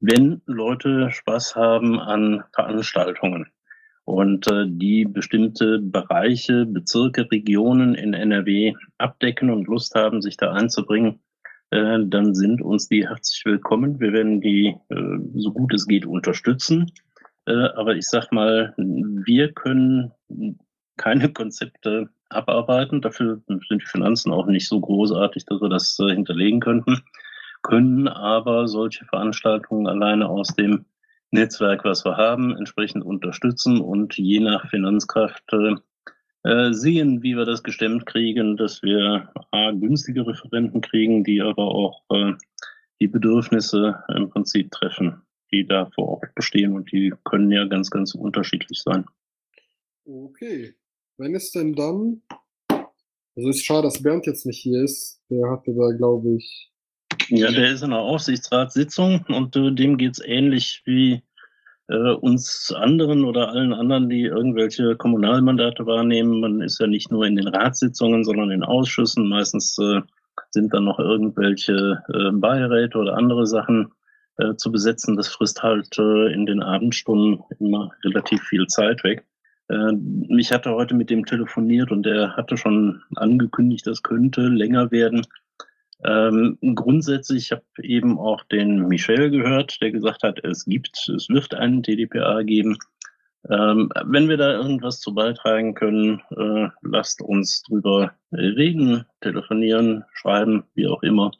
wenn 0.00 0.42
Leute 0.46 1.10
Spaß 1.10 1.56
haben 1.56 1.98
an 1.98 2.44
Veranstaltungen 2.52 3.46
und 4.04 4.46
äh, 4.46 4.66
die 4.68 5.04
bestimmte 5.04 5.80
Bereiche, 5.80 6.64
Bezirke, 6.66 7.28
Regionen 7.30 7.94
in 7.94 8.14
NRW 8.14 8.74
abdecken 8.98 9.50
und 9.50 9.66
Lust 9.66 9.94
haben, 9.94 10.22
sich 10.22 10.36
da 10.36 10.52
einzubringen, 10.52 11.18
äh, 11.70 11.98
dann 12.06 12.34
sind 12.34 12.62
uns 12.62 12.88
die 12.88 13.06
herzlich 13.06 13.44
willkommen. 13.44 14.00
Wir 14.00 14.12
werden 14.12 14.40
die 14.40 14.76
äh, 14.88 15.18
so 15.34 15.52
gut 15.52 15.74
es 15.74 15.86
geht 15.86 16.06
unterstützen. 16.06 16.90
Äh, 17.46 17.68
aber 17.76 17.96
ich 17.96 18.08
sag 18.08 18.32
mal, 18.32 18.74
wir 18.76 19.52
können 19.52 20.12
keine 20.96 21.32
Konzepte 21.32 22.08
abarbeiten. 22.28 23.00
Dafür 23.00 23.42
sind 23.46 23.82
die 23.82 23.86
Finanzen 23.86 24.32
auch 24.32 24.46
nicht 24.46 24.68
so 24.68 24.80
großartig, 24.80 25.44
dass 25.46 25.60
wir 25.60 25.68
das 25.68 25.96
hinterlegen 25.96 26.60
könnten. 26.60 27.02
Können 27.62 28.08
aber 28.08 28.68
solche 28.68 29.04
Veranstaltungen 29.04 29.86
alleine 29.86 30.28
aus 30.28 30.48
dem 30.48 30.86
Netzwerk, 31.30 31.84
was 31.84 32.04
wir 32.04 32.16
haben, 32.16 32.56
entsprechend 32.56 33.04
unterstützen 33.04 33.80
und 33.80 34.16
je 34.16 34.40
nach 34.40 34.68
Finanzkraft 34.70 35.44
sehen, 36.72 37.22
wie 37.22 37.36
wir 37.36 37.44
das 37.44 37.62
gestemmt 37.62 38.06
kriegen, 38.06 38.56
dass 38.56 38.82
wir 38.82 39.30
A, 39.50 39.72
günstige 39.72 40.26
Referenten 40.26 40.80
kriegen, 40.80 41.24
die 41.24 41.40
aber 41.40 41.64
auch 41.64 42.02
äh, 42.10 42.32
die 43.00 43.08
Bedürfnisse 43.08 44.02
im 44.14 44.30
Prinzip 44.30 44.70
treffen, 44.70 45.22
die 45.50 45.66
da 45.66 45.90
vor 45.94 46.20
Ort 46.20 46.34
bestehen 46.34 46.74
und 46.74 46.90
die 46.92 47.12
können 47.24 47.50
ja 47.50 47.64
ganz, 47.66 47.90
ganz 47.90 48.14
unterschiedlich 48.14 48.82
sein. 48.82 49.04
Okay. 50.04 50.74
Wenn 51.18 51.34
es 51.34 51.50
denn 51.50 51.74
dann, 51.74 52.22
also 52.68 53.48
ist 53.48 53.64
schade, 53.64 53.82
dass 53.82 54.02
Bernd 54.02 54.26
jetzt 54.26 54.46
nicht 54.46 54.58
hier 54.58 54.82
ist, 54.82 55.20
der 55.30 55.50
hatte 55.50 55.74
da, 55.74 55.90
glaube 55.96 56.36
ich. 56.36 56.70
Ja, 57.28 57.50
der 57.50 57.72
ist 57.72 57.82
in 57.82 57.90
der 57.90 57.98
Aufsichtsratssitzung 57.98 59.24
und 59.28 59.56
äh, 59.56 59.72
dem 59.72 59.96
geht's 59.96 60.20
ähnlich 60.24 60.82
wie 60.84 61.22
äh, 61.88 62.12
uns 62.12 62.72
anderen 62.76 63.24
oder 63.24 63.50
allen 63.50 63.72
anderen, 63.72 64.08
die 64.08 64.24
irgendwelche 64.24 64.96
Kommunalmandate 64.96 65.86
wahrnehmen. 65.86 66.40
Man 66.40 66.60
ist 66.60 66.80
ja 66.80 66.86
nicht 66.86 67.10
nur 67.10 67.26
in 67.26 67.36
den 67.36 67.48
Ratssitzungen, 67.48 68.24
sondern 68.24 68.50
in 68.50 68.62
Ausschüssen. 68.62 69.28
Meistens 69.28 69.78
äh, 69.78 70.00
sind 70.50 70.72
dann 70.74 70.84
noch 70.84 70.98
irgendwelche 70.98 72.02
äh, 72.12 72.30
Beiräte 72.32 72.98
oder 72.98 73.16
andere 73.16 73.46
Sachen. 73.46 73.92
äh, 74.38 74.54
zu 74.56 74.70
besetzen. 74.70 75.16
Das 75.16 75.28
frisst 75.28 75.62
halt 75.62 75.98
äh, 75.98 76.32
in 76.32 76.46
den 76.46 76.62
Abendstunden 76.62 77.42
immer 77.58 77.90
relativ 78.04 78.42
viel 78.42 78.66
Zeit 78.66 79.02
weg. 79.04 79.24
Äh, 79.68 79.92
ich 80.36 80.52
hatte 80.52 80.72
heute 80.72 80.94
mit 80.94 81.10
dem 81.10 81.24
telefoniert 81.24 81.90
und 81.90 82.06
er 82.06 82.36
hatte 82.36 82.56
schon 82.56 83.02
angekündigt, 83.14 83.86
das 83.86 84.02
könnte 84.02 84.42
länger 84.42 84.90
werden. 84.90 85.26
Ähm, 86.04 86.58
grundsätzlich, 86.74 87.44
ich 87.44 87.52
habe 87.52 87.64
eben 87.82 88.18
auch 88.18 88.44
den 88.44 88.86
Michel 88.86 89.30
gehört, 89.30 89.80
der 89.80 89.92
gesagt 89.92 90.22
hat, 90.22 90.44
es 90.44 90.64
gibt, 90.64 91.08
es 91.08 91.28
wird 91.28 91.54
einen 91.54 91.82
TDPA 91.82 92.42
geben. 92.42 92.76
Ähm, 93.48 93.90
wenn 94.04 94.28
wir 94.28 94.36
da 94.36 94.52
irgendwas 94.52 95.00
zu 95.00 95.14
beitragen 95.14 95.74
können, 95.74 96.20
äh, 96.30 96.68
lasst 96.82 97.22
uns 97.22 97.62
drüber 97.62 98.12
reden, 98.32 99.06
telefonieren, 99.20 100.04
schreiben, 100.14 100.64
wie 100.74 100.88
auch 100.88 101.02
immer. 101.02 101.30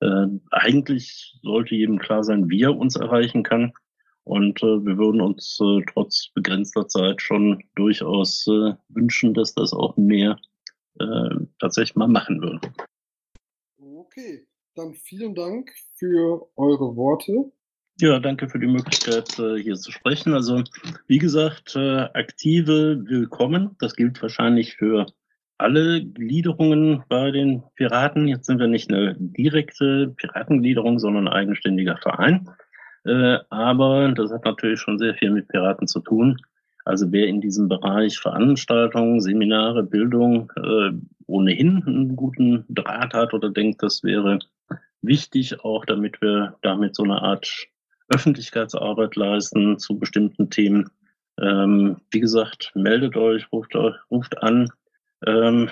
Äh, 0.00 0.26
eigentlich 0.50 1.38
sollte 1.42 1.74
jedem 1.74 1.98
klar 1.98 2.22
sein, 2.22 2.50
wie 2.50 2.62
er 2.62 2.76
uns 2.76 2.96
erreichen 2.96 3.42
kann. 3.42 3.72
Und 4.24 4.62
äh, 4.62 4.84
wir 4.84 4.98
würden 4.98 5.22
uns 5.22 5.58
äh, 5.60 5.80
trotz 5.90 6.28
begrenzter 6.34 6.86
Zeit 6.86 7.22
schon 7.22 7.64
durchaus 7.76 8.46
äh, 8.46 8.74
wünschen, 8.90 9.32
dass 9.32 9.54
das 9.54 9.72
auch 9.72 9.96
mehr 9.96 10.38
äh, 11.00 11.30
tatsächlich 11.58 11.96
mal 11.96 12.08
machen 12.08 12.42
würden. 12.42 12.60
Okay, 14.18 14.44
dann 14.74 14.94
vielen 14.94 15.36
Dank 15.36 15.70
für 15.94 16.48
eure 16.56 16.96
Worte. 16.96 17.52
Ja, 18.00 18.18
danke 18.18 18.48
für 18.48 18.58
die 18.58 18.66
Möglichkeit, 18.66 19.38
äh, 19.38 19.62
hier 19.62 19.76
zu 19.76 19.92
sprechen. 19.92 20.34
Also, 20.34 20.64
wie 21.06 21.18
gesagt, 21.18 21.76
äh, 21.76 22.00
aktive 22.14 23.04
Willkommen. 23.06 23.76
Das 23.78 23.94
gilt 23.94 24.20
wahrscheinlich 24.20 24.74
für 24.74 25.06
alle 25.56 26.04
Gliederungen 26.04 27.04
bei 27.08 27.30
den 27.30 27.62
Piraten. 27.76 28.26
Jetzt 28.26 28.46
sind 28.46 28.58
wir 28.58 28.66
nicht 28.66 28.90
eine 28.90 29.14
direkte 29.18 30.12
Piratengliederung, 30.16 30.98
sondern 30.98 31.28
ein 31.28 31.34
eigenständiger 31.34 31.96
Verein. 31.98 32.50
Äh, 33.04 33.38
aber 33.50 34.12
das 34.16 34.32
hat 34.32 34.44
natürlich 34.44 34.80
schon 34.80 34.98
sehr 34.98 35.14
viel 35.14 35.30
mit 35.30 35.46
Piraten 35.46 35.86
zu 35.86 36.00
tun. 36.00 36.40
Also 36.88 37.12
wer 37.12 37.26
in 37.26 37.42
diesem 37.42 37.68
Bereich 37.68 38.18
Veranstaltungen, 38.18 39.20
Seminare, 39.20 39.82
Bildung 39.82 40.50
äh, 40.56 40.90
ohnehin 41.26 41.82
einen 41.86 42.16
guten 42.16 42.64
Draht 42.70 43.12
hat 43.12 43.34
oder 43.34 43.50
denkt, 43.50 43.82
das 43.82 44.02
wäre 44.02 44.38
wichtig, 45.02 45.62
auch 45.62 45.84
damit 45.84 46.22
wir 46.22 46.56
damit 46.62 46.96
so 46.96 47.02
eine 47.02 47.20
Art 47.20 47.46
Öffentlichkeitsarbeit 48.08 49.16
leisten 49.16 49.78
zu 49.78 49.98
bestimmten 49.98 50.48
Themen. 50.48 50.88
Ähm, 51.38 51.98
wie 52.10 52.20
gesagt, 52.20 52.72
meldet 52.74 53.18
euch, 53.18 53.52
ruft, 53.52 53.74
ruft 54.10 54.42
an. 54.42 54.70
Ähm, 55.26 55.68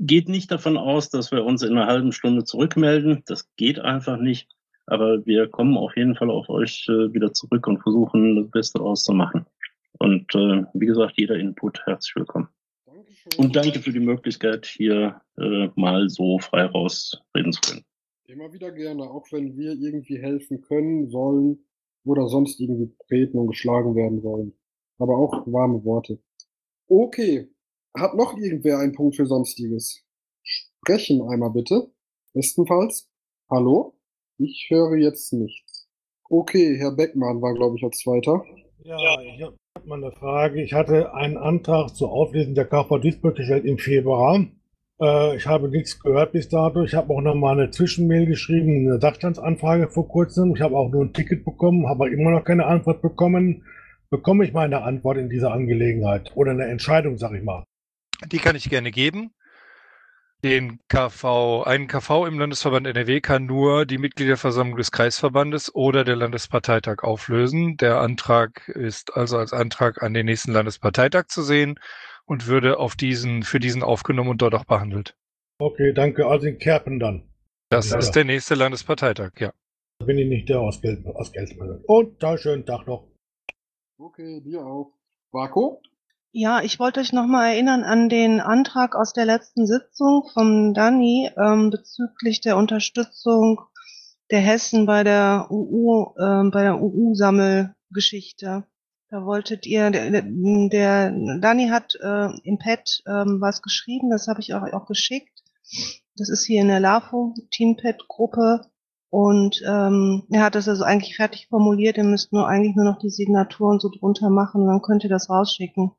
geht 0.00 0.28
nicht 0.28 0.50
davon 0.50 0.76
aus, 0.76 1.08
dass 1.08 1.30
wir 1.30 1.44
uns 1.44 1.62
in 1.62 1.78
einer 1.78 1.86
halben 1.86 2.10
Stunde 2.10 2.42
zurückmelden. 2.42 3.22
Das 3.26 3.48
geht 3.54 3.78
einfach 3.78 4.16
nicht. 4.16 4.48
Aber 4.86 5.24
wir 5.24 5.46
kommen 5.46 5.76
auf 5.76 5.96
jeden 5.96 6.16
Fall 6.16 6.30
auf 6.30 6.48
euch 6.48 6.88
äh, 6.88 7.14
wieder 7.14 7.32
zurück 7.32 7.68
und 7.68 7.80
versuchen, 7.80 8.34
das 8.34 8.50
Beste 8.50 8.80
auszumachen. 8.80 9.46
Und 9.98 10.34
äh, 10.34 10.64
wie 10.74 10.86
gesagt, 10.86 11.14
jeder 11.16 11.36
Input 11.36 11.80
herzlich 11.86 12.16
willkommen. 12.16 12.48
Dankeschön. 12.86 13.32
Und 13.36 13.56
danke 13.56 13.80
für 13.80 13.92
die 13.92 14.00
Möglichkeit, 14.00 14.66
hier 14.66 15.20
äh, 15.38 15.68
mal 15.76 16.08
so 16.08 16.38
frei 16.38 16.64
rausreden 16.64 17.52
zu 17.52 17.60
können. 17.60 17.84
Immer 18.26 18.52
wieder 18.52 18.72
gerne, 18.72 19.02
auch 19.02 19.26
wenn 19.30 19.56
wir 19.56 19.72
irgendwie 19.72 20.18
helfen 20.18 20.62
können, 20.62 21.10
sollen 21.10 21.64
oder 22.04 22.26
sonst 22.28 22.60
irgendwie 22.60 22.94
treten 23.08 23.38
und 23.38 23.48
geschlagen 23.48 23.94
werden 23.94 24.22
wollen. 24.22 24.54
Aber 24.98 25.16
auch 25.16 25.46
warme 25.46 25.84
Worte. 25.84 26.18
Okay. 26.88 27.48
Hat 27.94 28.14
noch 28.14 28.36
irgendwer 28.38 28.78
einen 28.78 28.92
Punkt 28.92 29.16
für 29.16 29.26
Sonstiges? 29.26 30.02
Sprechen 30.42 31.22
einmal 31.28 31.50
bitte. 31.50 31.92
Bestenfalls. 32.32 33.10
Hallo? 33.50 33.98
Ich 34.38 34.68
höre 34.70 34.96
jetzt 34.96 35.32
nichts. 35.32 35.86
Okay, 36.30 36.78
Herr 36.78 36.92
Beckmann 36.92 37.42
war, 37.42 37.52
glaube 37.54 37.76
ich, 37.76 37.84
als 37.84 37.98
Zweiter. 37.98 38.42
Ja, 38.82 39.20
ich 39.20 39.42
habe 39.42 39.56
mal 39.92 40.02
eine 40.02 40.12
Frage. 40.12 40.62
Ich 40.62 40.72
hatte 40.72 41.14
einen 41.14 41.36
Antrag 41.36 41.94
zur 41.94 42.10
Auflesung 42.10 42.54
der 42.54 42.66
KV 42.66 42.98
Duisburg 42.98 43.36
gestellt 43.36 43.64
im 43.64 43.78
Februar. 43.78 44.46
Äh, 45.00 45.36
ich 45.36 45.46
habe 45.46 45.68
nichts 45.68 46.00
gehört 46.00 46.32
bis 46.32 46.48
dato. 46.48 46.82
Ich 46.82 46.94
habe 46.94 47.12
auch 47.12 47.20
noch 47.20 47.34
mal 47.34 47.58
eine 47.58 47.70
Zwischenmail 47.70 48.26
geschrieben, 48.26 48.88
eine 48.88 49.00
Sachstandsanfrage 49.00 49.88
vor 49.88 50.08
kurzem. 50.08 50.54
Ich 50.54 50.62
habe 50.62 50.76
auch 50.76 50.90
nur 50.90 51.04
ein 51.04 51.12
Ticket 51.12 51.44
bekommen, 51.44 51.88
habe 51.88 52.10
immer 52.10 52.30
noch 52.30 52.44
keine 52.44 52.66
Antwort 52.66 53.02
bekommen. 53.02 53.64
Bekomme 54.10 54.44
ich 54.44 54.52
meine 54.52 54.82
Antwort 54.82 55.18
in 55.18 55.28
dieser 55.28 55.52
Angelegenheit 55.52 56.32
oder 56.34 56.52
eine 56.52 56.66
Entscheidung, 56.66 57.18
sag 57.18 57.32
ich 57.32 57.42
mal? 57.42 57.64
Die 58.30 58.38
kann 58.38 58.56
ich 58.56 58.68
gerne 58.68 58.90
geben. 58.90 59.30
Den 60.44 60.80
KV, 60.88 61.62
einen 61.66 61.86
KV 61.86 62.26
im 62.26 62.36
Landesverband 62.36 62.88
NRW 62.88 63.20
kann 63.20 63.46
nur 63.46 63.86
die 63.86 63.98
Mitgliederversammlung 63.98 64.76
des 64.76 64.90
Kreisverbandes 64.90 65.72
oder 65.72 66.02
der 66.02 66.16
Landesparteitag 66.16 67.04
auflösen. 67.04 67.76
Der 67.76 68.00
Antrag 68.00 68.66
ist 68.66 69.14
also 69.14 69.38
als 69.38 69.52
Antrag 69.52 70.02
an 70.02 70.14
den 70.14 70.26
nächsten 70.26 70.50
Landesparteitag 70.50 71.26
zu 71.28 71.42
sehen 71.42 71.78
und 72.24 72.48
würde 72.48 72.80
auf 72.80 72.96
diesen, 72.96 73.44
für 73.44 73.60
diesen 73.60 73.84
aufgenommen 73.84 74.30
und 74.30 74.42
dort 74.42 74.54
auch 74.54 74.64
behandelt. 74.64 75.14
Okay, 75.58 75.92
danke. 75.92 76.26
Also 76.26 76.48
in 76.48 76.58
Kerpen 76.58 76.98
dann. 76.98 77.22
Das 77.68 77.90
ja, 77.90 77.98
ist 77.98 78.10
der 78.10 78.24
nächste 78.24 78.56
Landesparteitag, 78.56 79.30
ja. 79.38 79.52
Da 80.00 80.06
bin 80.06 80.18
ich 80.18 80.26
nicht 80.26 80.48
der 80.48 80.60
aus, 80.60 80.80
Geld, 80.80 81.06
aus 81.06 81.30
Geldmitteln. 81.30 81.84
Und 81.86 82.20
da 82.20 82.36
schönen 82.36 82.66
Tag 82.66 82.88
noch. 82.88 83.06
Okay, 83.96 84.40
dir 84.40 84.66
auch. 84.66 84.92
Marco? 85.30 85.80
Ja, 86.34 86.62
ich 86.62 86.78
wollte 86.78 87.00
euch 87.00 87.12
nochmal 87.12 87.52
erinnern 87.52 87.84
an 87.84 88.08
den 88.08 88.40
Antrag 88.40 88.96
aus 88.96 89.12
der 89.12 89.26
letzten 89.26 89.66
Sitzung 89.66 90.24
vom 90.32 90.72
Dani 90.72 91.30
ähm, 91.36 91.68
bezüglich 91.68 92.40
der 92.40 92.56
Unterstützung 92.56 93.60
der 94.30 94.40
Hessen 94.40 94.86
bei 94.86 95.04
der 95.04 95.48
UU, 95.50 96.14
äh, 96.16 96.48
bei 96.50 96.62
der 96.62 96.80
UU-Sammelgeschichte. 96.80 98.64
Da 99.10 99.26
wolltet 99.26 99.66
ihr, 99.66 99.90
der, 99.90 100.22
der 100.22 101.10
Dani 101.38 101.68
hat 101.68 101.96
äh, 102.00 102.28
im 102.44 102.56
Pad 102.58 103.02
ähm, 103.06 103.42
was 103.42 103.60
geschrieben, 103.60 104.08
das 104.08 104.26
habe 104.26 104.40
ich 104.40 104.54
euch 104.54 104.72
auch 104.72 104.86
geschickt. 104.86 105.42
Das 106.16 106.30
ist 106.30 106.46
hier 106.46 106.62
in 106.62 106.68
der 106.68 106.80
LAFO 106.80 107.34
Teampad-Gruppe 107.50 108.70
und 109.10 109.62
ähm, 109.66 110.22
er 110.30 110.44
hat 110.44 110.54
das 110.54 110.66
also 110.66 110.82
eigentlich 110.84 111.14
fertig 111.14 111.48
formuliert. 111.48 111.98
Ihr 111.98 112.04
müsst 112.04 112.32
nur 112.32 112.48
eigentlich 112.48 112.74
nur 112.74 112.86
noch 112.86 112.98
die 112.98 113.10
Signaturen 113.10 113.80
so 113.80 113.90
drunter 113.90 114.30
machen, 114.30 114.66
dann 114.66 114.80
könnt 114.80 115.04
ihr 115.04 115.10
das 115.10 115.28
rausschicken. 115.28 115.92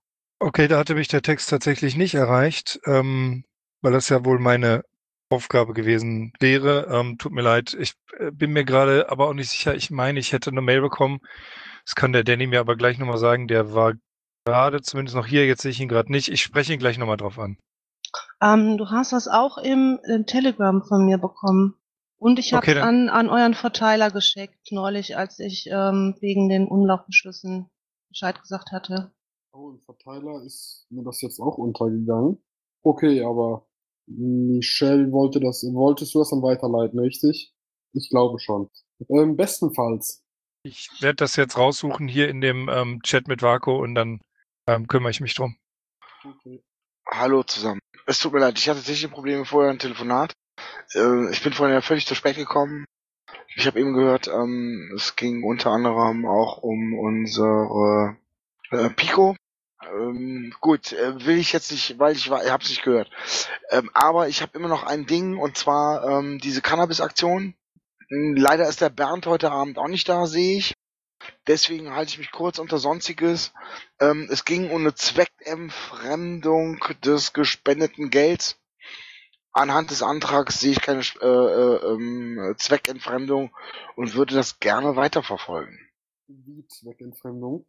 Okay, 0.44 0.68
da 0.68 0.78
hatte 0.78 0.96
mich 0.96 1.08
der 1.08 1.22
Text 1.22 1.50
tatsächlich 1.50 1.96
nicht 1.96 2.16
erreicht, 2.16 2.80
ähm, 2.86 3.46
weil 3.82 3.94
das 3.94 4.10
ja 4.10 4.26
wohl 4.26 4.40
meine 4.40 4.84
Aufgabe 5.30 5.74
gewesen 5.74 6.34
wäre. 6.40 6.88
Ähm, 6.92 7.18
tut 7.18 7.32
mir 7.32 7.42
leid, 7.42 7.76
ich 7.80 7.94
äh, 8.20 8.32
bin 8.32 8.52
mir 8.52 8.66
gerade 8.66 9.10
aber 9.10 9.28
auch 9.28 9.34
nicht 9.34 9.50
sicher. 9.50 9.74
Ich 9.76 9.90
meine, 9.90 10.20
ich 10.20 10.34
hätte 10.34 10.50
eine 10.50 10.62
Mail 10.62 10.82
bekommen 10.82 11.22
das 11.86 11.96
kann 11.96 12.14
der 12.14 12.24
Danny 12.24 12.48
mir 12.48 12.60
aber 12.60 12.76
gleich 12.76 12.98
nochmal 12.98 13.18
sagen. 13.18 13.48
Der 13.48 13.74
war 13.74 13.94
gerade 14.46 14.82
zumindest 14.82 15.16
noch 15.16 15.28
hier. 15.28 15.46
Jetzt 15.46 15.62
sehe 15.62 15.72
ich 15.72 15.80
ihn 15.80 15.90
gerade 15.90 16.12
nicht. 16.12 16.30
Ich 16.30 16.42
spreche 16.42 16.74
ihn 16.74 16.80
gleich 16.80 16.98
nochmal 16.98 17.18
drauf 17.18 17.38
an. 17.40 17.58
Ähm, 18.42 18.78
du 18.78 18.90
hast 18.90 19.12
das 19.12 19.28
auch 19.28 19.58
im, 19.58 20.00
im, 20.06 20.26
Telegram 20.26 20.84
von 20.84 21.06
mir 21.06 21.18
bekommen. 21.18 21.76
Und 22.18 22.40
ich 22.40 22.54
habe 22.54 22.66
okay, 22.66 22.80
an, 22.80 23.10
an 23.10 23.30
euren 23.30 23.54
Verteiler 23.54 24.10
geschickt, 24.10 24.72
neulich, 24.72 25.18
als 25.18 25.40
ich 25.40 25.68
ähm, 25.70 26.16
wegen 26.22 26.48
den 26.48 26.68
Umlaufbeschlüssen 26.68 27.70
Bescheid 28.08 28.40
gesagt 28.42 28.72
hatte. 28.72 29.12
Oh, 29.54 29.70
im 29.70 29.82
Verteiler 29.82 30.44
ist 30.44 30.88
mir 30.90 31.04
das 31.04 31.22
jetzt 31.22 31.40
auch 31.40 31.58
untergegangen. 31.58 32.44
Okay, 32.82 33.22
aber 33.24 33.68
Michelle 34.08 35.12
wollte 35.12 35.40
das, 35.40 35.64
wolltest 35.64 36.14
du 36.16 36.20
das 36.20 36.32
dann 36.32 36.42
weiterleiten, 36.42 37.00
richtig? 37.00 37.54
Ich 37.94 38.10
glaube 38.10 38.40
schon. 38.40 38.70
Ähm, 39.10 39.38
bestenfalls 39.38 40.24
ich 40.64 40.90
werde 41.02 41.18
das 41.18 41.36
jetzt 41.36 41.58
raussuchen 41.58 42.08
hier 42.08 42.30
in 42.30 42.42
dem 42.42 42.70
ähm, 42.70 43.02
Chat 43.04 43.28
mit 43.28 43.42
Vaco 43.42 43.78
und 43.78 43.96
dann 43.96 44.22
ähm, 44.68 44.88
kümmere 44.88 45.12
ich 45.12 45.20
mich 45.20 45.36
drum. 45.36 45.58
Okay. 46.24 46.64
Hallo 47.12 47.44
zusammen. 47.44 47.82
Es 48.06 48.20
tut 48.20 48.34
mir 48.34 48.40
leid, 48.40 48.58
ich 48.58 48.70
hatte 48.70 48.80
technische 48.80 49.10
Probleme 49.10 49.46
vorher 49.46 49.72
ein 49.72 49.80
Telefonat. 49.80 50.34
Äh, 50.94 51.32
ich 51.32 51.44
bin 51.44 51.54
vorhin 51.54 51.76
ja 51.76 51.82
völlig 51.82 52.06
zu 52.06 52.16
spät 52.16 52.38
gekommen. 52.38 52.86
Ich 53.56 53.68
habe 53.68 53.80
eben 53.80 53.94
gehört, 53.94 54.28
ähm, 54.28 54.92
es 54.96 55.16
ging 55.16 55.44
unter 55.44 55.72
anderem 55.72 56.26
auch 56.26 56.60
um 56.64 56.98
unsere 56.98 58.18
äh, 58.72 58.90
Pico. 58.90 59.36
Ähm, 59.92 60.54
gut, 60.62 60.94
äh, 60.94 61.26
will 61.26 61.38
ich 61.38 61.54
jetzt 61.54 61.72
nicht, 61.72 62.00
weil 62.00 62.16
ich 62.16 62.28
ich 62.28 62.32
habe 62.32 62.64
nicht 62.64 62.84
gehört. 62.84 63.10
Ähm, 63.70 63.90
aber 63.94 64.28
ich 64.28 64.42
habe 64.42 64.58
immer 64.58 64.68
noch 64.68 64.84
ein 64.84 65.06
Ding 65.06 65.38
und 65.38 65.58
zwar 65.58 66.04
ähm, 66.08 66.40
diese 66.40 66.62
Cannabis-Aktion 66.62 67.56
hm, 68.14 68.36
leider 68.36 68.68
ist 68.68 68.82
der 68.82 68.90
Bernd 68.90 69.26
heute 69.26 69.52
Abend 69.52 69.78
auch 69.80 69.88
nicht 69.88 70.08
da, 70.08 70.28
sehe 70.28 70.58
ich. 70.58 70.76
Deswegen 71.48 71.96
halte 71.96 72.12
ich 72.12 72.18
mich 72.20 72.32
kurz 72.32 72.60
unter 72.60 72.78
Sonstiges. 72.78 73.54
Ähm, 74.00 74.28
es 74.32 74.46
ging 74.46 74.70
um 74.70 74.82
eine 74.82 74.94
Zweckentfremdung 74.94 76.80
des 77.04 77.34
gespendeten 77.34 78.10
Gelds. 78.10 78.60
Anhand 79.52 79.92
des 79.92 80.04
Antrags 80.04 80.60
sehe 80.60 80.74
ich 80.74 80.82
keine 80.82 81.02
äh, 81.22 81.26
äh, 81.26 81.94
ähm, 81.94 82.56
Zweckentfremdung 82.58 83.56
und 83.96 84.16
würde 84.16 84.36
das 84.36 84.60
gerne 84.60 84.96
weiterverfolgen. 84.96 85.80
Wie 86.28 86.66
Zweckentfremdung? 86.68 87.66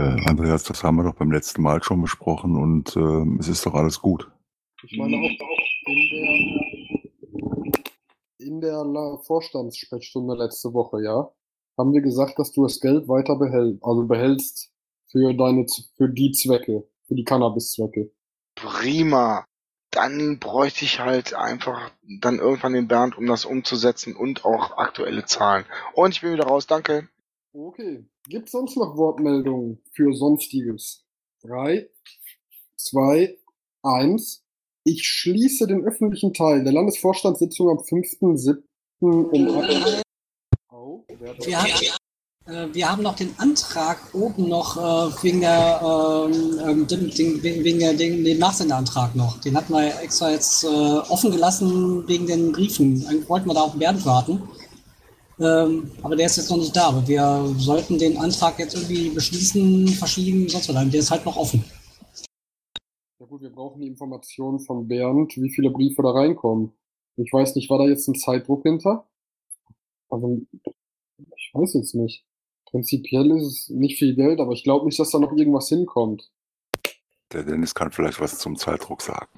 Äh, 0.00 0.16
Andreas, 0.24 0.64
das 0.64 0.82
haben 0.82 0.96
wir 0.96 1.04
doch 1.04 1.14
beim 1.14 1.30
letzten 1.30 1.60
Mal 1.60 1.82
schon 1.82 2.00
besprochen 2.00 2.56
und 2.56 2.96
äh, 2.96 3.38
es 3.38 3.48
ist 3.48 3.66
doch 3.66 3.74
alles 3.74 4.00
gut. 4.00 4.30
Ich 4.82 4.96
meine 4.96 5.16
auch, 5.16 5.30
auch 5.44 5.60
in 8.38 8.60
der 8.62 8.80
in 8.80 8.94
der 8.94 9.18
Vorstandssprechstunde 9.26 10.36
letzte 10.36 10.72
Woche, 10.72 11.02
ja, 11.04 11.30
haben 11.76 11.92
wir 11.92 12.00
gesagt, 12.00 12.38
dass 12.38 12.50
du 12.52 12.62
das 12.62 12.80
Geld 12.80 13.08
weiter 13.08 13.36
behältst, 13.36 13.84
also 13.84 14.06
behältst 14.06 14.72
für 15.10 15.34
deine, 15.34 15.66
für 15.96 16.08
die 16.08 16.32
Zwecke, 16.32 16.88
für 17.06 17.14
die 17.14 17.24
Cannabis-Zwecke. 17.24 18.10
Prima. 18.54 19.44
Dann 19.90 20.38
bräuchte 20.38 20.86
ich 20.86 21.00
halt 21.00 21.34
einfach 21.34 21.90
dann 22.20 22.38
irgendwann 22.38 22.72
den 22.72 22.88
Bernd, 22.88 23.18
um 23.18 23.26
das 23.26 23.44
umzusetzen 23.44 24.16
und 24.16 24.46
auch 24.46 24.78
aktuelle 24.78 25.26
Zahlen. 25.26 25.66
Und 25.94 26.14
ich 26.14 26.22
bin 26.22 26.32
wieder 26.32 26.46
raus, 26.46 26.66
danke. 26.66 27.08
Okay. 27.52 28.04
Gibt 28.28 28.48
sonst 28.48 28.76
noch 28.76 28.96
Wortmeldungen 28.96 29.82
für 29.92 30.12
Sonstiges? 30.14 31.04
Drei, 31.42 31.88
zwei, 32.76 33.36
eins. 33.82 34.44
Ich 34.84 35.04
schließe 35.04 35.66
den 35.66 35.84
öffentlichen 35.84 36.32
Teil 36.32 36.62
der 36.62 36.72
Landesvorstandssitzung 36.72 37.70
am 37.70 37.78
5.7. 37.78 38.62
um 39.00 39.30
oh, 40.70 41.04
wir, 41.08 41.60
haben, 41.60 41.70
äh, 42.46 42.74
wir 42.74 42.90
haben 42.90 43.02
noch 43.02 43.16
den 43.16 43.34
Antrag 43.38 44.14
oben 44.14 44.48
noch 44.48 44.76
äh, 44.76 45.22
wegen 45.22 45.40
der 45.40 45.80
ähm, 45.82 46.86
den, 46.86 47.10
den, 47.10 47.42
wegen 47.42 47.78
der 47.80 47.94
den, 47.94 48.24
den 48.24 48.38
Nachsendeantrag 48.38 49.16
noch. 49.16 49.40
Den 49.40 49.56
hatten 49.56 49.72
wir 49.72 50.00
extra 50.00 50.30
jetzt 50.30 50.62
äh, 50.64 50.66
offen 50.68 51.32
gelassen 51.32 52.06
wegen 52.06 52.26
den 52.26 52.52
Briefen. 52.52 53.04
Eigentlich 53.08 53.28
wollten 53.28 53.48
wir 53.48 53.54
da 53.54 53.62
auf 53.62 53.74
Bernd 53.74 54.06
warten. 54.06 54.48
Ähm, 55.40 55.90
aber 56.02 56.16
der 56.16 56.26
ist 56.26 56.36
jetzt 56.36 56.50
noch 56.50 56.58
nicht 56.58 56.76
da. 56.76 56.88
Aber 56.88 57.06
wir 57.08 57.54
sollten 57.56 57.98
den 57.98 58.18
Antrag 58.18 58.58
jetzt 58.58 58.74
irgendwie 58.74 59.08
beschließen, 59.08 59.88
verschieben, 59.88 60.48
sonst 60.48 60.68
was. 60.68 60.90
Der 60.90 61.00
ist 61.00 61.10
halt 61.10 61.24
noch 61.24 61.36
offen. 61.36 61.64
Ja 63.18 63.26
gut, 63.26 63.40
wir 63.40 63.50
brauchen 63.50 63.80
die 63.80 63.88
Informationen 63.88 64.60
von 64.60 64.86
Bernd, 64.86 65.36
wie 65.36 65.50
viele 65.50 65.70
Briefe 65.70 66.02
da 66.02 66.10
reinkommen. 66.10 66.72
Ich 67.16 67.32
weiß 67.32 67.54
nicht, 67.54 67.70
war 67.70 67.78
da 67.78 67.86
jetzt 67.86 68.06
ein 68.08 68.14
Zeitdruck 68.14 68.62
hinter? 68.62 69.06
Also, 70.10 70.40
ich 71.36 71.50
weiß 71.52 71.74
jetzt 71.74 71.94
nicht. 71.94 72.24
Prinzipiell 72.66 73.30
ist 73.36 73.46
es 73.46 73.68
nicht 73.68 73.98
viel 73.98 74.14
Geld, 74.14 74.40
aber 74.40 74.52
ich 74.52 74.62
glaube 74.62 74.86
nicht, 74.86 74.98
dass 74.98 75.10
da 75.10 75.18
noch 75.18 75.32
irgendwas 75.32 75.68
hinkommt. 75.68 76.30
Der 77.32 77.44
Dennis 77.44 77.74
kann 77.74 77.92
vielleicht 77.92 78.20
was 78.20 78.38
zum 78.38 78.56
Zeitdruck 78.56 79.02
sagen. 79.02 79.28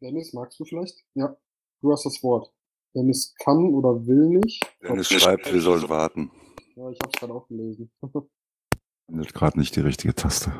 Dennis, 0.00 0.32
magst 0.32 0.58
du 0.58 0.64
vielleicht? 0.64 1.04
Ja, 1.14 1.36
du 1.80 1.92
hast 1.92 2.04
das 2.04 2.22
Wort. 2.22 2.52
Dennis 2.94 3.34
kann 3.42 3.72
oder 3.74 4.06
will 4.06 4.40
nicht. 4.40 4.64
Dennis 4.82 5.08
schreibt, 5.08 5.52
wir 5.52 5.60
sollen 5.60 5.88
warten. 5.88 6.30
Ja, 6.76 6.90
ich 6.90 6.98
habe 7.00 7.10
es 7.12 7.20
gerade 7.20 7.34
auch 7.34 7.46
gelesen. 7.48 7.90
Findet 9.06 9.34
gerade 9.34 9.58
nicht 9.58 9.74
die 9.76 9.80
richtige 9.80 10.14
Taste. 10.14 10.52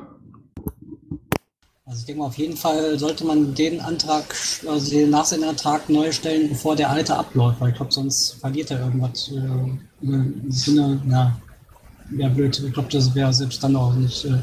Also 1.84 2.00
ich 2.00 2.06
denke 2.06 2.20
mal, 2.20 2.26
auf 2.28 2.38
jeden 2.38 2.56
Fall 2.56 2.98
sollte 2.98 3.24
man 3.24 3.52
den 3.54 3.80
Antrag, 3.80 4.24
also 4.66 4.90
den 4.90 5.10
Nachsendeantrag 5.10 5.88
neu 5.88 6.12
stellen, 6.12 6.48
bevor 6.48 6.76
der 6.76 6.88
alte 6.88 7.16
abläuft, 7.16 7.60
weil 7.60 7.70
ich 7.70 7.76
glaube, 7.76 7.92
sonst 7.92 8.34
verliert 8.34 8.70
er 8.70 8.80
irgendwas 8.80 9.32
äh, 9.32 10.04
im 10.06 10.50
Sinne, 10.50 11.02
ja, 11.08 11.36
wäre 12.10 12.30
blöd. 12.30 12.62
Ich 12.64 12.72
glaube, 12.72 12.88
das 12.90 13.12
wäre 13.14 13.32
selbst 13.32 13.62
dann 13.64 13.74
auch 13.74 13.92
nicht. 13.94 14.24
Äh, 14.24 14.38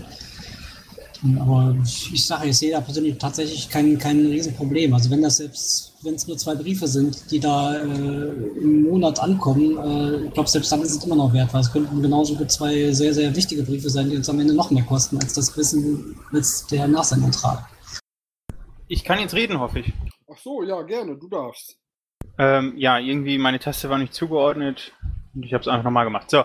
aber 1.40 1.76
ich 1.84 2.26
sage, 2.26 2.50
ich 2.50 2.58
sehe 2.58 2.72
da 2.72 2.82
persönlich 2.82 3.18
tatsächlich 3.18 3.70
kein, 3.70 3.98
kein 3.98 4.26
Riesenproblem. 4.26 4.94
Also 4.94 5.10
wenn 5.10 5.22
das 5.22 5.38
selbst, 5.38 5.94
wenn 6.04 6.16
es 6.16 6.28
nur 6.28 6.38
zwei 6.38 6.56
Briefe 6.56 6.88
sind, 6.88 7.32
die 7.32 7.40
da 7.40 7.76
äh, 7.76 8.30
im 8.62 8.84
Monat 8.84 9.20
ankommen, 9.20 9.78
äh, 9.78 10.26
ich 10.28 10.34
glaube, 10.34 10.50
selbst 10.50 10.72
dann 10.72 10.82
ist 10.82 10.96
es 10.96 11.04
immer 11.04 11.16
noch 11.16 11.34
wert, 11.34 11.54
weil 11.54 11.62
es 11.62 11.72
könnten 11.72 12.02
genauso 12.02 12.36
gut 12.36 12.52
zwei 12.52 12.92
sehr, 12.92 13.14
sehr 13.14 13.36
wichtige 13.36 13.64
Briefe 13.64 13.90
sein, 13.90 14.10
die 14.10 14.18
uns 14.18 14.30
am 14.30 14.40
Ende 14.40 14.54
noch 14.54 14.72
mehr 14.72 14.84
kosten 14.84 15.18
als 15.18 15.34
das 15.34 15.56
Wissen, 15.58 16.20
als 16.32 16.68
der 16.68 16.88
Nachsendantrag. 16.88 17.68
Ich 18.88 19.04
kann 19.04 19.20
jetzt 19.20 19.34
reden, 19.34 19.60
hoffe 19.60 19.80
ich. 19.80 19.94
Ach 20.32 20.38
so, 20.38 20.64
ja, 20.64 20.82
gerne, 20.84 21.18
du 21.18 21.28
darfst. 21.28 21.78
Ähm, 22.38 22.74
ja, 22.78 23.00
irgendwie 23.00 23.38
meine 23.38 23.60
Taste 23.60 23.90
war 23.90 23.98
nicht 23.98 24.14
zugeordnet 24.14 24.94
und 25.34 25.44
ich 25.44 25.54
habe 25.54 25.62
es 25.62 25.68
einfach 25.68 25.84
nochmal 25.84 26.06
gemacht. 26.06 26.30
So, 26.30 26.44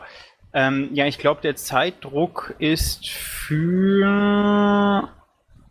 ähm, 0.54 0.90
ja, 0.92 1.06
ich 1.06 1.18
glaube, 1.18 1.40
der 1.40 1.56
Zeitdruck 1.56 2.54
ist 2.58 3.08
für. 3.08 5.08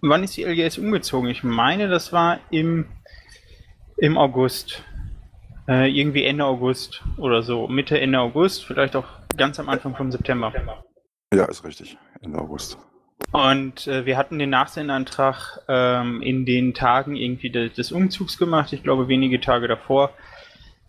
Wann 0.02 0.24
ist 0.24 0.36
die 0.36 0.44
LGS 0.44 0.80
umgezogen? 0.80 1.30
Ich 1.30 1.44
meine, 1.44 1.88
das 1.88 2.12
war 2.12 2.40
im, 2.50 2.88
im 3.98 4.18
August. 4.18 4.84
Äh, 5.68 5.92
irgendwie 5.92 6.26
Ende 6.26 6.46
August 6.46 7.04
oder 7.18 7.44
so. 7.44 7.68
Mitte, 7.68 8.00
Ende 8.00 8.20
August, 8.20 8.66
vielleicht 8.66 8.96
auch 8.96 9.06
ganz 9.38 9.60
am 9.60 9.70
Anfang 9.70 9.96
vom 9.96 10.12
September. 10.12 10.52
Ja, 11.34 11.46
ist 11.46 11.64
richtig. 11.64 11.98
Ende 12.22 12.40
August. 12.40 12.78
Und 13.32 13.88
äh, 13.88 14.06
wir 14.06 14.18
hatten 14.18 14.40
den 14.40 14.50
Nachsendeantrag 14.50 15.62
ähm, 15.68 16.22
in 16.22 16.46
den 16.46 16.74
Tagen 16.74 17.16
irgendwie 17.16 17.50
de 17.50 17.70
des 17.70 17.92
Umzugs 17.92 18.38
gemacht. 18.38 18.74
Ich 18.74 18.84
glaube, 18.84 19.08
wenige 19.08 19.40
Tage 19.40 19.68
davor. 19.68 20.12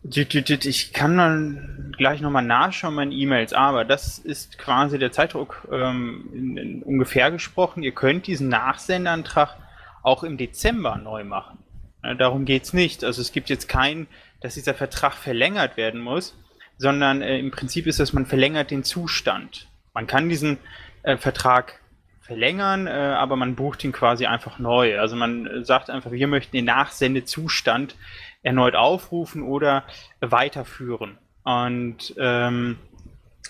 Ich 0.05 0.93
kann 0.93 1.17
dann 1.17 1.95
gleich 1.97 2.21
nochmal 2.21 2.43
nachschauen, 2.43 2.95
meine 2.95 3.15
E-Mails, 3.15 3.53
aber 3.53 3.85
das 3.85 4.19
ist 4.19 4.59
quasi 4.59 4.99
der 4.99 5.13
Zeitdruck 5.13 5.69
ähm, 5.71 6.29
in, 6.33 6.57
in 6.57 6.83
ungefähr 6.83 7.31
gesprochen. 7.31 7.83
Ihr 7.85 7.93
könnt 7.93 8.27
diesen 8.27 8.49
Nachsendeantrag 8.49 9.57
auch 10.03 10.25
im 10.25 10.37
Dezember 10.37 10.97
neu 10.97 11.23
machen. 11.23 11.59
Ja, 12.03 12.15
darum 12.15 12.45
geht's 12.45 12.73
nicht. 12.73 13.05
Also 13.05 13.21
es 13.21 13.31
gibt 13.31 13.49
jetzt 13.49 13.69
keinen, 13.69 14.09
dass 14.41 14.55
dieser 14.55 14.75
Vertrag 14.75 15.15
verlängert 15.15 15.77
werden 15.77 16.01
muss, 16.01 16.37
sondern 16.79 17.23
äh, 17.23 17.39
im 17.39 17.53
Prinzip 17.53 17.87
ist 17.87 18.01
es, 18.01 18.13
man 18.13 18.27
verlängert 18.27 18.73
den 18.73 18.83
Zustand. 18.83 19.69
Man 19.95 20.09
kann 20.09 20.29
diesen 20.29 20.59
äh, 21.05 21.17
Vertrag 21.17 21.81
verlängern, 22.23 22.87
äh, 22.87 22.91
aber 22.91 23.37
man 23.37 23.55
bucht 23.55 23.85
ihn 23.85 23.93
quasi 23.93 24.27
einfach 24.27 24.59
neu. 24.59 24.99
Also 24.99 25.17
man 25.17 25.47
äh, 25.47 25.65
sagt 25.65 25.91
einfach, 25.91 26.11
wir 26.11 26.27
möchten 26.27 26.57
den 26.57 26.65
Nachsendezustand 26.65 27.95
erneut 28.43 28.75
aufrufen 28.75 29.43
oder 29.43 29.85
weiterführen. 30.21 31.19
Und 31.45 32.15
ähm, 32.19 32.79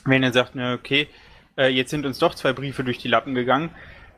wenn 0.05 0.23
er 0.23 0.33
sagt, 0.33 0.53
na, 0.55 0.75
okay, 0.75 1.09
äh, 1.57 1.69
jetzt 1.69 1.91
sind 1.91 2.07
uns 2.07 2.19
doch 2.19 2.35
zwei 2.35 2.53
Briefe 2.53 2.85
durch 2.85 2.99
die 2.99 3.09
Lappen 3.09 3.35
gegangen, 3.35 3.71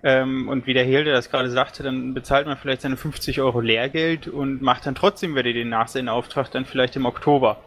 ähm, 0.04 0.48
und 0.50 0.66
wie 0.66 0.74
der 0.74 0.84
Hilde 0.84 1.12
das 1.12 1.30
gerade 1.30 1.50
sagte, 1.50 1.82
dann 1.82 2.12
bezahlt 2.12 2.46
man 2.46 2.58
vielleicht 2.58 2.82
seine 2.82 2.98
50 2.98 3.40
Euro 3.40 3.60
Lehrgeld 3.60 4.28
und 4.28 4.60
macht 4.60 4.84
dann 4.84 4.94
trotzdem 4.94 5.34
wieder 5.34 5.54
den 5.54 5.70
Nachsendeauftrag 5.70 6.50
dann 6.50 6.66
vielleicht 6.66 6.94
im 6.96 7.06
Oktober. 7.06 7.64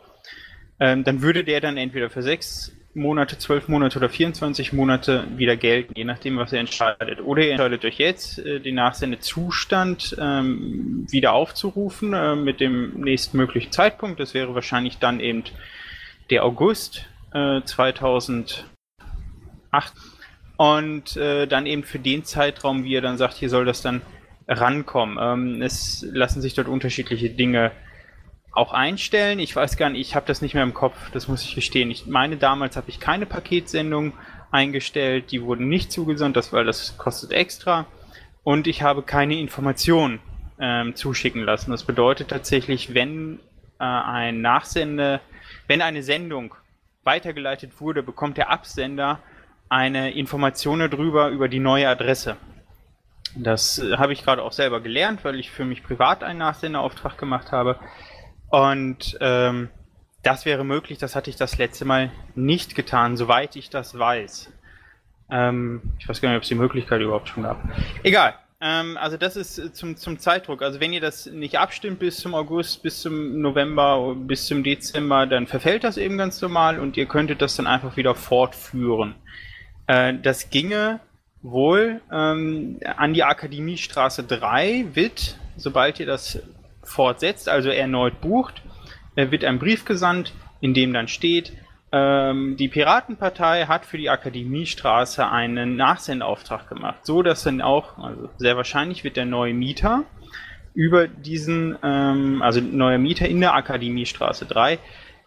Ähm, 0.80 1.04
dann 1.04 1.24
würde 1.24 1.44
der 1.44 1.62
dann 1.62 1.78
entweder 1.78 2.12
für 2.12 2.22
sechs 2.22 2.72
Monate, 2.98 3.38
zwölf 3.38 3.68
Monate 3.68 3.98
oder 3.98 4.10
24 4.10 4.74
Monate 4.74 5.26
wieder 5.38 5.56
gelten, 5.56 5.94
je 5.96 6.04
nachdem, 6.04 6.38
was 6.38 6.52
er 6.52 6.60
entscheidet. 6.60 7.22
Oder 7.22 7.44
ihr 7.44 7.52
entscheidet 7.52 7.86
euch 7.86 7.98
jetzt, 7.98 8.40
äh, 8.40 8.60
den 8.60 8.76
Nachsendezustand 8.76 10.18
ähm, 10.20 11.06
wieder 11.10 11.34
aufzurufen 11.34 12.14
äh, 12.14 12.36
mit 12.36 12.60
dem 12.60 13.00
nächstmöglichen 13.00 13.72
Zeitpunkt. 13.72 14.20
Das 14.20 14.34
wäre 14.34 14.56
wahrscheinlich 14.56 14.98
dann 14.98 15.20
eben 15.20 15.44
der 16.30 16.44
August 16.44 17.06
äh, 17.34 17.62
2008. 17.62 18.66
Und 20.58 21.16
äh, 21.18 21.46
dann 21.46 21.68
eben 21.68 21.84
für 21.84 22.00
den 22.00 22.26
Zeitraum, 22.26 22.84
wie 22.84 22.94
ihr 22.94 23.02
dann 23.02 23.18
sagt, 23.18 23.36
hier 23.36 23.50
soll 23.50 23.66
das 23.66 23.82
dann 23.84 24.02
rankommen. 24.48 25.18
Ähm, 25.22 25.62
es 25.62 26.06
lassen 26.12 26.42
sich 26.42 26.56
dort 26.56 26.68
unterschiedliche 26.68 27.30
Dinge 27.30 27.72
auch 28.58 28.74
einstellen. 28.74 29.40
Ich 29.40 29.56
weiß 29.56 29.78
gar 29.78 29.90
nicht, 29.90 30.02
ich 30.02 30.16
habe 30.16 30.26
das 30.26 30.42
nicht 30.42 30.56
mehr 30.56 30.64
im 30.64 30.74
Kopf, 30.74 30.96
das 31.12 31.28
muss 31.28 31.44
ich 31.44 31.56
gestehen. 31.56 31.92
Ich 31.92 32.08
meine, 32.08 32.38
damals 32.38 32.76
habe 32.76 32.90
ich 32.90 33.00
keine 33.00 33.26
Paketsendung 33.26 34.14
eingestellt, 34.52 35.32
die 35.32 35.44
wurden 35.44 35.70
nicht 35.70 35.92
zugesandt, 35.92 36.36
das, 36.36 36.52
weil 36.54 36.66
das 36.66 36.98
kostet 36.98 37.32
extra. 37.32 37.86
Und 38.44 38.66
ich 38.66 38.82
habe 38.82 39.04
keine 39.04 39.40
Informationen 39.40 40.20
ähm, 40.60 40.96
zuschicken 40.96 41.44
lassen. 41.44 41.72
Das 41.72 41.84
bedeutet 41.84 42.30
tatsächlich, 42.30 42.94
wenn 42.94 43.40
äh, 43.80 43.84
ein 43.84 44.42
Nachsende, 44.42 45.20
wenn 45.68 45.82
eine 45.82 46.02
Sendung 46.02 46.56
weitergeleitet 47.04 47.80
wurde, 47.80 48.04
bekommt 48.04 48.38
der 48.38 48.50
Absender 48.50 49.20
eine 49.70 50.12
Information 50.12 50.80
darüber, 50.80 51.30
über 51.30 51.48
die 51.48 51.60
neue 51.60 51.88
Adresse. 51.90 52.38
Das 53.36 53.78
äh, 53.80 53.98
habe 53.98 54.14
ich 54.14 54.24
gerade 54.24 54.42
auch 54.42 54.54
selber 54.54 54.82
gelernt, 54.82 55.24
weil 55.24 55.40
ich 55.40 55.52
für 55.52 55.66
mich 55.66 55.84
privat 55.84 56.24
einen 56.24 56.40
Nachsenderauftrag 56.40 57.18
gemacht 57.18 57.52
habe. 57.52 57.78
Und 58.50 59.18
ähm, 59.22 59.70
das 60.24 60.46
wäre 60.46 60.64
möglich, 60.64 60.98
das 60.98 61.16
hatte 61.16 61.30
ich 61.30 61.36
das 61.36 61.58
letzte 61.58 61.86
Mal 61.86 62.12
nicht 62.36 62.76
getan, 62.76 63.18
soweit 63.18 63.56
ich 63.56 63.70
das 63.70 63.98
weiß. 63.98 64.52
Ähm, 65.30 65.82
ich 66.00 66.08
weiß 66.08 66.22
gar 66.22 66.30
nicht, 66.30 66.38
ob 66.38 66.44
es 66.44 66.50
die 66.50 66.56
Möglichkeit 66.56 67.02
überhaupt 67.02 67.30
schon 67.30 67.44
gab. 67.44 67.58
Egal. 68.04 68.36
Ähm, 68.60 68.98
also 68.98 69.18
das 69.18 69.36
ist 69.36 69.76
zum, 69.76 69.98
zum 69.98 70.20
Zeitdruck. 70.20 70.62
Also 70.62 70.80
wenn 70.80 70.94
ihr 70.94 71.02
das 71.02 71.28
nicht 71.28 71.60
abstimmt 71.60 72.00
bis 72.00 72.18
zum 72.18 72.34
August, 72.34 72.82
bis 72.82 73.02
zum 73.02 73.40
November, 73.40 74.16
bis 74.16 74.48
zum 74.48 74.64
Dezember, 74.64 75.28
dann 75.28 75.46
verfällt 75.48 75.84
das 75.84 75.98
eben 75.98 76.18
ganz 76.18 76.42
normal 76.42 76.80
und 76.80 76.98
ihr 76.98 77.06
könntet 77.06 77.42
das 77.42 77.56
dann 77.56 77.68
einfach 77.68 77.98
wieder 77.98 78.16
fortführen. 78.16 79.16
Äh, 79.86 80.16
das 80.22 80.50
ginge 80.50 81.00
wohl 81.42 82.02
ähm, 82.12 82.80
an 82.98 83.14
die 83.14 83.24
Akademiestraße 83.24 84.24
3, 84.24 84.88
WIT, 84.94 85.38
sobald 85.56 86.00
ihr 86.00 86.08
das 86.08 86.40
fortsetzt, 86.88 87.50
also 87.50 87.70
erneut 87.70 88.22
bucht, 88.22 88.62
wird 89.16 89.44
ein 89.44 89.60
Brief 89.60 89.86
gesandt, 89.86 90.34
in 90.62 90.74
dem 90.74 90.94
dann 90.94 91.08
steht, 91.08 91.54
ähm, 91.92 92.58
die 92.58 92.68
Piratenpartei 92.68 93.66
hat 93.66 93.86
für 93.86 93.98
die 93.98 94.10
Akademiestraße 94.10 95.26
einen 95.26 95.78
Nachsendeauftrag 95.78 96.68
gemacht, 96.68 97.06
so 97.06 97.22
dass 97.22 97.44
dann 97.44 97.62
auch, 97.62 97.98
also 97.98 98.30
sehr 98.38 98.58
wahrscheinlich 98.58 99.04
wird 99.04 99.16
der 99.16 99.26
neue 99.26 99.54
Mieter 99.54 100.04
über 100.74 101.08
diesen, 101.08 101.78
ähm, 101.84 102.42
also 102.42 102.60
neuer 102.60 102.98
Mieter 102.98 103.28
in 103.28 103.40
der 103.40 103.56
Akademiestraße 103.56 104.46
3, 104.46 104.80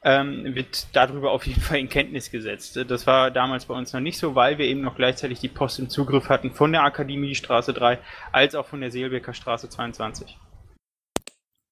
ähm, 0.03 0.55
wird 0.55 0.89
darüber 0.95 1.31
auf 1.33 1.47
jeden 1.47 1.61
Fall 1.61 1.79
in 1.79 1.89
Kenntnis 1.89 2.31
gesetzt. 2.31 2.79
Das 2.89 3.07
war 3.07 3.31
damals 3.31 3.67
bei 3.67 3.75
uns 3.75 3.93
noch 3.93 4.01
nicht 4.01 4.19
so, 4.19 4.35
weil 4.35 4.59
wir 4.59 4.67
eben 4.67 4.83
noch 4.83 4.97
gleichzeitig 4.97 5.41
die 5.41 5.49
Post 5.49 5.79
im 5.79 5.89
Zugriff 5.89 6.29
hatten 6.29 6.53
von 6.53 6.73
der 6.73 6.85
Akademiestraße 6.85 7.73
3 7.73 7.99
als 8.33 8.55
auch 8.55 8.67
von 8.67 8.81
der 8.81 8.91
Seelbecker 8.91 9.35
Straße 9.35 9.69
22. 9.69 10.37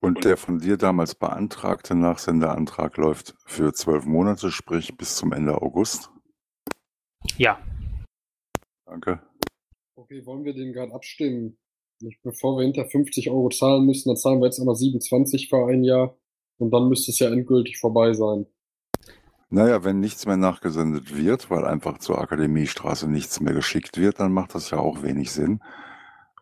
Und 0.00 0.24
der 0.24 0.36
von 0.36 0.60
dir 0.60 0.76
damals 0.76 1.14
beantragte 1.14 1.94
Nachsenderantrag 1.94 2.96
läuft 2.96 3.34
für 3.46 3.72
zwölf 3.72 4.04
Monate, 4.04 4.50
sprich 4.50 4.96
bis 4.96 5.16
zum 5.16 5.32
Ende 5.32 5.60
August? 5.60 6.10
Ja. 7.36 7.58
Danke. 8.86 9.20
Okay, 9.96 10.24
wollen 10.24 10.44
wir 10.44 10.54
den 10.54 10.72
gerade 10.72 10.94
abstimmen? 10.94 11.58
Bevor 12.22 12.56
wir 12.56 12.64
hinter 12.64 12.86
50 12.86 13.28
Euro 13.30 13.48
zahlen 13.48 13.86
müssen, 13.86 14.08
dann 14.08 14.16
zahlen 14.16 14.40
wir 14.40 14.46
jetzt 14.46 14.60
einmal 14.60 14.76
27 14.76 15.48
für 15.48 15.66
ein 15.66 15.82
Jahr 15.82 16.16
und 16.58 16.70
dann 16.70 16.88
müsste 16.88 17.10
es 17.10 17.18
ja 17.18 17.28
endgültig 17.28 17.78
vorbei 17.78 18.12
sein. 18.12 18.46
Naja, 19.50 19.82
wenn 19.82 19.98
nichts 19.98 20.26
mehr 20.26 20.36
nachgesendet 20.36 21.16
wird, 21.16 21.50
weil 21.50 21.64
einfach 21.64 21.98
zur 21.98 22.20
Akademiestraße 22.20 23.08
nichts 23.10 23.40
mehr 23.40 23.54
geschickt 23.54 23.98
wird, 23.98 24.20
dann 24.20 24.32
macht 24.32 24.54
das 24.54 24.70
ja 24.70 24.78
auch 24.78 25.02
wenig 25.02 25.32
Sinn. 25.32 25.60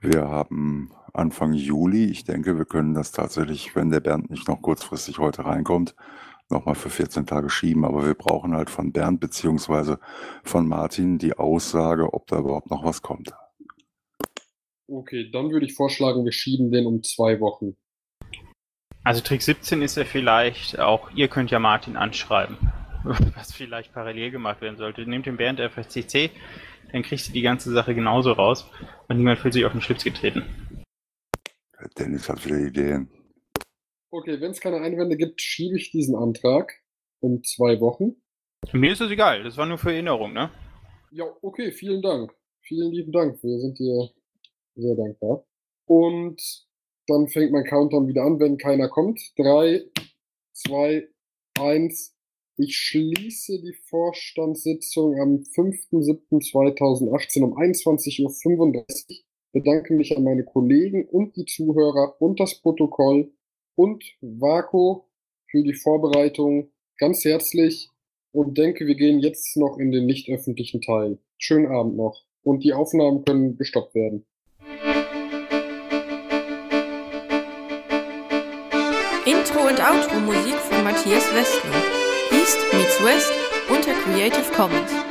Wir 0.00 0.28
haben 0.28 0.90
Anfang 1.12 1.54
Juli. 1.54 2.06
Ich 2.06 2.24
denke, 2.24 2.58
wir 2.58 2.66
können 2.66 2.94
das 2.94 3.12
tatsächlich, 3.12 3.74
wenn 3.74 3.90
der 3.90 4.00
Bernd 4.00 4.30
nicht 4.30 4.48
noch 4.48 4.60
kurzfristig 4.60 5.18
heute 5.18 5.44
reinkommt, 5.44 5.94
nochmal 6.50 6.74
für 6.74 6.90
14 6.90 7.26
Tage 7.26 7.48
schieben. 7.48 7.84
Aber 7.84 8.04
wir 8.04 8.14
brauchen 8.14 8.54
halt 8.54 8.70
von 8.70 8.92
Bernd 8.92 9.20
beziehungsweise 9.20 9.98
von 10.44 10.68
Martin 10.68 11.18
die 11.18 11.38
Aussage, 11.38 12.12
ob 12.12 12.26
da 12.26 12.38
überhaupt 12.38 12.70
noch 12.70 12.84
was 12.84 13.02
kommt. 13.02 13.32
Okay, 14.88 15.30
dann 15.32 15.50
würde 15.50 15.66
ich 15.66 15.74
vorschlagen, 15.74 16.24
wir 16.24 16.32
schieben 16.32 16.70
den 16.70 16.86
um 16.86 17.02
zwei 17.02 17.40
Wochen. 17.40 17.76
Also 19.02 19.20
Trick 19.20 19.42
17 19.42 19.82
ist 19.82 19.96
ja 19.96 20.04
vielleicht, 20.04 20.78
auch 20.78 21.10
ihr 21.12 21.28
könnt 21.28 21.50
ja 21.50 21.58
Martin 21.58 21.96
anschreiben, 21.96 22.56
was 23.04 23.52
vielleicht 23.52 23.92
parallel 23.92 24.30
gemacht 24.30 24.60
werden 24.60 24.76
sollte. 24.76 25.06
Nehmt 25.06 25.26
den 25.26 25.36
Bernd 25.36 25.60
FSCC, 25.60 26.30
dann 26.92 27.02
kriegst 27.02 27.28
du 27.28 27.32
die 27.32 27.42
ganze 27.42 27.72
Sache 27.72 27.94
genauso 27.94 28.32
raus 28.32 28.68
und 29.08 29.16
niemand 29.16 29.38
fühlt 29.38 29.54
sich 29.54 29.64
auf 29.64 29.72
den 29.72 29.80
Schlips 29.80 30.04
getreten. 30.04 30.44
Dennis 31.98 32.28
hat 32.28 32.44
wieder 32.44 32.58
Ideen. 32.58 33.08
Okay, 34.10 34.40
wenn 34.40 34.50
es 34.50 34.60
keine 34.60 34.80
Einwände 34.80 35.16
gibt, 35.16 35.40
schiebe 35.40 35.76
ich 35.76 35.90
diesen 35.90 36.16
Antrag 36.16 36.72
um 37.20 37.42
zwei 37.42 37.80
Wochen. 37.80 38.16
Mir 38.72 38.92
ist 38.92 39.00
es 39.00 39.10
egal, 39.10 39.44
das 39.44 39.56
war 39.56 39.66
nur 39.66 39.78
für 39.78 39.92
Erinnerung, 39.92 40.32
ne? 40.32 40.50
Ja, 41.10 41.24
okay, 41.42 41.70
vielen 41.72 42.02
Dank. 42.02 42.32
Vielen 42.62 42.92
lieben 42.92 43.12
Dank. 43.12 43.42
Wir 43.42 43.58
sind 43.60 43.78
dir 43.78 44.10
sehr 44.74 44.96
dankbar. 44.96 45.44
Und 45.86 46.40
dann 47.06 47.28
fängt 47.28 47.52
mein 47.52 47.64
Countdown 47.64 48.08
wieder 48.08 48.24
an, 48.24 48.40
wenn 48.40 48.58
keiner 48.58 48.88
kommt. 48.88 49.20
Drei, 49.36 49.84
zwei, 50.52 51.08
eins. 51.58 52.15
Ich 52.58 52.78
schließe 52.78 53.60
die 53.60 53.74
Vorstandssitzung 53.74 55.20
am 55.20 55.40
5.7.2018 55.40 57.42
um 57.42 57.54
21.35 57.54 58.22
Uhr. 58.22 58.32
Bedanke 59.52 59.92
mich 59.92 60.16
an 60.16 60.24
meine 60.24 60.42
Kollegen 60.42 61.06
und 61.06 61.36
die 61.36 61.44
Zuhörer 61.44 62.16
und 62.18 62.40
das 62.40 62.54
Protokoll 62.62 63.30
und 63.74 64.02
Vaco 64.22 65.06
für 65.50 65.62
die 65.62 65.74
Vorbereitung 65.74 66.70
ganz 66.96 67.26
herzlich 67.26 67.90
und 68.32 68.56
denke, 68.56 68.86
wir 68.86 68.94
gehen 68.94 69.18
jetzt 69.18 69.58
noch 69.58 69.76
in 69.78 69.92
den 69.92 70.06
nicht 70.06 70.30
öffentlichen 70.30 70.80
Teil. 70.80 71.18
Schönen 71.36 71.66
Abend 71.66 71.96
noch. 71.96 72.24
Und 72.42 72.64
die 72.64 72.72
Aufnahmen 72.72 73.22
können 73.26 73.58
gestoppt 73.58 73.94
werden. 73.94 74.24
Intro 79.26 79.68
und 79.68 79.78
Outro 79.78 80.20
Musik 80.20 80.54
von 80.54 80.84
Matthias 80.84 81.34
Westner. 81.34 81.95
West 83.02 83.32
unter 83.68 83.92
Creative 83.94 84.50
Commons. 84.52 85.05